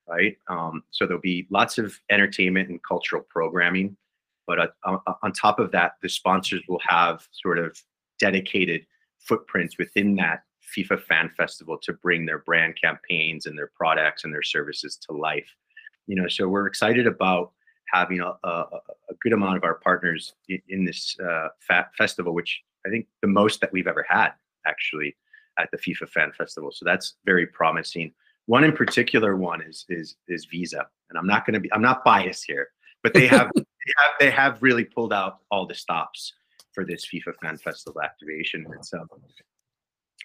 right? 0.08 0.38
Um, 0.48 0.84
so 0.92 1.06
there'll 1.06 1.22
be 1.22 1.48
lots 1.50 1.78
of 1.78 2.00
entertainment 2.10 2.70
and 2.70 2.80
cultural 2.84 3.24
programming. 3.30 3.98
But 4.46 4.74
uh, 4.86 4.98
on 5.22 5.34
top 5.34 5.60
of 5.60 5.72
that, 5.72 5.94
the 6.02 6.10
sponsors 6.10 6.64
will 6.70 6.82
have 6.88 7.28
sort 7.34 7.60
of 7.60 7.78
dedicated 8.20 8.86
footprints 9.20 9.78
within 9.78 10.16
that 10.16 10.44
FIFA 10.76 11.02
Fan 11.02 11.32
Festival 11.36 11.78
to 11.84 11.94
bring 11.94 12.26
their 12.26 12.40
brand 12.40 12.76
campaigns 12.82 13.46
and 13.46 13.58
their 13.58 13.72
products 13.76 14.24
and 14.24 14.34
their 14.34 14.44
services 14.44 14.98
to 15.08 15.14
life. 15.14 15.50
You 16.08 16.16
know, 16.16 16.28
so 16.30 16.48
we're 16.48 16.68
excited 16.68 17.08
about 17.08 17.52
having 17.92 18.22
a, 18.22 18.34
a, 18.44 18.50
a 19.10 19.14
good 19.22 19.34
amount 19.34 19.58
of 19.58 19.64
our 19.64 19.76
partners 19.76 20.34
in, 20.48 20.62
in 20.70 20.86
this 20.86 21.18
uh, 21.20 21.50
festival, 21.98 22.34
which 22.34 22.62
I 22.86 22.90
think 22.90 23.08
the 23.22 23.28
most 23.28 23.62
that 23.62 23.72
we've 23.72 23.88
ever 23.88 24.06
had 24.08 24.32
actually 24.66 25.16
at 25.58 25.70
the 25.72 25.78
FIFA 25.78 26.10
Fan 26.10 26.32
Festival. 26.38 26.72
So 26.72 26.86
that's 26.86 27.16
very 27.26 27.48
promising. 27.48 28.14
One 28.46 28.64
in 28.64 28.72
particular, 28.74 29.36
one 29.36 29.62
is 29.62 29.86
is 29.90 30.16
is 30.28 30.46
Visa, 30.46 30.88
and 31.10 31.18
I'm 31.18 31.28
not 31.28 31.46
going 31.46 31.56
to 31.56 31.60
be 31.60 31.72
I'm 31.74 31.82
not 31.82 32.04
biased 32.04 32.46
here, 32.48 32.70
but 33.04 33.14
they 33.14 33.28
have, 33.28 33.52
they 33.56 33.94
have 33.98 34.12
they 34.20 34.32
have 34.32 34.62
really 34.62 34.86
pulled 34.86 35.14
out 35.14 35.40
all 35.52 35.66
the 35.66 35.76
stops 35.76 36.34
for 36.74 36.86
this 36.86 37.08
FIFA 37.14 37.36
Fan 37.42 37.58
Festival 37.58 38.02
activation. 38.02 38.66
It's 38.78 38.94
um, 38.94 39.08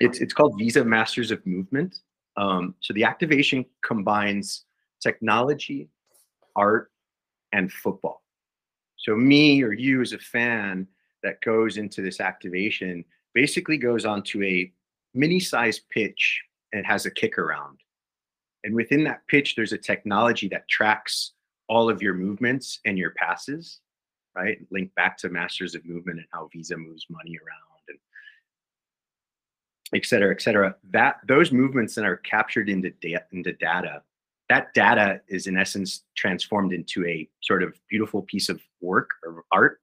it's 0.00 0.20
it's 0.20 0.32
called 0.32 0.54
Visa 0.58 0.84
Masters 0.84 1.30
of 1.30 1.44
Movement. 1.46 1.96
Um, 2.36 2.74
so 2.80 2.94
the 2.94 3.04
activation 3.04 3.64
combines 3.84 4.64
technology, 5.02 5.88
art, 6.56 6.90
and 7.52 7.70
football. 7.72 8.22
So 8.96 9.16
me 9.16 9.62
or 9.62 9.72
you 9.72 10.00
as 10.00 10.12
a 10.12 10.18
fan 10.18 10.86
that 11.22 11.40
goes 11.40 11.76
into 11.76 12.02
this 12.02 12.20
activation 12.20 13.04
basically 13.34 13.76
goes 13.76 14.04
onto 14.04 14.42
a 14.42 14.72
mini-sized 15.14 15.82
pitch 15.90 16.42
and 16.72 16.80
it 16.80 16.86
has 16.86 17.06
a 17.06 17.10
kick 17.10 17.38
around. 17.38 17.78
And 18.64 18.74
within 18.74 19.04
that 19.04 19.26
pitch, 19.26 19.54
there's 19.56 19.72
a 19.72 19.78
technology 19.78 20.48
that 20.48 20.68
tracks 20.68 21.32
all 21.68 21.88
of 21.88 22.02
your 22.02 22.14
movements 22.14 22.80
and 22.84 22.98
your 22.98 23.10
passes, 23.12 23.80
right? 24.36 24.58
Link 24.70 24.94
back 24.94 25.16
to 25.18 25.28
Masters 25.28 25.74
of 25.74 25.84
Movement 25.84 26.18
and 26.18 26.28
how 26.32 26.48
Visa 26.52 26.76
moves 26.76 27.06
money 27.08 27.38
around 27.38 27.80
and 27.88 27.98
et 29.94 30.06
cetera, 30.06 30.32
et 30.32 30.42
cetera. 30.42 30.74
That 30.90 31.16
those 31.26 31.52
movements 31.52 31.94
then 31.94 32.04
are 32.04 32.16
captured 32.18 32.68
into 32.68 32.90
data, 32.90 33.24
into 33.32 33.52
data. 33.52 34.02
That 34.48 34.74
data 34.74 35.20
is 35.28 35.46
in 35.46 35.56
essence 35.56 36.04
transformed 36.16 36.72
into 36.72 37.06
a 37.06 37.28
sort 37.42 37.62
of 37.62 37.74
beautiful 37.88 38.22
piece 38.22 38.48
of 38.48 38.60
work 38.80 39.10
or 39.24 39.44
art, 39.50 39.80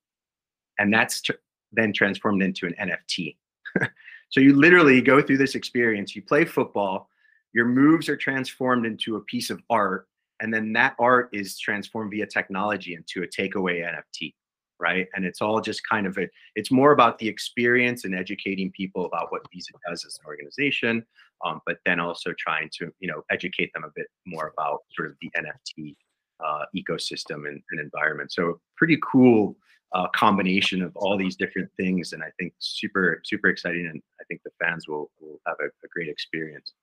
and 0.77 0.93
that's 0.93 1.21
tr- 1.21 1.33
then 1.71 1.93
transformed 1.93 2.43
into 2.43 2.67
an 2.67 2.75
NFT. 2.79 3.35
so 4.29 4.39
you 4.39 4.55
literally 4.55 5.01
go 5.01 5.21
through 5.21 5.37
this 5.37 5.55
experience. 5.55 6.15
You 6.15 6.21
play 6.21 6.45
football. 6.45 7.09
Your 7.53 7.65
moves 7.65 8.09
are 8.09 8.17
transformed 8.17 8.85
into 8.85 9.15
a 9.15 9.21
piece 9.21 9.49
of 9.49 9.61
art, 9.69 10.07
and 10.39 10.53
then 10.53 10.71
that 10.73 10.95
art 10.99 11.29
is 11.33 11.57
transformed 11.57 12.11
via 12.11 12.27
technology 12.27 12.93
into 12.93 13.23
a 13.23 13.27
takeaway 13.27 13.83
NFT 13.83 14.33
right? 14.79 15.07
And 15.13 15.25
it's 15.25 15.41
all 15.41 15.59
just 15.61 15.87
kind 15.87 16.07
of 16.07 16.17
a, 16.17 16.27
it's 16.55 16.71
more 16.71 16.91
about 16.91 17.19
the 17.19 17.27
experience 17.27 18.05
and 18.05 18.15
educating 18.15 18.71
people 18.71 19.05
about 19.05 19.31
what 19.31 19.41
Visa 19.53 19.73
does 19.87 20.05
as 20.05 20.17
an 20.19 20.27
organization, 20.27 21.05
um, 21.45 21.61
but 21.65 21.77
then 21.85 21.99
also 21.99 22.33
trying 22.37 22.69
to, 22.79 22.91
you 22.99 23.07
know, 23.07 23.21
educate 23.29 23.71
them 23.73 23.83
a 23.83 23.91
bit 23.95 24.07
more 24.25 24.53
about 24.57 24.79
sort 24.95 25.09
of 25.09 25.15
the 25.21 25.29
NFT 25.37 25.95
uh, 26.43 26.65
ecosystem 26.75 27.47
and, 27.47 27.61
and, 27.71 27.79
environment. 27.81 28.31
So 28.31 28.61
pretty 28.77 28.97
cool 29.11 29.57
uh, 29.93 30.07
combination 30.09 30.81
of 30.81 30.95
all 30.95 31.17
these 31.17 31.35
different 31.35 31.69
things, 31.77 32.13
and 32.13 32.23
I 32.23 32.29
think 32.39 32.53
super 32.59 33.21
super 33.23 33.49
exciting, 33.49 33.87
and 33.87 34.01
I 34.19 34.23
think 34.25 34.41
the 34.43 34.51
fans 34.61 34.87
will 34.87 35.11
will 35.19 35.39
have 35.47 35.57
a, 35.61 35.65
a 35.65 35.87
great 35.93 36.09
experience. 36.09 36.73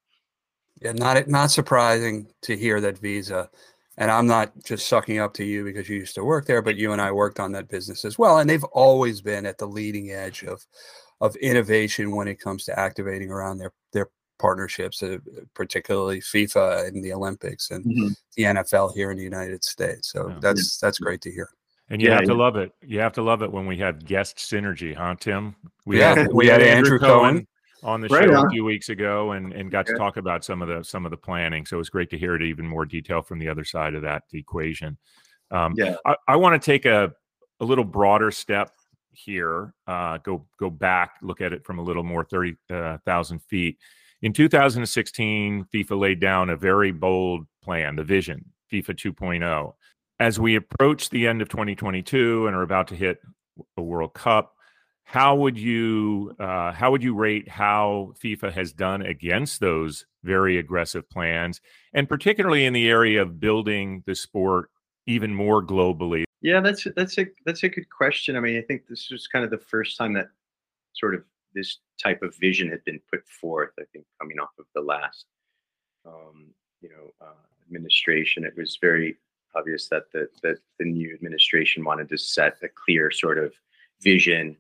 Yeah, 0.81 0.93
not 0.93 1.29
not 1.29 1.51
surprising 1.51 2.29
to 2.43 2.57
hear 2.57 2.81
that 2.81 2.99
Visa 2.99 3.51
and 3.99 4.11
I'm 4.11 4.27
not 4.27 4.53
just 4.65 4.89
sucking 4.89 5.19
up 5.19 5.33
to 5.35 5.45
you 5.45 5.65
because 5.65 5.89
you 5.89 5.97
used 5.97 6.15
to 6.17 6.25
work 6.25 6.47
there, 6.47 6.61
but 6.61 6.77
you 6.77 6.93
and 6.93 7.01
I 7.01 7.13
worked 7.13 7.41
on 7.41 7.53
that 7.53 7.69
business 7.69 8.05
as 8.05 8.19
well. 8.19 8.39
And 8.39 8.49
they've 8.49 8.65
always 8.65 9.21
been 9.23 9.47
at 9.47 9.59
the 9.59 9.67
leading 9.67 10.11
edge 10.11 10.43
of 10.45 10.67
of 11.23 11.35
innovation 11.37 12.15
when 12.15 12.29
it 12.29 12.39
comes 12.39 12.65
to 12.65 12.79
activating 12.79 13.31
around 13.31 13.59
their 13.59 13.73
their 13.93 14.11
partnerships, 14.39 15.03
uh, 15.03 15.17
particularly 15.55 16.21
FIFA 16.21 16.89
and 16.89 17.03
the 17.03 17.13
Olympics 17.13 17.71
and 17.71 17.85
mm-hmm. 17.85 18.09
the 18.37 18.43
NFL 18.43 18.95
here 18.95 19.11
in 19.11 19.17
the 19.17 19.25
United 19.25 19.65
States. 19.65 20.13
So 20.13 20.29
yeah. 20.29 20.39
that's 20.41 20.79
that's 20.79 20.99
great 20.99 21.23
to 21.23 21.31
hear. 21.33 21.49
And 21.89 22.03
you 22.03 22.09
yeah, 22.09 22.14
have 22.14 22.24
to 22.24 22.32
yeah. 22.32 22.39
love 22.39 22.57
it. 22.57 22.72
You 22.82 23.01
have 23.01 23.12
to 23.12 23.22
love 23.22 23.43
it 23.43 23.53
when 23.53 23.66
we 23.66 23.78
have 23.78 24.05
guest 24.05 24.39
synergy, 24.39 24.95
huh, 24.95 25.14
Tim? 25.20 25.55
We 25.84 26.01
yeah, 26.01 26.14
had, 26.16 26.32
we, 26.32 26.49
had, 26.49 26.61
Andrew, 26.61 26.95
Andrew 26.95 26.99
Cohen, 26.99 27.34
Cohen 27.34 27.47
on 27.84 28.01
the 28.01 28.09
right 28.09 28.24
show 28.24 28.37
on. 28.37 28.47
a 28.47 28.51
few 28.51 28.64
weeks 28.64 28.89
ago 28.89 29.32
and 29.32 29.53
and 29.53 29.70
got 29.70 29.87
to 29.87 29.95
talk 29.95 30.16
about 30.16 30.45
some 30.45 30.62
of 30.62 30.68
the 30.68 30.82
some 30.82 31.05
of 31.05 31.11
the 31.11 31.16
planning. 31.16 31.64
So 31.64 31.76
it 31.76 31.78
was 31.78 31.91
great 31.91 32.11
to 32.11 32.18
hear 32.18 32.34
it 32.34 32.43
even 32.43 32.66
more 32.66 32.84
detail 32.84 33.22
from 33.22 33.39
the 33.39 33.49
other 33.49 33.64
side 33.64 33.95
of 33.95 34.03
that 34.03 34.24
equation. 34.32 34.99
Um, 35.53 35.74
yeah, 35.76 35.97
I, 36.05 36.16
I 36.26 36.37
want 36.37 36.61
to 36.61 36.64
take 36.64 36.87
a 36.87 37.12
a 37.61 37.64
little 37.64 37.84
broader 37.84 38.30
step 38.30 38.72
here. 39.12 39.72
Uh, 39.87 40.18
go 40.18 40.45
go 40.59 40.70
back, 40.70 41.16
look 41.22 41.41
at 41.41 41.53
it 41.53 41.64
from 41.64 41.78
a 41.78 41.82
little 41.82 42.03
more 42.03 42.24
thirty 42.24 42.57
uh, 42.68 42.99
feet. 43.49 43.78
In 44.22 44.32
2016, 44.32 45.66
FIFA 45.72 46.01
laid 46.01 46.20
down 46.20 46.51
a 46.51 46.57
very 46.57 46.91
bold 46.91 47.47
plan, 47.62 47.97
the 47.97 48.03
vision, 48.03 48.45
FIFA 48.72 49.14
2.0. 49.14 49.74
As 50.19 50.41
we 50.41 50.57
approach 50.57 51.11
the 51.11 51.27
end 51.27 51.43
of 51.43 51.49
2022 51.49 52.47
and 52.47 52.57
are 52.57 52.62
about 52.62 52.89
to 52.89 52.97
hit 52.97 53.21
a 53.77 53.83
World 53.83 54.14
Cup, 54.14 54.55
how 55.05 55.37
would 55.37 55.59
you 55.59 56.35
uh, 56.41 56.73
how 56.73 56.91
would 56.91 57.03
you 57.03 57.14
rate 57.14 57.49
how 57.49 58.12
FIFA 58.23 58.53
has 58.53 58.73
done 58.73 59.03
against 59.03 59.61
those 59.61 60.05
very 60.25 60.59
aggressive 60.59 61.09
plans, 61.09 61.61
and 61.93 62.09
particularly 62.09 62.64
in 62.64 62.73
the 62.73 62.89
area 62.89 63.23
of 63.23 63.39
building 63.39 64.03
the 64.07 64.14
sport 64.14 64.71
even 65.07 65.33
more 65.33 65.64
globally? 65.64 66.25
Yeah, 66.41 66.61
that's 66.61 66.87
that's 66.97 67.19
a 67.19 67.27
that's 67.45 67.62
a 67.62 67.69
good 67.69 67.89
question. 67.89 68.37
I 68.37 68.41
mean, 68.41 68.59
I 68.59 68.62
think 68.62 68.89
this 68.89 69.11
was 69.11 69.29
kind 69.29 69.45
of 69.45 69.51
the 69.51 69.59
first 69.59 69.97
time 69.97 70.12
that 70.14 70.29
sort 70.95 71.14
of 71.14 71.23
this 71.55 71.79
type 72.03 72.23
of 72.23 72.35
vision 72.41 72.69
had 72.69 72.85
been 72.85 73.01
put 73.11 73.27
forth. 73.29 73.71
I 73.79 73.85
think 73.93 74.07
coming 74.21 74.41
off 74.41 74.51
of 74.59 74.67
the 74.75 74.81
last, 74.81 75.27
um, 76.05 76.49
you 76.81 76.89
know, 76.89 77.11
uh, 77.25 77.47
administration, 77.67 78.45
it 78.45 78.57
was 78.57 78.79
very 78.81 79.17
obvious 79.57 79.89
that 79.89 80.05
the 80.13 80.29
that 80.43 80.59
the 80.79 80.85
new 80.85 81.13
administration 81.15 81.85
wanted 81.85 82.09
to 82.09 82.19
set 82.19 82.57
a 82.63 82.69
clear 82.69 83.11
sort 83.11 83.39
of 83.39 83.53
vision 84.03 84.57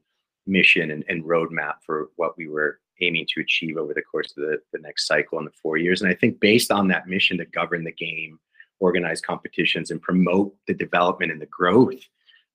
mission 0.46 0.90
and, 0.90 1.04
and 1.08 1.24
roadmap 1.24 1.74
for 1.84 2.10
what 2.16 2.36
we 2.36 2.48
were 2.48 2.80
aiming 3.00 3.26
to 3.28 3.40
achieve 3.40 3.76
over 3.76 3.92
the 3.92 4.02
course 4.02 4.30
of 4.36 4.44
the, 4.44 4.58
the 4.72 4.78
next 4.78 5.06
cycle 5.06 5.38
in 5.38 5.44
the 5.44 5.50
four 5.62 5.76
years. 5.76 6.00
And 6.00 6.10
I 6.10 6.14
think 6.14 6.40
based 6.40 6.70
on 6.70 6.88
that 6.88 7.08
mission 7.08 7.38
to 7.38 7.44
govern 7.44 7.84
the 7.84 7.92
game, 7.92 8.38
organize 8.80 9.20
competitions, 9.20 9.90
and 9.90 10.00
promote 10.00 10.54
the 10.66 10.74
development 10.74 11.32
and 11.32 11.40
the 11.40 11.46
growth 11.46 12.00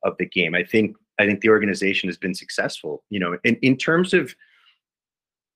of 0.04 0.16
the 0.18 0.26
game, 0.26 0.56
I 0.56 0.64
think 0.64 0.96
I 1.20 1.26
think 1.26 1.42
the 1.42 1.50
organization 1.50 2.10
has 2.10 2.18
been 2.18 2.34
successful. 2.34 3.04
You 3.10 3.20
know, 3.20 3.38
in, 3.44 3.56
in 3.58 3.78
terms 3.78 4.14
of 4.14 4.36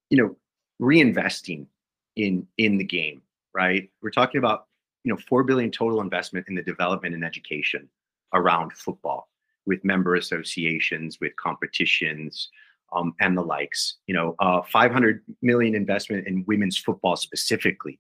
you 0.10 0.18
know 0.18 0.36
reinvesting 0.82 1.68
in 2.16 2.48
in 2.58 2.78
the 2.78 2.84
game, 2.84 3.22
right? 3.54 3.90
We're 4.02 4.12
talking 4.12 4.40
about 4.40 4.68
you 5.06 5.14
know 5.14 5.20
four 5.30 5.43
billion 5.43 5.72
total 5.72 6.01
investment 6.01 6.47
in 6.49 6.56
the 6.56 6.64
development 6.64 7.16
and 7.16 7.24
education 7.24 7.88
around 8.34 8.74
football 8.74 9.30
with 9.66 9.84
member 9.86 10.16
associations, 10.16 11.20
with 11.22 11.36
competitions, 11.38 12.49
um, 12.93 13.14
and 13.20 13.38
the 13.38 13.41
likes. 13.41 13.97
You 14.08 14.16
know, 14.16 14.36
uh, 14.39 14.62
500 14.72 15.24
million 15.41 15.76
investment 15.76 16.28
in 16.28 16.43
women's 16.47 16.78
football 16.78 17.16
specifically, 17.16 17.99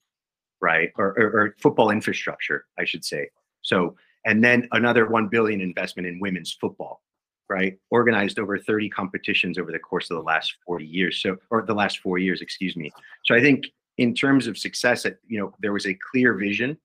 right? 0.61 0.91
Or, 0.97 1.15
or, 1.17 1.25
or, 1.25 1.55
football 1.61 1.89
infrastructure, 1.89 2.65
I 2.77 2.85
should 2.85 3.05
say. 3.05 3.29
So, 3.61 3.95
and 4.25 4.43
then 4.43 4.67
another 4.71 5.07
1 5.07 5.27
billion 5.27 5.61
investment 5.61 6.07
in 6.07 6.19
women's 6.19 6.53
football, 6.53 7.01
right? 7.49 7.77
Organized 7.89 8.39
over 8.39 8.57
30 8.57 8.89
competitions 8.89 9.57
over 9.57 9.71
the 9.71 9.79
course 9.79 10.09
of 10.09 10.17
the 10.17 10.23
last 10.23 10.55
40 10.65 10.85
years. 10.85 11.21
So, 11.21 11.37
or 11.49 11.63
the 11.63 11.73
last 11.73 11.99
four 11.99 12.17
years, 12.17 12.41
excuse 12.41 12.75
me. 12.75 12.91
So 13.25 13.35
I 13.35 13.41
think 13.41 13.67
in 13.97 14.13
terms 14.13 14.47
of 14.47 14.57
success, 14.57 15.05
you 15.27 15.39
know, 15.39 15.53
there 15.59 15.73
was 15.73 15.87
a 15.87 15.97
clear 16.11 16.33
vision 16.33 16.77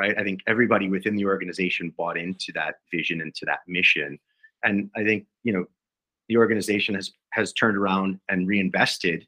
right? 0.00 0.16
I 0.18 0.24
think 0.24 0.40
everybody 0.46 0.88
within 0.88 1.14
the 1.14 1.26
organization 1.26 1.92
bought 1.98 2.16
into 2.16 2.52
that 2.54 2.76
vision 2.90 3.20
and 3.20 3.34
to 3.34 3.44
that 3.44 3.60
mission. 3.68 4.18
And 4.64 4.90
I 4.96 5.04
think, 5.04 5.26
you 5.44 5.52
know, 5.52 5.66
the 6.30 6.38
organization 6.38 6.94
has 6.94 7.12
has 7.32 7.52
turned 7.52 7.76
around 7.76 8.18
and 8.30 8.48
reinvested 8.48 9.26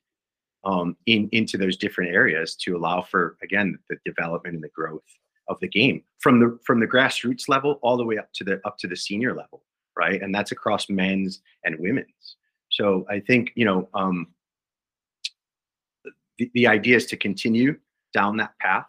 um, 0.65 0.97
in 1.05 1.29
into 1.33 1.59
those 1.59 1.77
different 1.77 2.15
areas 2.15 2.57
to 2.63 2.75
allow 2.75 3.03
for 3.03 3.37
again 3.43 3.79
the 3.91 3.97
development 4.07 4.55
and 4.55 4.65
the 4.65 4.71
growth 4.75 5.11
of 5.49 5.59
the 5.61 5.69
game 5.69 6.03
from 6.21 6.41
the 6.41 6.59
from 6.65 6.81
the 6.81 6.87
grassroots 6.87 7.49
level 7.49 7.79
all 7.83 7.99
the 7.99 8.05
way 8.05 8.17
up 8.17 8.31
to 8.33 8.45
the 8.45 8.59
up 8.65 8.79
to 8.79 8.87
the 8.87 8.97
senior 8.97 9.35
level, 9.35 9.63
right? 9.95 10.23
And 10.23 10.35
that's 10.35 10.53
across 10.53 10.89
men's 10.89 11.43
and 11.65 11.77
women's. 11.79 12.37
So 12.71 13.05
I 13.11 13.21
think 13.21 13.53
you 13.57 13.67
know 13.67 13.89
um, 13.93 14.29
the, 16.39 16.51
the 16.55 16.67
idea 16.67 16.97
is 16.97 17.07
to 17.07 17.17
continue 17.19 17.77
down 18.15 18.39
that 18.39 18.55
path 18.59 18.87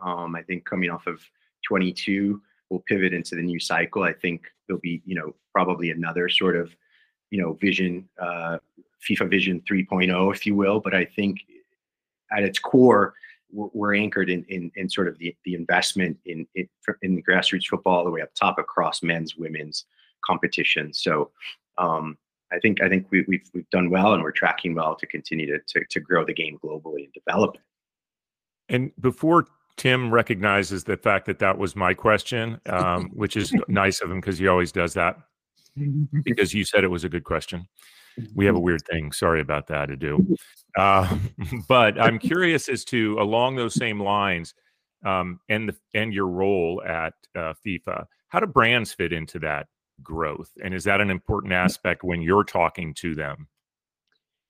Um, 0.00 0.34
I 0.34 0.42
think 0.42 0.64
coming 0.64 0.90
off 0.90 1.06
of 1.06 1.20
22, 1.66 2.40
we'll 2.70 2.82
pivot 2.86 3.14
into 3.14 3.34
the 3.34 3.42
new 3.42 3.60
cycle. 3.60 4.02
I 4.02 4.12
think 4.12 4.42
there'll 4.66 4.80
be, 4.80 5.02
you 5.04 5.14
know, 5.14 5.34
probably 5.52 5.90
another 5.90 6.28
sort 6.28 6.56
of, 6.56 6.74
you 7.30 7.40
know, 7.40 7.54
vision, 7.54 8.08
uh, 8.20 8.58
FIFA 9.08 9.30
Vision 9.30 9.62
3.0, 9.70 10.34
if 10.34 10.46
you 10.46 10.54
will. 10.54 10.80
But 10.80 10.94
I 10.94 11.04
think 11.04 11.40
at 12.32 12.42
its 12.42 12.58
core, 12.58 13.14
we're, 13.52 13.94
anchored 13.94 14.28
in, 14.28 14.44
in, 14.48 14.70
in 14.74 14.90
sort 14.90 15.08
of 15.08 15.16
the, 15.18 15.34
the 15.44 15.54
investment 15.54 16.18
in, 16.26 16.46
in 16.56 16.68
in 17.02 17.14
the 17.14 17.22
grassroots 17.22 17.66
football 17.66 17.98
all 17.98 18.04
the 18.04 18.10
way 18.10 18.20
up 18.20 18.34
top 18.34 18.58
across 18.58 19.02
men's, 19.02 19.36
women's 19.36 19.86
competitions. 20.26 21.00
So 21.00 21.30
um, 21.78 22.18
I 22.52 22.58
think 22.58 22.82
I 22.82 22.88
think 22.88 23.06
we, 23.10 23.18
have 23.18 23.28
we've, 23.28 23.50
we've 23.54 23.70
done 23.70 23.90
well 23.90 24.14
and 24.14 24.22
we're 24.22 24.32
tracking 24.32 24.74
well 24.74 24.94
to 24.96 25.06
continue 25.06 25.46
to, 25.46 25.58
to 25.68 25.84
to 25.88 26.00
grow 26.00 26.24
the 26.24 26.34
game 26.34 26.58
globally 26.62 27.04
and 27.04 27.12
develop 27.12 27.54
it. 27.54 27.60
And 28.68 28.92
before 29.00 29.46
Tim 29.76 30.10
recognizes 30.12 30.84
the 30.84 30.96
fact 30.96 31.26
that 31.26 31.38
that 31.40 31.58
was 31.58 31.76
my 31.76 31.92
question, 31.94 32.60
um, 32.66 33.10
which 33.14 33.36
is 33.36 33.52
nice 33.68 34.00
of 34.00 34.10
him 34.10 34.20
because 34.20 34.38
he 34.38 34.48
always 34.48 34.72
does 34.72 34.94
that. 34.94 35.18
Because 36.24 36.54
you 36.54 36.64
said 36.64 36.84
it 36.84 36.90
was 36.90 37.04
a 37.04 37.08
good 37.08 37.24
question. 37.24 37.68
We 38.34 38.46
have 38.46 38.56
a 38.56 38.60
weird 38.60 38.80
thing. 38.90 39.12
Sorry 39.12 39.40
about 39.40 39.66
that, 39.66 39.90
Adu. 39.90 40.36
Uh, 40.76 41.18
but 41.68 42.00
I'm 42.00 42.18
curious 42.18 42.68
as 42.70 42.84
to 42.86 43.18
along 43.20 43.56
those 43.56 43.74
same 43.74 44.00
lines, 44.00 44.54
um, 45.04 45.38
and 45.50 45.68
the, 45.68 45.76
and 45.94 46.14
your 46.14 46.28
role 46.28 46.82
at 46.86 47.12
uh, 47.34 47.52
FIFA. 47.64 48.06
How 48.28 48.40
do 48.40 48.46
brands 48.46 48.94
fit 48.94 49.12
into 49.12 49.38
that 49.40 49.66
growth, 50.02 50.50
and 50.64 50.72
is 50.72 50.84
that 50.84 51.02
an 51.02 51.10
important 51.10 51.52
aspect 51.52 52.02
when 52.02 52.22
you're 52.22 52.44
talking 52.44 52.94
to 52.94 53.14
them? 53.14 53.46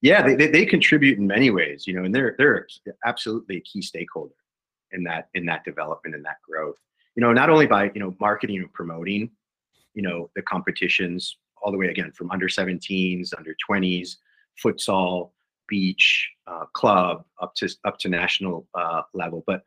Yeah, 0.01 0.23
they, 0.23 0.37
they, 0.37 0.49
they 0.49 0.67
contribute 0.67 1.19
in 1.19 1.27
many 1.27 1.51
ways, 1.51 1.87
you 1.89 1.95
know, 1.95 2.05
and 2.05 2.15
they're 2.15 2.37
they're 2.39 2.69
absolutely 3.05 3.57
a 3.57 3.61
key 3.61 3.83
stakeholder 3.83 4.35
in 4.93 5.05
that 5.05 5.29
in 5.35 5.47
that 5.47 5.65
development 5.65 6.15
and 6.15 6.25
that 6.25 6.37
growth. 6.49 6.79
You 7.15 7.23
know, 7.23 7.33
not 7.33 7.51
only 7.51 7.67
by 7.67 7.91
you 7.95 8.01
know 8.01 8.15
marketing 8.21 8.59
and 8.59 8.73
promoting, 8.73 9.31
you 9.95 10.03
know, 10.03 10.31
the 10.37 10.43
competitions 10.43 11.39
all 11.63 11.73
the 11.73 11.79
way 11.79 11.89
again 11.89 12.13
from 12.13 12.31
under 12.31 12.49
17s, 12.49 13.31
under 13.37 13.57
20s, 13.69 14.17
futsal, 14.63 15.31
beach, 15.69 16.31
uh, 16.47 16.67
club, 16.75 17.25
up 17.41 17.55
to 17.57 17.69
up 17.85 17.99
to 17.99 18.09
national 18.09 18.69
uh, 18.75 19.03
level. 19.15 19.43
But 19.47 19.63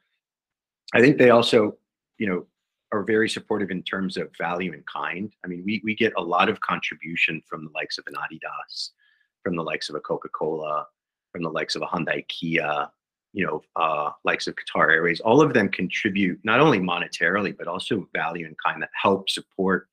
I 0.93 1.01
think 1.01 1.17
they 1.17 1.29
also, 1.29 1.77
you 2.17 2.27
know, 2.27 2.45
are 2.91 3.03
very 3.03 3.29
supportive 3.29 3.71
in 3.71 3.83
terms 3.83 4.17
of 4.17 4.29
value 4.37 4.73
and 4.73 4.85
kind. 4.85 5.31
I 5.43 5.47
mean, 5.47 5.63
we 5.65 5.81
we 5.83 5.95
get 5.95 6.13
a 6.17 6.21
lot 6.21 6.49
of 6.49 6.61
contribution 6.61 7.41
from 7.47 7.65
the 7.65 7.71
likes 7.75 7.97
of 7.97 8.05
an 8.07 8.13
Adidas, 8.13 8.89
from 9.43 9.55
the 9.55 9.63
likes 9.63 9.89
of 9.89 9.95
a 9.95 9.99
Coca 9.99 10.29
Cola, 10.29 10.85
from 11.31 11.43
the 11.43 11.49
likes 11.49 11.75
of 11.75 11.81
a 11.81 11.85
Hyundai 11.85 12.27
Kia, 12.27 12.89
you 13.33 13.45
know, 13.45 13.61
uh, 13.75 14.11
likes 14.23 14.47
of 14.47 14.55
Qatar 14.55 14.91
Airways, 14.91 15.19
all 15.19 15.41
of 15.41 15.53
them 15.53 15.69
contribute 15.69 16.39
not 16.43 16.59
only 16.59 16.79
monetarily 16.79 17.55
but 17.55 17.67
also 17.67 18.07
value 18.13 18.45
and 18.45 18.55
kind 18.63 18.81
that 18.81 18.89
help 18.93 19.29
support 19.29 19.87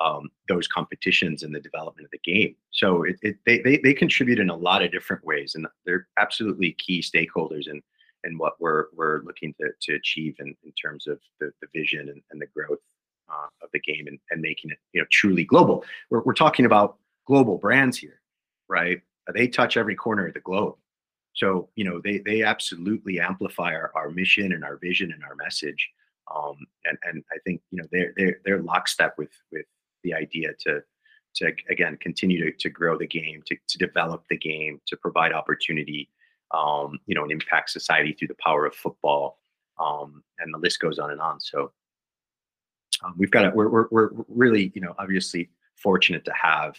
um, 0.00 0.30
those 0.48 0.68
competitions 0.68 1.42
and 1.42 1.54
the 1.54 1.60
development 1.60 2.04
of 2.04 2.10
the 2.10 2.32
game. 2.32 2.54
So 2.70 3.02
it, 3.02 3.16
it, 3.22 3.36
they, 3.44 3.60
they 3.60 3.78
they 3.78 3.94
contribute 3.94 4.38
in 4.38 4.50
a 4.50 4.56
lot 4.56 4.82
of 4.82 4.92
different 4.92 5.24
ways, 5.24 5.54
and 5.54 5.66
they're 5.84 6.06
absolutely 6.18 6.72
key 6.72 7.02
stakeholders 7.02 7.68
in 7.68 7.82
in 8.24 8.38
what 8.38 8.54
we're 8.60 8.86
we're 8.94 9.22
looking 9.22 9.54
to 9.60 9.70
to 9.82 9.94
achieve 9.96 10.36
in, 10.38 10.54
in 10.64 10.72
terms 10.72 11.06
of 11.06 11.18
the, 11.40 11.52
the 11.60 11.68
vision 11.74 12.08
and, 12.08 12.22
and 12.30 12.40
the 12.40 12.46
growth 12.46 12.78
uh, 13.28 13.46
of 13.62 13.70
the 13.72 13.80
game 13.80 14.06
and, 14.06 14.18
and 14.30 14.40
making 14.40 14.70
it 14.70 14.78
you 14.92 15.00
know 15.00 15.06
truly 15.10 15.44
global. 15.44 15.84
We're 16.10 16.22
we're 16.22 16.34
talking 16.34 16.64
about 16.64 16.98
global 17.26 17.58
brands 17.58 17.98
here, 17.98 18.20
right? 18.68 19.02
They 19.34 19.48
touch 19.48 19.76
every 19.76 19.94
corner 19.94 20.28
of 20.28 20.34
the 20.34 20.40
globe. 20.40 20.76
So, 21.38 21.68
you 21.76 21.84
know, 21.84 22.00
they 22.02 22.18
they 22.18 22.42
absolutely 22.42 23.20
amplify 23.20 23.72
our, 23.72 23.92
our 23.94 24.10
mission 24.10 24.52
and 24.52 24.64
our 24.64 24.76
vision 24.76 25.12
and 25.12 25.22
our 25.22 25.36
message. 25.36 25.88
Um, 26.34 26.56
and 26.84 26.98
and 27.04 27.22
I 27.32 27.36
think 27.44 27.62
you 27.70 27.80
know 27.80 27.88
they're 27.92 28.12
they're 28.16 28.40
they're 28.44 28.62
lockstep 28.62 29.14
with 29.16 29.30
with 29.52 29.64
the 30.02 30.14
idea 30.14 30.48
to 30.64 30.82
to 31.36 31.52
again 31.70 31.96
continue 32.00 32.44
to, 32.44 32.58
to 32.58 32.68
grow 32.68 32.98
the 32.98 33.06
game, 33.06 33.42
to, 33.46 33.56
to 33.68 33.78
develop 33.78 34.24
the 34.28 34.36
game, 34.36 34.80
to 34.86 34.96
provide 34.96 35.32
opportunity, 35.32 36.10
um, 36.52 36.98
you 37.06 37.14
know, 37.14 37.22
and 37.22 37.30
impact 37.30 37.70
society 37.70 38.12
through 38.12 38.28
the 38.28 38.42
power 38.42 38.66
of 38.66 38.74
football. 38.74 39.38
Um, 39.78 40.24
and 40.40 40.52
the 40.52 40.58
list 40.58 40.80
goes 40.80 40.98
on 40.98 41.12
and 41.12 41.20
on. 41.20 41.38
So 41.38 41.70
um, 43.04 43.14
we've 43.16 43.30
got 43.30 43.44
it. 43.44 43.54
We're, 43.54 43.68
we're, 43.68 43.86
we're 43.92 44.10
really, 44.26 44.72
you 44.74 44.80
know, 44.80 44.96
obviously 44.98 45.50
fortunate 45.76 46.24
to 46.24 46.32
have 46.32 46.74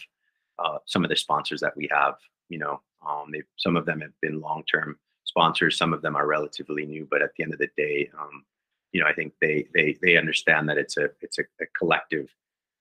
uh, 0.58 0.76
some 0.84 1.02
of 1.02 1.08
the 1.08 1.16
sponsors 1.16 1.60
that 1.60 1.74
we 1.74 1.88
have, 1.90 2.16
you 2.50 2.58
know, 2.58 2.82
um, 3.06 3.30
they 3.32 3.42
some 3.56 3.76
of 3.76 3.86
them 3.86 4.00
have 4.00 4.18
been 4.20 4.40
long-term 4.40 4.98
sponsors. 5.24 5.76
Some 5.76 5.92
of 5.92 6.02
them 6.02 6.16
are 6.16 6.26
relatively 6.26 6.84
new, 6.86 7.06
but 7.10 7.22
at 7.22 7.30
the 7.36 7.44
end 7.44 7.52
of 7.52 7.58
the 7.58 7.70
day, 7.76 8.10
um, 8.18 8.44
you 8.92 9.00
know, 9.00 9.06
I 9.06 9.12
think 9.12 9.32
they 9.40 9.66
they 9.74 9.96
they 10.02 10.16
understand 10.16 10.68
that 10.68 10.78
it's 10.78 10.96
a 10.96 11.10
it's 11.20 11.38
a, 11.38 11.42
a 11.60 11.66
collective 11.78 12.28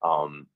um, 0.03 0.47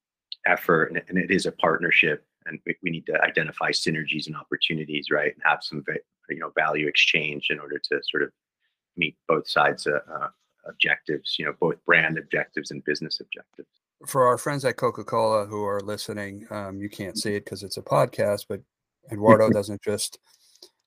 effort 0.46 0.86
and, 0.86 1.02
and, 1.10 1.18
it 1.18 1.32
is 1.32 1.46
a 1.46 1.52
partnership, 1.52 2.26
and 2.46 2.60
we, 2.66 2.76
we, 2.82 2.90
need 2.90 3.06
to 3.08 3.22
identify 3.22 3.72
synergies 3.72 4.28
and 4.28 4.38
opportunities, 4.38 5.08
right, 5.12 5.34
and 5.34 5.44
have 5.46 5.60
some 5.62 5.84
you 6.30 6.40
know 6.40 6.52
value 6.56 6.88
exchange 6.88 7.48
in 7.50 7.60
order 7.60 7.78
to 7.78 8.02
sort 8.10 8.24
of 8.24 8.32
meet 8.98 9.16
both 9.28 9.48
sides' 9.48 9.86
uh, 9.86 10.00
uh, 10.12 10.30
objectives. 10.66 11.36
You 11.38 11.46
know, 11.46 11.54
both 11.60 11.84
brand 11.86 12.18
objectives 12.18 12.72
and 12.72 12.84
business 12.84 13.20
objectives 13.20 13.70
for 14.06 14.28
our 14.28 14.38
friends 14.38 14.66
at 14.66 14.78
Coca 14.78 15.04
Cola 15.04 15.46
who 15.46 15.64
are 15.64 15.80
listening, 15.80 16.46
um, 16.50 16.80
you 16.80 16.90
can't 16.90 17.18
see 17.18 17.36
it 17.36 17.46
because 17.46 17.64
it's 17.64 17.78
a 17.78 17.82
podcast, 17.82 18.46
but 18.50 18.62
Eduardo 19.12 19.50
doesn't 19.54 19.82
just 19.82 20.20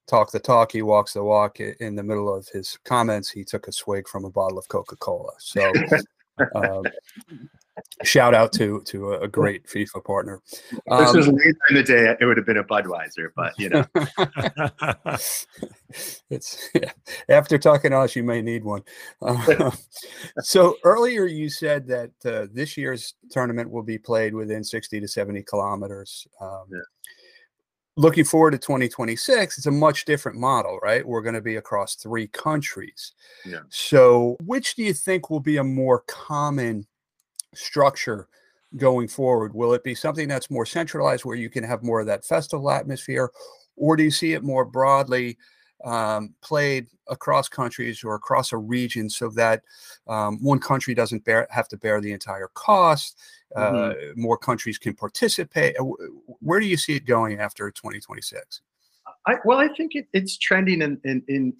talk 0.06 0.30
the 0.30 0.40
talk; 0.40 0.72
he 0.72 0.82
walks 0.82 1.12
the 1.14 1.22
walk. 1.22 1.60
In 1.60 1.96
the 1.96 2.02
middle 2.02 2.34
of 2.34 2.48
his 2.48 2.78
comments, 2.84 3.30
he 3.30 3.44
took 3.44 3.68
a 3.68 3.72
swig 3.72 4.08
from 4.08 4.24
a 4.24 4.30
bottle 4.30 4.58
of 4.58 4.68
Coca 4.68 4.96
Cola. 4.96 5.32
So, 5.38 5.72
um, 6.54 6.84
shout 8.04 8.34
out 8.34 8.52
to 8.52 8.82
to 8.82 9.14
a, 9.14 9.28
great 9.28 9.66
FIFA 9.66 10.04
partner. 10.04 10.42
Um, 10.90 11.04
this 11.04 11.14
was 11.14 11.28
later 11.28 11.58
in 11.70 11.76
the 11.76 11.82
day; 11.82 12.16
it 12.20 12.24
would 12.24 12.36
have 12.36 12.46
been 12.46 12.58
a 12.58 12.64
Budweiser, 12.64 13.28
but 13.34 13.52
you 13.58 13.68
know, 13.68 13.84
it's 16.30 16.68
yeah. 16.74 16.92
after 17.28 17.58
talking 17.58 17.90
to 17.90 17.98
us, 17.98 18.16
you 18.16 18.22
may 18.22 18.42
need 18.42 18.64
one. 18.64 18.82
Uh, 19.20 19.70
so 20.40 20.76
earlier, 20.84 21.26
you 21.26 21.48
said 21.48 21.86
that 21.88 22.10
uh, 22.24 22.46
this 22.52 22.76
year's 22.76 23.14
tournament 23.30 23.70
will 23.70 23.82
be 23.82 23.98
played 23.98 24.34
within 24.34 24.64
sixty 24.64 25.00
to 25.00 25.08
seventy 25.08 25.42
kilometers. 25.42 26.26
Um, 26.40 26.64
yeah 26.70 26.80
looking 27.96 28.24
forward 28.24 28.50
to 28.50 28.58
2026 28.58 29.58
it's 29.58 29.66
a 29.66 29.70
much 29.70 30.04
different 30.04 30.38
model 30.38 30.78
right 30.82 31.06
we're 31.06 31.22
going 31.22 31.34
to 31.34 31.40
be 31.40 31.56
across 31.56 31.94
three 31.94 32.26
countries 32.28 33.12
yeah. 33.44 33.60
so 33.68 34.36
which 34.44 34.74
do 34.74 34.82
you 34.82 34.92
think 34.92 35.30
will 35.30 35.40
be 35.40 35.56
a 35.56 35.64
more 35.64 36.04
common 36.06 36.86
structure 37.54 38.28
going 38.76 39.08
forward 39.08 39.54
will 39.54 39.72
it 39.72 39.82
be 39.82 39.94
something 39.94 40.28
that's 40.28 40.50
more 40.50 40.66
centralized 40.66 41.24
where 41.24 41.36
you 41.36 41.48
can 41.48 41.64
have 41.64 41.82
more 41.82 42.00
of 42.00 42.06
that 42.06 42.24
festival 42.24 42.70
atmosphere 42.70 43.30
or 43.76 43.96
do 43.96 44.02
you 44.02 44.10
see 44.10 44.32
it 44.32 44.42
more 44.42 44.64
broadly 44.64 45.38
um, 45.84 46.34
played 46.42 46.88
across 47.08 47.48
countries 47.48 48.02
or 48.02 48.14
across 48.14 48.52
a 48.52 48.56
region 48.56 49.08
so 49.08 49.28
that 49.30 49.62
um, 50.08 50.42
one 50.42 50.58
country 50.58 50.94
doesn't 50.94 51.24
bear, 51.24 51.46
have 51.50 51.68
to 51.68 51.76
bear 51.76 52.00
the 52.00 52.12
entire 52.12 52.48
cost. 52.54 53.18
Uh, 53.54 53.70
mm-hmm. 53.70 54.20
More 54.20 54.36
countries 54.36 54.78
can 54.78 54.94
participate. 54.94 55.76
Uh, 55.78 55.84
where 56.40 56.60
do 56.60 56.66
you 56.66 56.76
see 56.76 56.96
it 56.96 57.06
going 57.06 57.38
after 57.38 57.70
2026? 57.70 58.60
I, 59.26 59.36
well, 59.44 59.58
I 59.58 59.68
think 59.68 59.94
it, 59.94 60.06
it's 60.12 60.36
trending 60.36 60.82
in, 60.82 61.00
in, 61.04 61.22
in, 61.28 61.54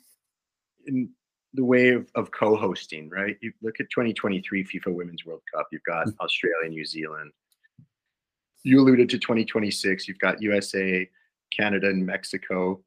in 0.87 1.11
the 1.55 1.65
way 1.65 1.91
of, 1.91 2.09
of 2.15 2.31
co-hosting, 2.33 3.09
right? 3.09 3.37
You 3.41 3.53
look 3.63 3.81
at 3.81 3.89
2023 3.91 4.65
FIFA 4.65 4.95
Women's 4.95 5.25
World 5.25 5.43
Cup. 5.53 5.69
You've 5.73 5.83
got 5.85 6.07
mm-hmm. 6.07 6.21
Australia, 6.21 6.69
New 6.69 6.85
Zealand. 6.85 7.33
You 8.63 8.81
alluded 8.81 9.09
to 9.11 9.19
2026. 9.19 10.09
You've 10.09 10.19
got 10.19 10.43
USA, 10.43 11.09
Canada, 11.57 11.89
and 11.89 12.05
Mexico 12.05 12.81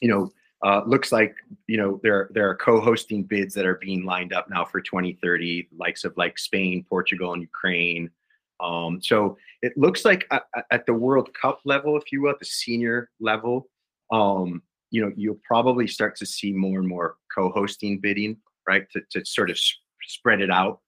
you 0.00 0.08
know, 0.08 0.30
uh, 0.64 0.82
looks 0.86 1.12
like 1.12 1.34
you 1.66 1.76
know 1.76 2.00
there 2.02 2.30
there 2.32 2.48
are 2.48 2.56
co-hosting 2.56 3.24
bids 3.24 3.54
that 3.54 3.66
are 3.66 3.76
being 3.76 4.04
lined 4.04 4.32
up 4.32 4.48
now 4.48 4.64
for 4.64 4.80
2030, 4.80 5.68
likes 5.76 6.04
of 6.04 6.16
like 6.16 6.38
Spain, 6.38 6.84
Portugal, 6.88 7.32
and 7.32 7.42
Ukraine. 7.42 8.10
Um, 8.60 9.00
so 9.02 9.36
it 9.60 9.76
looks 9.76 10.06
like 10.06 10.26
at, 10.30 10.44
at, 10.70 10.86
the 10.86 10.94
World 10.94 11.28
Cup 11.34 11.60
level, 11.66 11.94
if 11.98 12.04
you 12.10 12.22
will, 12.22 12.30
at 12.30 12.38
the 12.38 12.46
senior 12.46 13.10
level, 13.20 13.68
um, 14.10 14.62
you 14.90 15.02
know, 15.02 15.12
you'll 15.14 15.40
probably 15.46 15.86
start 15.86 16.16
to 16.16 16.24
see 16.24 16.54
more 16.54 16.78
and 16.78 16.88
more 16.88 17.16
co-hosting 17.34 18.00
bidding, 18.00 18.38
right, 18.66 18.86
to, 18.92 19.02
to 19.10 19.26
sort 19.26 19.50
of 19.50 19.58
spread 20.04 20.40
it 20.40 20.50
out 20.50 20.80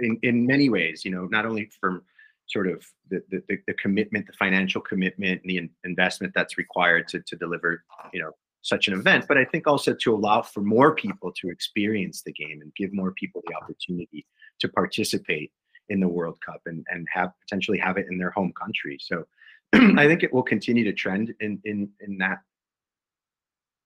in 0.00 0.18
in 0.22 0.46
many 0.46 0.68
ways. 0.68 1.04
You 1.04 1.12
know, 1.12 1.26
not 1.26 1.46
only 1.46 1.70
from 1.80 2.02
sort 2.50 2.68
of 2.68 2.84
the, 3.10 3.22
the, 3.30 3.58
the 3.66 3.74
commitment, 3.74 4.26
the 4.26 4.32
financial 4.32 4.80
commitment, 4.80 5.40
and 5.42 5.50
the 5.50 5.58
in, 5.58 5.70
investment 5.84 6.32
that's 6.34 6.58
required 6.58 7.06
to, 7.08 7.20
to 7.20 7.36
deliver, 7.36 7.84
you 8.12 8.20
know, 8.20 8.32
such 8.62 8.88
an 8.88 8.94
event. 8.94 9.26
But 9.26 9.38
I 9.38 9.44
think 9.44 9.66
also 9.66 9.94
to 9.94 10.14
allow 10.14 10.42
for 10.42 10.60
more 10.60 10.94
people 10.94 11.32
to 11.40 11.48
experience 11.48 12.22
the 12.22 12.32
game 12.32 12.60
and 12.60 12.74
give 12.74 12.92
more 12.92 13.12
people 13.12 13.42
the 13.46 13.54
opportunity 13.54 14.26
to 14.60 14.68
participate 14.68 15.52
in 15.88 16.00
the 16.00 16.08
World 16.08 16.38
Cup 16.44 16.60
and, 16.66 16.84
and 16.90 17.06
have 17.12 17.32
potentially 17.40 17.78
have 17.78 17.96
it 17.96 18.06
in 18.10 18.18
their 18.18 18.30
home 18.30 18.52
country. 18.52 18.98
So 19.00 19.24
I 19.72 20.06
think 20.06 20.22
it 20.22 20.32
will 20.32 20.42
continue 20.42 20.84
to 20.84 20.92
trend 20.92 21.34
in, 21.40 21.60
in, 21.64 21.90
in 22.00 22.18
that 22.18 22.38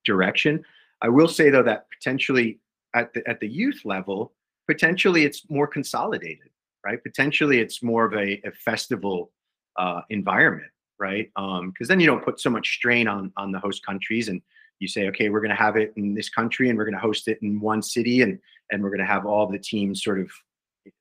direction. 0.05 0.65
I 1.03 1.09
will 1.09 1.29
say 1.29 1.51
though 1.51 1.63
that 1.63 1.87
potentially 1.91 2.61
at 2.95 3.13
the 3.13 3.29
at 3.29 3.41
the 3.41 3.49
youth 3.49 3.83
level, 3.85 4.33
potentially 4.67 5.25
it's 5.25 5.49
more 5.51 5.67
consolidated, 5.67 6.49
right? 6.85 7.03
Potentially 7.03 7.59
it's 7.59 7.83
more 7.83 8.05
of 8.05 8.15
a, 8.15 8.41
a 8.47 8.53
festival 8.53 9.33
uh, 9.77 10.03
environment, 10.11 10.71
right? 10.99 11.31
Because 11.35 11.61
um, 11.61 11.73
then 11.89 12.01
you 12.01 12.07
don't 12.07 12.25
put 12.25 12.41
so 12.41 12.51
much 12.51 12.75
strain 12.77 13.09
on 13.09 13.33
on 13.37 13.51
the 13.53 13.59
host 13.59 13.85
countries, 13.85 14.29
and 14.29 14.41
you 14.81 14.89
say, 14.89 15.09
okay, 15.09 15.29
we're 15.29 15.41
going 15.41 15.51
to 15.51 15.57
have 15.57 15.77
it 15.77 15.93
in 15.97 16.15
this 16.15 16.29
country, 16.29 16.69
and 16.69 16.79
we're 16.79 16.85
going 16.85 16.95
to 16.95 17.01
host 17.01 17.29
it 17.29 17.39
in 17.43 17.61
one 17.61 17.83
city, 17.83 18.23
and 18.23 18.39
and 18.71 18.83
we're 18.83 18.91
going 18.91 19.01
to 19.01 19.07
have 19.07 19.27
all 19.27 19.47
the 19.47 19.59
teams 19.59 20.03
sort 20.03 20.21
of 20.21 20.31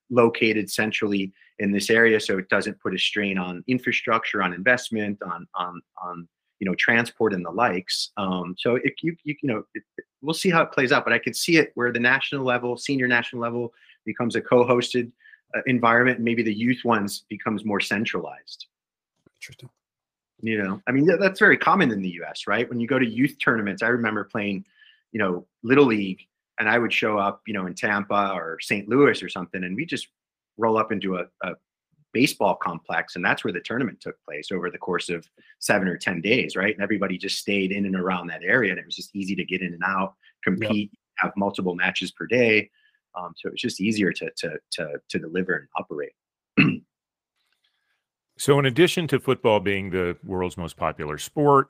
located 0.09 0.69
centrally 0.69 1.31
in 1.59 1.71
this 1.71 1.89
area, 1.89 2.19
so 2.19 2.37
it 2.37 2.49
doesn't 2.49 2.79
put 2.81 2.93
a 2.93 2.99
strain 2.99 3.37
on 3.37 3.63
infrastructure, 3.67 4.41
on 4.41 4.53
investment, 4.53 5.19
on 5.23 5.47
on 5.55 5.81
on 6.03 6.27
you 6.59 6.69
know 6.69 6.75
transport 6.75 7.33
and 7.33 7.45
the 7.45 7.51
likes. 7.51 8.11
Um, 8.17 8.55
so 8.57 8.75
it, 8.75 8.93
you 9.01 9.15
you 9.23 9.35
you 9.41 9.49
know 9.49 9.63
it, 9.73 9.83
we'll 10.21 10.33
see 10.33 10.49
how 10.49 10.61
it 10.61 10.71
plays 10.71 10.91
out, 10.91 11.03
but 11.03 11.13
I 11.13 11.19
could 11.19 11.35
see 11.35 11.57
it 11.57 11.71
where 11.75 11.91
the 11.91 11.99
national 11.99 12.43
level, 12.45 12.77
senior 12.77 13.07
national 13.07 13.41
level, 13.41 13.73
becomes 14.05 14.35
a 14.35 14.41
co-hosted 14.41 15.11
uh, 15.55 15.61
environment. 15.67 16.19
Maybe 16.19 16.43
the 16.43 16.53
youth 16.53 16.83
ones 16.83 17.25
becomes 17.29 17.65
more 17.65 17.79
centralized. 17.79 18.67
Interesting. 19.37 19.69
You 20.41 20.61
know, 20.61 20.81
I 20.87 20.91
mean 20.91 21.05
that's 21.05 21.39
very 21.39 21.57
common 21.57 21.91
in 21.91 22.01
the 22.01 22.09
U.S. 22.09 22.47
Right? 22.47 22.67
When 22.69 22.79
you 22.79 22.87
go 22.87 22.99
to 22.99 23.07
youth 23.07 23.37
tournaments, 23.39 23.83
I 23.83 23.87
remember 23.87 24.23
playing, 24.25 24.65
you 25.11 25.19
know, 25.19 25.45
little 25.63 25.85
league, 25.85 26.21
and 26.59 26.69
I 26.69 26.77
would 26.77 26.93
show 26.93 27.17
up, 27.17 27.41
you 27.47 27.53
know, 27.53 27.65
in 27.65 27.73
Tampa 27.73 28.31
or 28.33 28.59
St. 28.59 28.87
Louis 28.89 29.21
or 29.23 29.29
something, 29.29 29.63
and 29.63 29.75
we 29.75 29.85
just 29.85 30.07
roll 30.57 30.77
up 30.77 30.91
into 30.91 31.17
a, 31.17 31.25
a 31.43 31.53
baseball 32.13 32.55
complex 32.55 33.15
and 33.15 33.25
that's 33.25 33.43
where 33.43 33.51
the 33.51 33.59
tournament 33.59 33.99
took 33.99 34.15
place 34.23 34.51
over 34.51 34.69
the 34.69 34.77
course 34.77 35.09
of 35.09 35.27
seven 35.59 35.87
or 35.87 35.97
ten 35.97 36.21
days 36.21 36.55
right 36.55 36.75
and 36.75 36.83
everybody 36.83 37.17
just 37.17 37.39
stayed 37.39 37.71
in 37.71 37.85
and 37.85 37.95
around 37.95 38.27
that 38.27 38.43
area 38.43 38.71
and 38.71 38.79
it 38.79 38.85
was 38.85 38.95
just 38.95 39.15
easy 39.15 39.35
to 39.35 39.43
get 39.43 39.61
in 39.61 39.73
and 39.73 39.81
out 39.83 40.13
compete 40.43 40.91
yep. 40.93 40.99
have 41.15 41.31
multiple 41.35 41.75
matches 41.75 42.11
per 42.11 42.27
day 42.27 42.69
um, 43.15 43.33
so 43.35 43.47
it 43.47 43.53
was 43.53 43.61
just 43.61 43.81
easier 43.81 44.13
to 44.13 44.29
to 44.37 44.57
to, 44.71 44.93
to 45.09 45.19
deliver 45.19 45.53
and 45.53 45.67
operate 45.75 46.13
so 48.37 48.59
in 48.59 48.65
addition 48.65 49.07
to 49.07 49.19
football 49.19 49.59
being 49.59 49.89
the 49.89 50.17
world's 50.23 50.57
most 50.57 50.77
popular 50.77 51.17
sport 51.17 51.69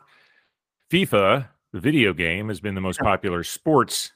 fifa 0.92 1.48
the 1.72 1.80
video 1.80 2.14
game 2.14 2.48
has 2.48 2.60
been 2.60 2.76
the 2.76 2.82
most 2.82 3.00
popular 3.00 3.44
sports 3.44 4.12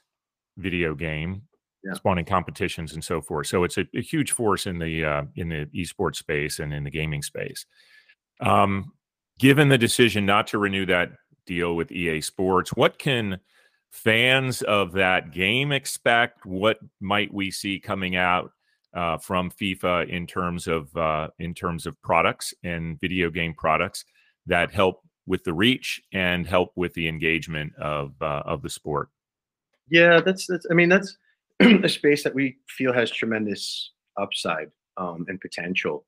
video 0.56 0.94
game 0.94 1.42
yeah. 1.84 1.94
spawning 1.94 2.24
competitions 2.24 2.94
and 2.94 3.04
so 3.04 3.20
forth. 3.20 3.46
So 3.46 3.64
it's 3.64 3.78
a, 3.78 3.86
a 3.94 4.00
huge 4.00 4.32
force 4.32 4.66
in 4.66 4.78
the 4.78 5.04
uh, 5.04 5.22
in 5.36 5.48
the 5.48 5.66
esports 5.74 6.16
space 6.16 6.58
and 6.58 6.72
in 6.72 6.84
the 6.84 6.90
gaming 6.90 7.22
space. 7.22 7.66
Um, 8.40 8.92
given 9.38 9.68
the 9.68 9.78
decision 9.78 10.26
not 10.26 10.46
to 10.48 10.58
renew 10.58 10.86
that 10.86 11.10
deal 11.46 11.76
with 11.76 11.92
EA 11.92 12.20
Sports, 12.20 12.70
what 12.70 12.98
can 12.98 13.40
fans 13.90 14.62
of 14.62 14.92
that 14.92 15.32
game 15.32 15.72
expect? 15.72 16.44
What 16.44 16.78
might 17.00 17.32
we 17.32 17.50
see 17.50 17.80
coming 17.80 18.16
out 18.16 18.52
uh, 18.94 19.18
from 19.18 19.50
FIFA 19.50 20.08
in 20.08 20.26
terms 20.26 20.66
of 20.66 20.94
uh, 20.96 21.28
in 21.38 21.54
terms 21.54 21.86
of 21.86 22.00
products 22.02 22.54
and 22.64 23.00
video 23.00 23.30
game 23.30 23.54
products 23.54 24.04
that 24.46 24.72
help 24.72 25.02
with 25.26 25.44
the 25.44 25.52
reach 25.52 26.00
and 26.12 26.46
help 26.46 26.72
with 26.74 26.94
the 26.94 27.06
engagement 27.06 27.72
of 27.76 28.14
uh, 28.20 28.42
of 28.46 28.62
the 28.62 28.70
sport? 28.70 29.10
Yeah, 29.90 30.20
that's 30.20 30.46
that's. 30.46 30.66
I 30.70 30.74
mean, 30.74 30.88
that's 30.88 31.16
a 31.60 31.88
space 31.88 32.24
that 32.24 32.34
we 32.34 32.56
feel 32.68 32.92
has 32.92 33.10
tremendous 33.10 33.92
upside 34.20 34.70
um, 34.96 35.24
and 35.28 35.40
potential. 35.40 36.04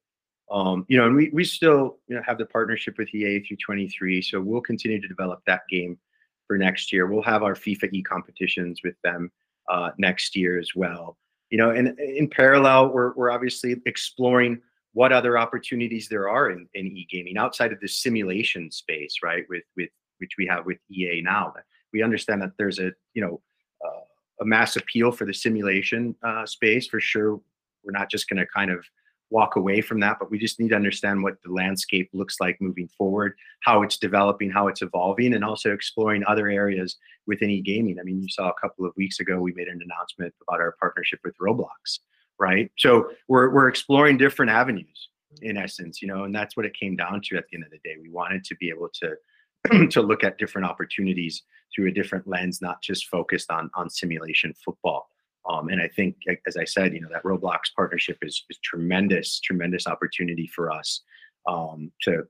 Um, 0.50 0.84
you 0.88 0.98
know, 0.98 1.06
and 1.06 1.14
we 1.14 1.30
we 1.32 1.44
still 1.44 1.98
you 2.08 2.16
know 2.16 2.22
have 2.26 2.38
the 2.38 2.46
partnership 2.46 2.98
with 2.98 3.14
EA 3.14 3.40
through 3.40 3.58
23, 3.64 4.22
so 4.22 4.40
we'll 4.40 4.60
continue 4.60 5.00
to 5.00 5.08
develop 5.08 5.40
that 5.46 5.62
game 5.70 5.98
for 6.46 6.58
next 6.58 6.92
year. 6.92 7.06
We'll 7.06 7.22
have 7.22 7.42
our 7.42 7.54
FIFA 7.54 7.92
e 7.92 8.02
competitions 8.02 8.80
with 8.82 8.96
them 9.04 9.30
uh, 9.68 9.90
next 9.98 10.34
year 10.34 10.58
as 10.58 10.74
well. 10.74 11.16
You 11.50 11.58
know, 11.58 11.70
and 11.70 11.98
in 11.98 12.28
parallel, 12.28 12.92
we're 12.92 13.12
we're 13.14 13.30
obviously 13.30 13.76
exploring 13.86 14.60
what 14.92 15.12
other 15.12 15.38
opportunities 15.38 16.08
there 16.08 16.28
are 16.28 16.50
in, 16.50 16.68
in 16.74 16.86
e-gaming 16.86 17.36
outside 17.36 17.72
of 17.72 17.80
the 17.80 17.88
simulation 17.88 18.70
space, 18.70 19.16
right? 19.22 19.44
With 19.48 19.64
with 19.76 19.90
which 20.18 20.32
we 20.38 20.46
have 20.46 20.66
with 20.66 20.78
EA 20.90 21.22
now. 21.22 21.54
We 21.92 22.02
understand 22.02 22.42
that 22.42 22.52
there's 22.58 22.78
a 22.78 22.92
you 23.14 23.22
know 23.22 23.40
uh, 23.84 24.00
a 24.42 24.44
mass 24.44 24.76
appeal 24.76 25.12
for 25.12 25.24
the 25.24 25.34
simulation 25.34 26.14
uh, 26.22 26.46
space 26.46 26.86
for 26.86 27.00
sure. 27.00 27.40
We're 27.82 27.92
not 27.92 28.10
just 28.10 28.28
going 28.28 28.38
to 28.38 28.46
kind 28.46 28.70
of 28.70 28.84
walk 29.30 29.56
away 29.56 29.80
from 29.80 30.00
that, 30.00 30.18
but 30.18 30.30
we 30.30 30.38
just 30.38 30.58
need 30.60 30.70
to 30.70 30.76
understand 30.76 31.22
what 31.22 31.40
the 31.42 31.52
landscape 31.52 32.10
looks 32.12 32.36
like 32.40 32.60
moving 32.60 32.88
forward, 32.88 33.34
how 33.62 33.82
it's 33.82 33.96
developing, 33.96 34.50
how 34.50 34.68
it's 34.68 34.82
evolving, 34.82 35.34
and 35.34 35.44
also 35.44 35.72
exploring 35.72 36.24
other 36.26 36.48
areas 36.48 36.96
within 37.26 37.50
e-gaming. 37.50 37.98
I 37.98 38.02
mean, 38.02 38.20
you 38.20 38.28
saw 38.28 38.50
a 38.50 38.60
couple 38.60 38.84
of 38.84 38.92
weeks 38.96 39.20
ago 39.20 39.40
we 39.40 39.52
made 39.52 39.68
an 39.68 39.80
announcement 39.82 40.34
about 40.46 40.60
our 40.60 40.76
partnership 40.80 41.20
with 41.24 41.36
Roblox, 41.38 42.00
right? 42.38 42.70
So 42.78 43.10
we're 43.28 43.50
we're 43.50 43.68
exploring 43.68 44.18
different 44.18 44.50
avenues 44.50 45.08
in 45.42 45.56
essence, 45.56 46.02
you 46.02 46.08
know, 46.08 46.24
and 46.24 46.34
that's 46.34 46.56
what 46.56 46.66
it 46.66 46.74
came 46.74 46.96
down 46.96 47.20
to 47.24 47.36
at 47.36 47.44
the 47.50 47.56
end 47.56 47.64
of 47.64 47.70
the 47.70 47.78
day. 47.84 47.96
We 48.00 48.10
wanted 48.10 48.44
to 48.44 48.56
be 48.56 48.68
able 48.68 48.90
to 48.94 49.88
to 49.90 50.02
look 50.02 50.24
at 50.24 50.38
different 50.38 50.66
opportunities 50.66 51.42
through 51.74 51.88
a 51.88 51.92
different 51.92 52.26
lens, 52.26 52.60
not 52.60 52.82
just 52.82 53.06
focused 53.06 53.50
on 53.50 53.70
on 53.74 53.88
simulation 53.88 54.54
football. 54.64 55.08
Um, 55.50 55.68
and 55.68 55.80
I 55.82 55.88
think, 55.88 56.16
as 56.46 56.56
I 56.56 56.64
said, 56.64 56.92
you 56.94 57.00
know, 57.00 57.08
that 57.12 57.24
Roblox 57.24 57.74
partnership 57.74 58.18
is, 58.22 58.44
is 58.50 58.58
tremendous, 58.62 59.40
tremendous 59.40 59.86
opportunity 59.86 60.46
for 60.46 60.70
us 60.70 61.00
um, 61.48 61.90
to, 62.02 62.24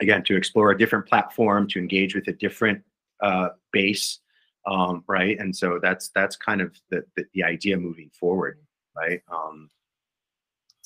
again, 0.00 0.22
to 0.24 0.36
explore 0.36 0.70
a 0.70 0.78
different 0.78 1.06
platform, 1.06 1.68
to 1.68 1.78
engage 1.78 2.14
with 2.14 2.28
a 2.28 2.32
different 2.32 2.82
uh, 3.22 3.50
base, 3.72 4.20
um, 4.66 5.04
right? 5.08 5.38
And 5.38 5.54
so 5.54 5.78
that's 5.82 6.10
that's 6.14 6.36
kind 6.36 6.60
of 6.60 6.74
the, 6.90 7.04
the, 7.16 7.24
the 7.34 7.44
idea 7.44 7.76
moving 7.76 8.10
forward, 8.18 8.58
right? 8.96 9.20
Um, 9.30 9.68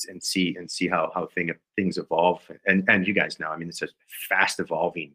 and 0.08 0.22
see 0.22 0.56
and 0.58 0.70
see 0.70 0.88
how 0.88 1.10
how 1.14 1.26
thing, 1.26 1.50
things 1.76 1.96
evolve. 1.96 2.42
And 2.66 2.84
and 2.88 3.06
you 3.06 3.14
guys 3.14 3.38
know, 3.38 3.48
I 3.48 3.56
mean, 3.56 3.68
it's 3.68 3.82
a 3.82 3.88
fast 4.28 4.58
evolving 4.58 5.14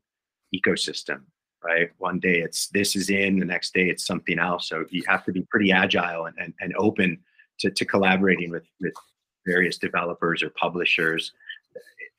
ecosystem, 0.56 1.22
right? 1.64 1.89
One 1.97 2.20
day 2.20 2.39
it's 2.39 2.68
this 2.68 2.95
is 2.95 3.09
in, 3.09 3.39
the 3.39 3.45
next 3.45 3.74
day 3.74 3.89
it's 3.89 4.05
something 4.05 4.39
else. 4.39 4.68
So 4.68 4.86
you 4.89 5.03
have 5.07 5.24
to 5.26 5.32
be 5.32 5.41
pretty 5.43 5.72
agile 5.72 6.26
and, 6.26 6.36
and, 6.39 6.53
and 6.59 6.74
open 6.78 7.20
to, 7.59 7.70
to 7.72 7.86
collaborating 7.86 8.51
with, 8.51 8.64
with 8.80 8.93
various 9.45 9.78
developers 9.78 10.43
or 10.43 10.49
publishers 10.51 11.32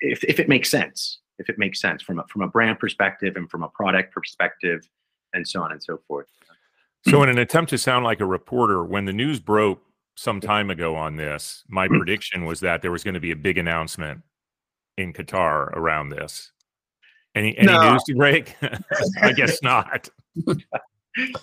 if, 0.02 0.24
if 0.24 0.40
it 0.40 0.48
makes 0.48 0.68
sense, 0.70 1.20
if 1.38 1.48
it 1.48 1.58
makes 1.58 1.80
sense 1.80 2.02
from 2.02 2.18
a, 2.18 2.24
from 2.28 2.42
a 2.42 2.48
brand 2.48 2.78
perspective 2.78 3.36
and 3.36 3.50
from 3.50 3.62
a 3.62 3.68
product 3.68 4.12
perspective 4.12 4.88
and 5.32 5.46
so 5.46 5.62
on 5.62 5.72
and 5.72 5.82
so 5.82 5.98
forth. 6.06 6.26
So 7.08 7.22
in 7.22 7.28
an 7.28 7.38
attempt 7.38 7.70
to 7.70 7.78
sound 7.78 8.04
like 8.04 8.20
a 8.20 8.26
reporter, 8.26 8.84
when 8.84 9.06
the 9.06 9.12
news 9.12 9.40
broke 9.40 9.82
some 10.16 10.40
time 10.40 10.70
ago 10.70 10.94
on 10.94 11.16
this, 11.16 11.64
my 11.68 11.88
mm. 11.88 11.98
prediction 11.98 12.44
was 12.44 12.60
that 12.60 12.82
there 12.82 12.92
was 12.92 13.02
going 13.02 13.14
to 13.14 13.20
be 13.20 13.32
a 13.32 13.36
big 13.36 13.58
announcement 13.58 14.22
in 14.96 15.12
Qatar 15.12 15.68
around 15.72 16.10
this. 16.10 16.52
Any 17.34 17.56
any 17.56 17.66
no. 17.66 17.92
news 17.92 18.02
to 18.04 18.14
break? 18.14 18.56
I 19.22 19.32
guess 19.32 19.62
not. 19.62 20.08
no, 20.36 20.54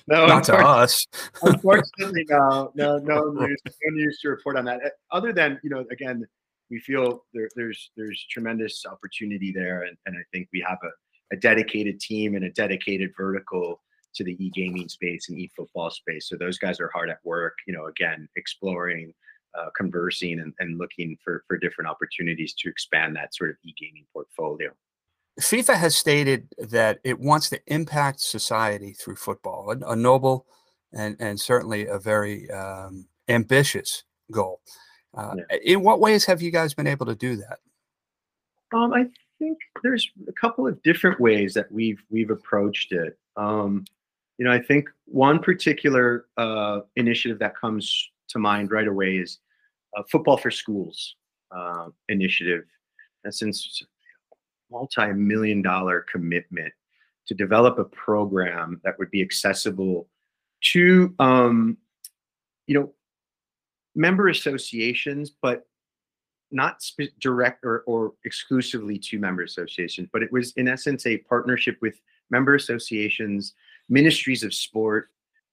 not 0.07 0.43
to 0.45 0.55
us. 0.55 1.05
unfortunately, 1.41 2.25
no, 2.29 2.71
no, 2.75 2.97
no 2.97 3.31
news, 3.31 3.57
no 3.65 3.95
news 3.95 4.19
to 4.21 4.29
report 4.29 4.57
on 4.57 4.65
that. 4.65 4.79
Eh, 4.83 4.89
other 5.11 5.33
than 5.33 5.59
you 5.63 5.69
know, 5.69 5.85
again, 5.91 6.25
we 6.69 6.79
feel 6.79 7.25
there, 7.33 7.49
there's 7.55 7.91
there's 7.97 8.23
tremendous 8.29 8.85
opportunity 8.85 9.51
there, 9.51 9.83
and, 9.83 9.97
and 10.05 10.15
I 10.15 10.21
think 10.31 10.49
we 10.53 10.63
have 10.67 10.77
a, 10.83 11.35
a 11.35 11.39
dedicated 11.39 11.99
team 11.99 12.35
and 12.35 12.45
a 12.45 12.51
dedicated 12.51 13.11
vertical 13.17 13.81
to 14.15 14.23
the 14.23 14.35
e-gaming 14.43 14.89
space 14.89 15.29
and 15.29 15.37
e-football 15.37 15.91
space. 15.91 16.27
So 16.27 16.35
those 16.35 16.57
guys 16.57 16.79
are 16.79 16.89
hard 16.93 17.09
at 17.09 17.19
work. 17.23 17.53
You 17.67 17.73
know, 17.73 17.85
again, 17.85 18.27
exploring, 18.35 19.13
uh, 19.57 19.69
conversing, 19.75 20.39
and, 20.39 20.53
and 20.59 20.77
looking 20.77 21.17
for 21.23 21.43
for 21.47 21.57
different 21.57 21.89
opportunities 21.89 22.53
to 22.59 22.69
expand 22.69 23.15
that 23.15 23.33
sort 23.33 23.49
of 23.49 23.55
e-gaming 23.63 24.05
portfolio. 24.13 24.69
FIFA 25.39 25.75
has 25.75 25.95
stated 25.95 26.47
that 26.57 26.99
it 27.03 27.19
wants 27.19 27.49
to 27.49 27.59
impact 27.67 28.19
society 28.21 28.93
through 28.93 29.15
football, 29.15 29.71
a, 29.71 29.91
a 29.91 29.95
noble 29.95 30.45
and, 30.93 31.15
and 31.19 31.39
certainly 31.39 31.87
a 31.87 31.97
very 31.99 32.49
um, 32.51 33.07
ambitious 33.27 34.03
goal. 34.31 34.61
Uh, 35.15 35.35
yeah. 35.37 35.57
In 35.63 35.81
what 35.81 35.99
ways 35.99 36.25
have 36.25 36.41
you 36.41 36.51
guys 36.51 36.73
been 36.73 36.87
able 36.87 37.05
to 37.05 37.15
do 37.15 37.35
that? 37.37 37.59
Um, 38.73 38.93
I 38.93 39.07
think 39.39 39.57
there's 39.81 40.09
a 40.27 40.33
couple 40.33 40.67
of 40.67 40.81
different 40.83 41.19
ways 41.19 41.53
that 41.55 41.71
we've 41.71 42.03
we've 42.11 42.29
approached 42.29 42.91
it. 42.91 43.17
Um, 43.35 43.85
you 44.37 44.45
know, 44.45 44.51
I 44.51 44.61
think 44.61 44.89
one 45.05 45.39
particular 45.39 46.25
uh, 46.37 46.81
initiative 46.95 47.39
that 47.39 47.57
comes 47.57 48.09
to 48.29 48.39
mind 48.39 48.71
right 48.71 48.87
away 48.87 49.17
is 49.17 49.39
uh, 49.97 50.03
Football 50.09 50.37
for 50.37 50.51
Schools 50.51 51.15
uh, 51.51 51.87
initiative. 52.09 52.63
And 53.23 53.33
since 53.33 53.83
multi-million 54.71 55.61
dollar 55.61 56.05
commitment 56.11 56.73
to 57.27 57.33
develop 57.33 57.77
a 57.77 57.85
program 57.85 58.81
that 58.83 58.97
would 58.97 59.11
be 59.11 59.21
accessible 59.21 60.07
to 60.61 61.13
um, 61.19 61.77
you 62.67 62.79
know 62.79 62.93
member 63.95 64.27
associations 64.27 65.31
but 65.41 65.63
not 66.51 66.81
sp- 66.81 67.13
direct 67.19 67.63
or, 67.63 67.83
or 67.85 68.13
exclusively 68.25 68.97
to 68.97 69.19
member 69.19 69.43
associations 69.43 70.07
but 70.11 70.23
it 70.23 70.31
was 70.31 70.51
in 70.53 70.67
essence 70.67 71.05
a 71.05 71.17
partnership 71.17 71.77
with 71.81 71.99
member 72.29 72.55
associations 72.55 73.53
ministries 73.89 74.43
of 74.43 74.53
sport 74.53 75.09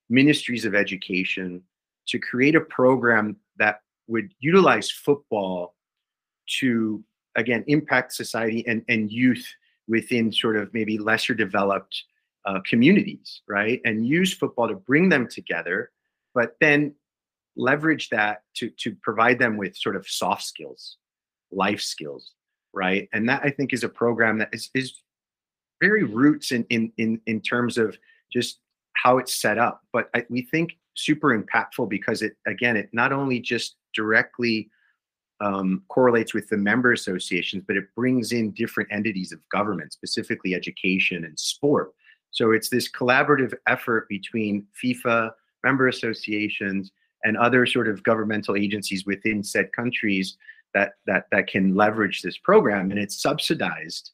ministries 0.08 0.64
of 0.64 0.74
education 0.74 1.62
to 2.06 2.18
create 2.18 2.54
a 2.54 2.60
program 2.60 3.36
that 3.58 3.80
would 4.06 4.32
utilize 4.38 4.90
football 4.90 5.74
to 6.46 7.02
again 7.36 7.64
impact 7.66 8.12
society 8.12 8.66
and, 8.66 8.84
and 8.88 9.10
youth 9.10 9.46
within 9.88 10.32
sort 10.32 10.56
of 10.56 10.72
maybe 10.74 10.98
lesser 10.98 11.34
developed 11.34 12.04
uh, 12.44 12.60
communities 12.68 13.42
right? 13.48 13.80
And 13.84 14.06
use 14.06 14.32
football 14.34 14.68
to 14.68 14.74
bring 14.74 15.08
them 15.08 15.28
together 15.28 15.90
but 16.34 16.56
then 16.60 16.94
leverage 17.56 18.10
that 18.10 18.42
to 18.54 18.70
to 18.70 18.94
provide 19.02 19.38
them 19.38 19.56
with 19.56 19.76
sort 19.76 19.96
of 19.96 20.06
soft 20.06 20.42
skills 20.42 20.96
life 21.50 21.80
skills 21.80 22.32
right? 22.74 23.08
And 23.12 23.28
that 23.28 23.42
i 23.44 23.50
think 23.50 23.72
is 23.72 23.84
a 23.84 23.88
program 23.88 24.38
that 24.38 24.50
is, 24.52 24.70
is 24.74 24.92
very 25.80 26.04
roots 26.04 26.52
in 26.52 26.64
in 26.70 26.92
in, 26.98 27.20
in 27.26 27.40
terms 27.40 27.78
of 27.78 27.96
just 28.32 28.60
how 28.94 29.18
it's 29.18 29.34
set 29.34 29.58
up. 29.58 29.82
But 29.92 30.08
I, 30.14 30.24
we 30.28 30.42
think 30.42 30.76
super 30.94 31.38
impactful 31.38 31.88
because 31.88 32.22
it 32.22 32.36
again 32.46 32.76
it 32.76 32.88
not 32.92 33.12
only 33.12 33.40
just 33.40 33.76
directly 33.94 34.70
um, 35.40 35.82
correlates 35.88 36.32
with 36.32 36.48
the 36.48 36.56
member 36.56 36.92
associations 36.92 37.62
but 37.66 37.76
it 37.76 37.84
brings 37.94 38.32
in 38.32 38.52
different 38.52 38.88
entities 38.92 39.32
of 39.32 39.46
government 39.50 39.92
specifically 39.92 40.54
education 40.54 41.24
and 41.24 41.38
sport. 41.38 41.92
So 42.30 42.52
it's 42.52 42.68
this 42.68 42.90
collaborative 42.90 43.54
effort 43.66 44.08
between 44.08 44.66
fifa 44.82 45.30
member 45.64 45.88
associations 45.88 46.92
and 47.24 47.36
other 47.36 47.66
sort 47.66 47.88
of 47.88 48.02
governmental 48.02 48.56
agencies 48.56 49.06
within 49.06 49.42
said 49.42 49.72
countries 49.72 50.36
that 50.74 50.94
that 51.06 51.26
that 51.32 51.46
can 51.46 51.74
leverage 51.74 52.22
this 52.22 52.38
program 52.38 52.90
and 52.90 53.00
it's 53.00 53.20
subsidized 53.20 54.12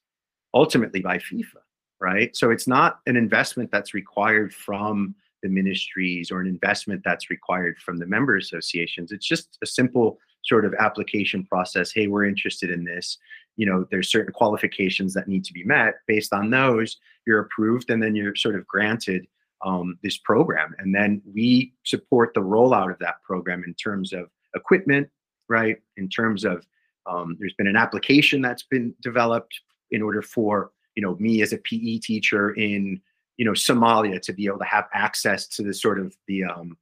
ultimately 0.54 1.00
by 1.00 1.18
FIFA 1.18 1.62
right? 2.02 2.36
So 2.36 2.50
it's 2.50 2.66
not 2.66 2.98
an 3.06 3.16
investment 3.16 3.70
that's 3.70 3.94
required 3.94 4.52
from 4.52 5.14
the 5.42 5.48
ministries 5.48 6.30
or 6.30 6.40
an 6.40 6.48
investment 6.48 7.02
that's 7.04 7.30
required 7.30 7.78
from 7.78 7.96
the 7.96 8.06
member 8.06 8.36
associations. 8.36 9.12
It's 9.12 9.26
just 9.26 9.56
a 9.62 9.66
simple 9.66 10.18
sort 10.44 10.64
of 10.64 10.74
application 10.74 11.44
process 11.44 11.92
hey 11.92 12.06
we're 12.06 12.24
interested 12.24 12.70
in 12.70 12.84
this 12.84 13.18
you 13.56 13.66
know 13.66 13.86
there's 13.90 14.10
certain 14.10 14.32
qualifications 14.32 15.14
that 15.14 15.28
need 15.28 15.44
to 15.44 15.52
be 15.52 15.64
met 15.64 15.94
based 16.06 16.32
on 16.32 16.50
those 16.50 16.98
you're 17.26 17.40
approved 17.40 17.90
and 17.90 18.02
then 18.02 18.14
you're 18.14 18.34
sort 18.34 18.54
of 18.54 18.66
granted 18.66 19.26
um, 19.64 19.98
this 20.02 20.18
program. 20.18 20.74
And 20.78 20.94
then 20.94 21.22
we 21.32 21.72
support 21.84 22.34
the 22.34 22.40
rollout 22.40 22.90
of 22.90 22.98
that 22.98 23.22
program 23.22 23.62
in 23.66 23.74
terms 23.74 24.12
of 24.12 24.28
equipment, 24.54 25.08
right? 25.48 25.76
In 25.96 26.08
terms 26.08 26.44
of 26.44 26.66
um, 27.06 27.36
there's 27.38 27.54
been 27.54 27.66
an 27.66 27.76
application 27.76 28.42
that's 28.42 28.64
been 28.64 28.94
developed 29.02 29.60
in 29.90 30.02
order 30.02 30.22
for 30.22 30.70
you 30.94 31.02
know 31.02 31.16
me 31.16 31.42
as 31.42 31.52
a 31.52 31.58
PE 31.58 31.98
teacher 31.98 32.52
in 32.52 33.00
you 33.36 33.44
know 33.44 33.52
Somalia 33.52 34.20
to 34.22 34.32
be 34.32 34.46
able 34.46 34.58
to 34.58 34.64
have 34.64 34.86
access 34.94 35.46
to 35.48 35.62
the 35.62 35.74
sort 35.74 35.98
of 35.98 36.14
the 36.28 36.44
um, 36.44 36.76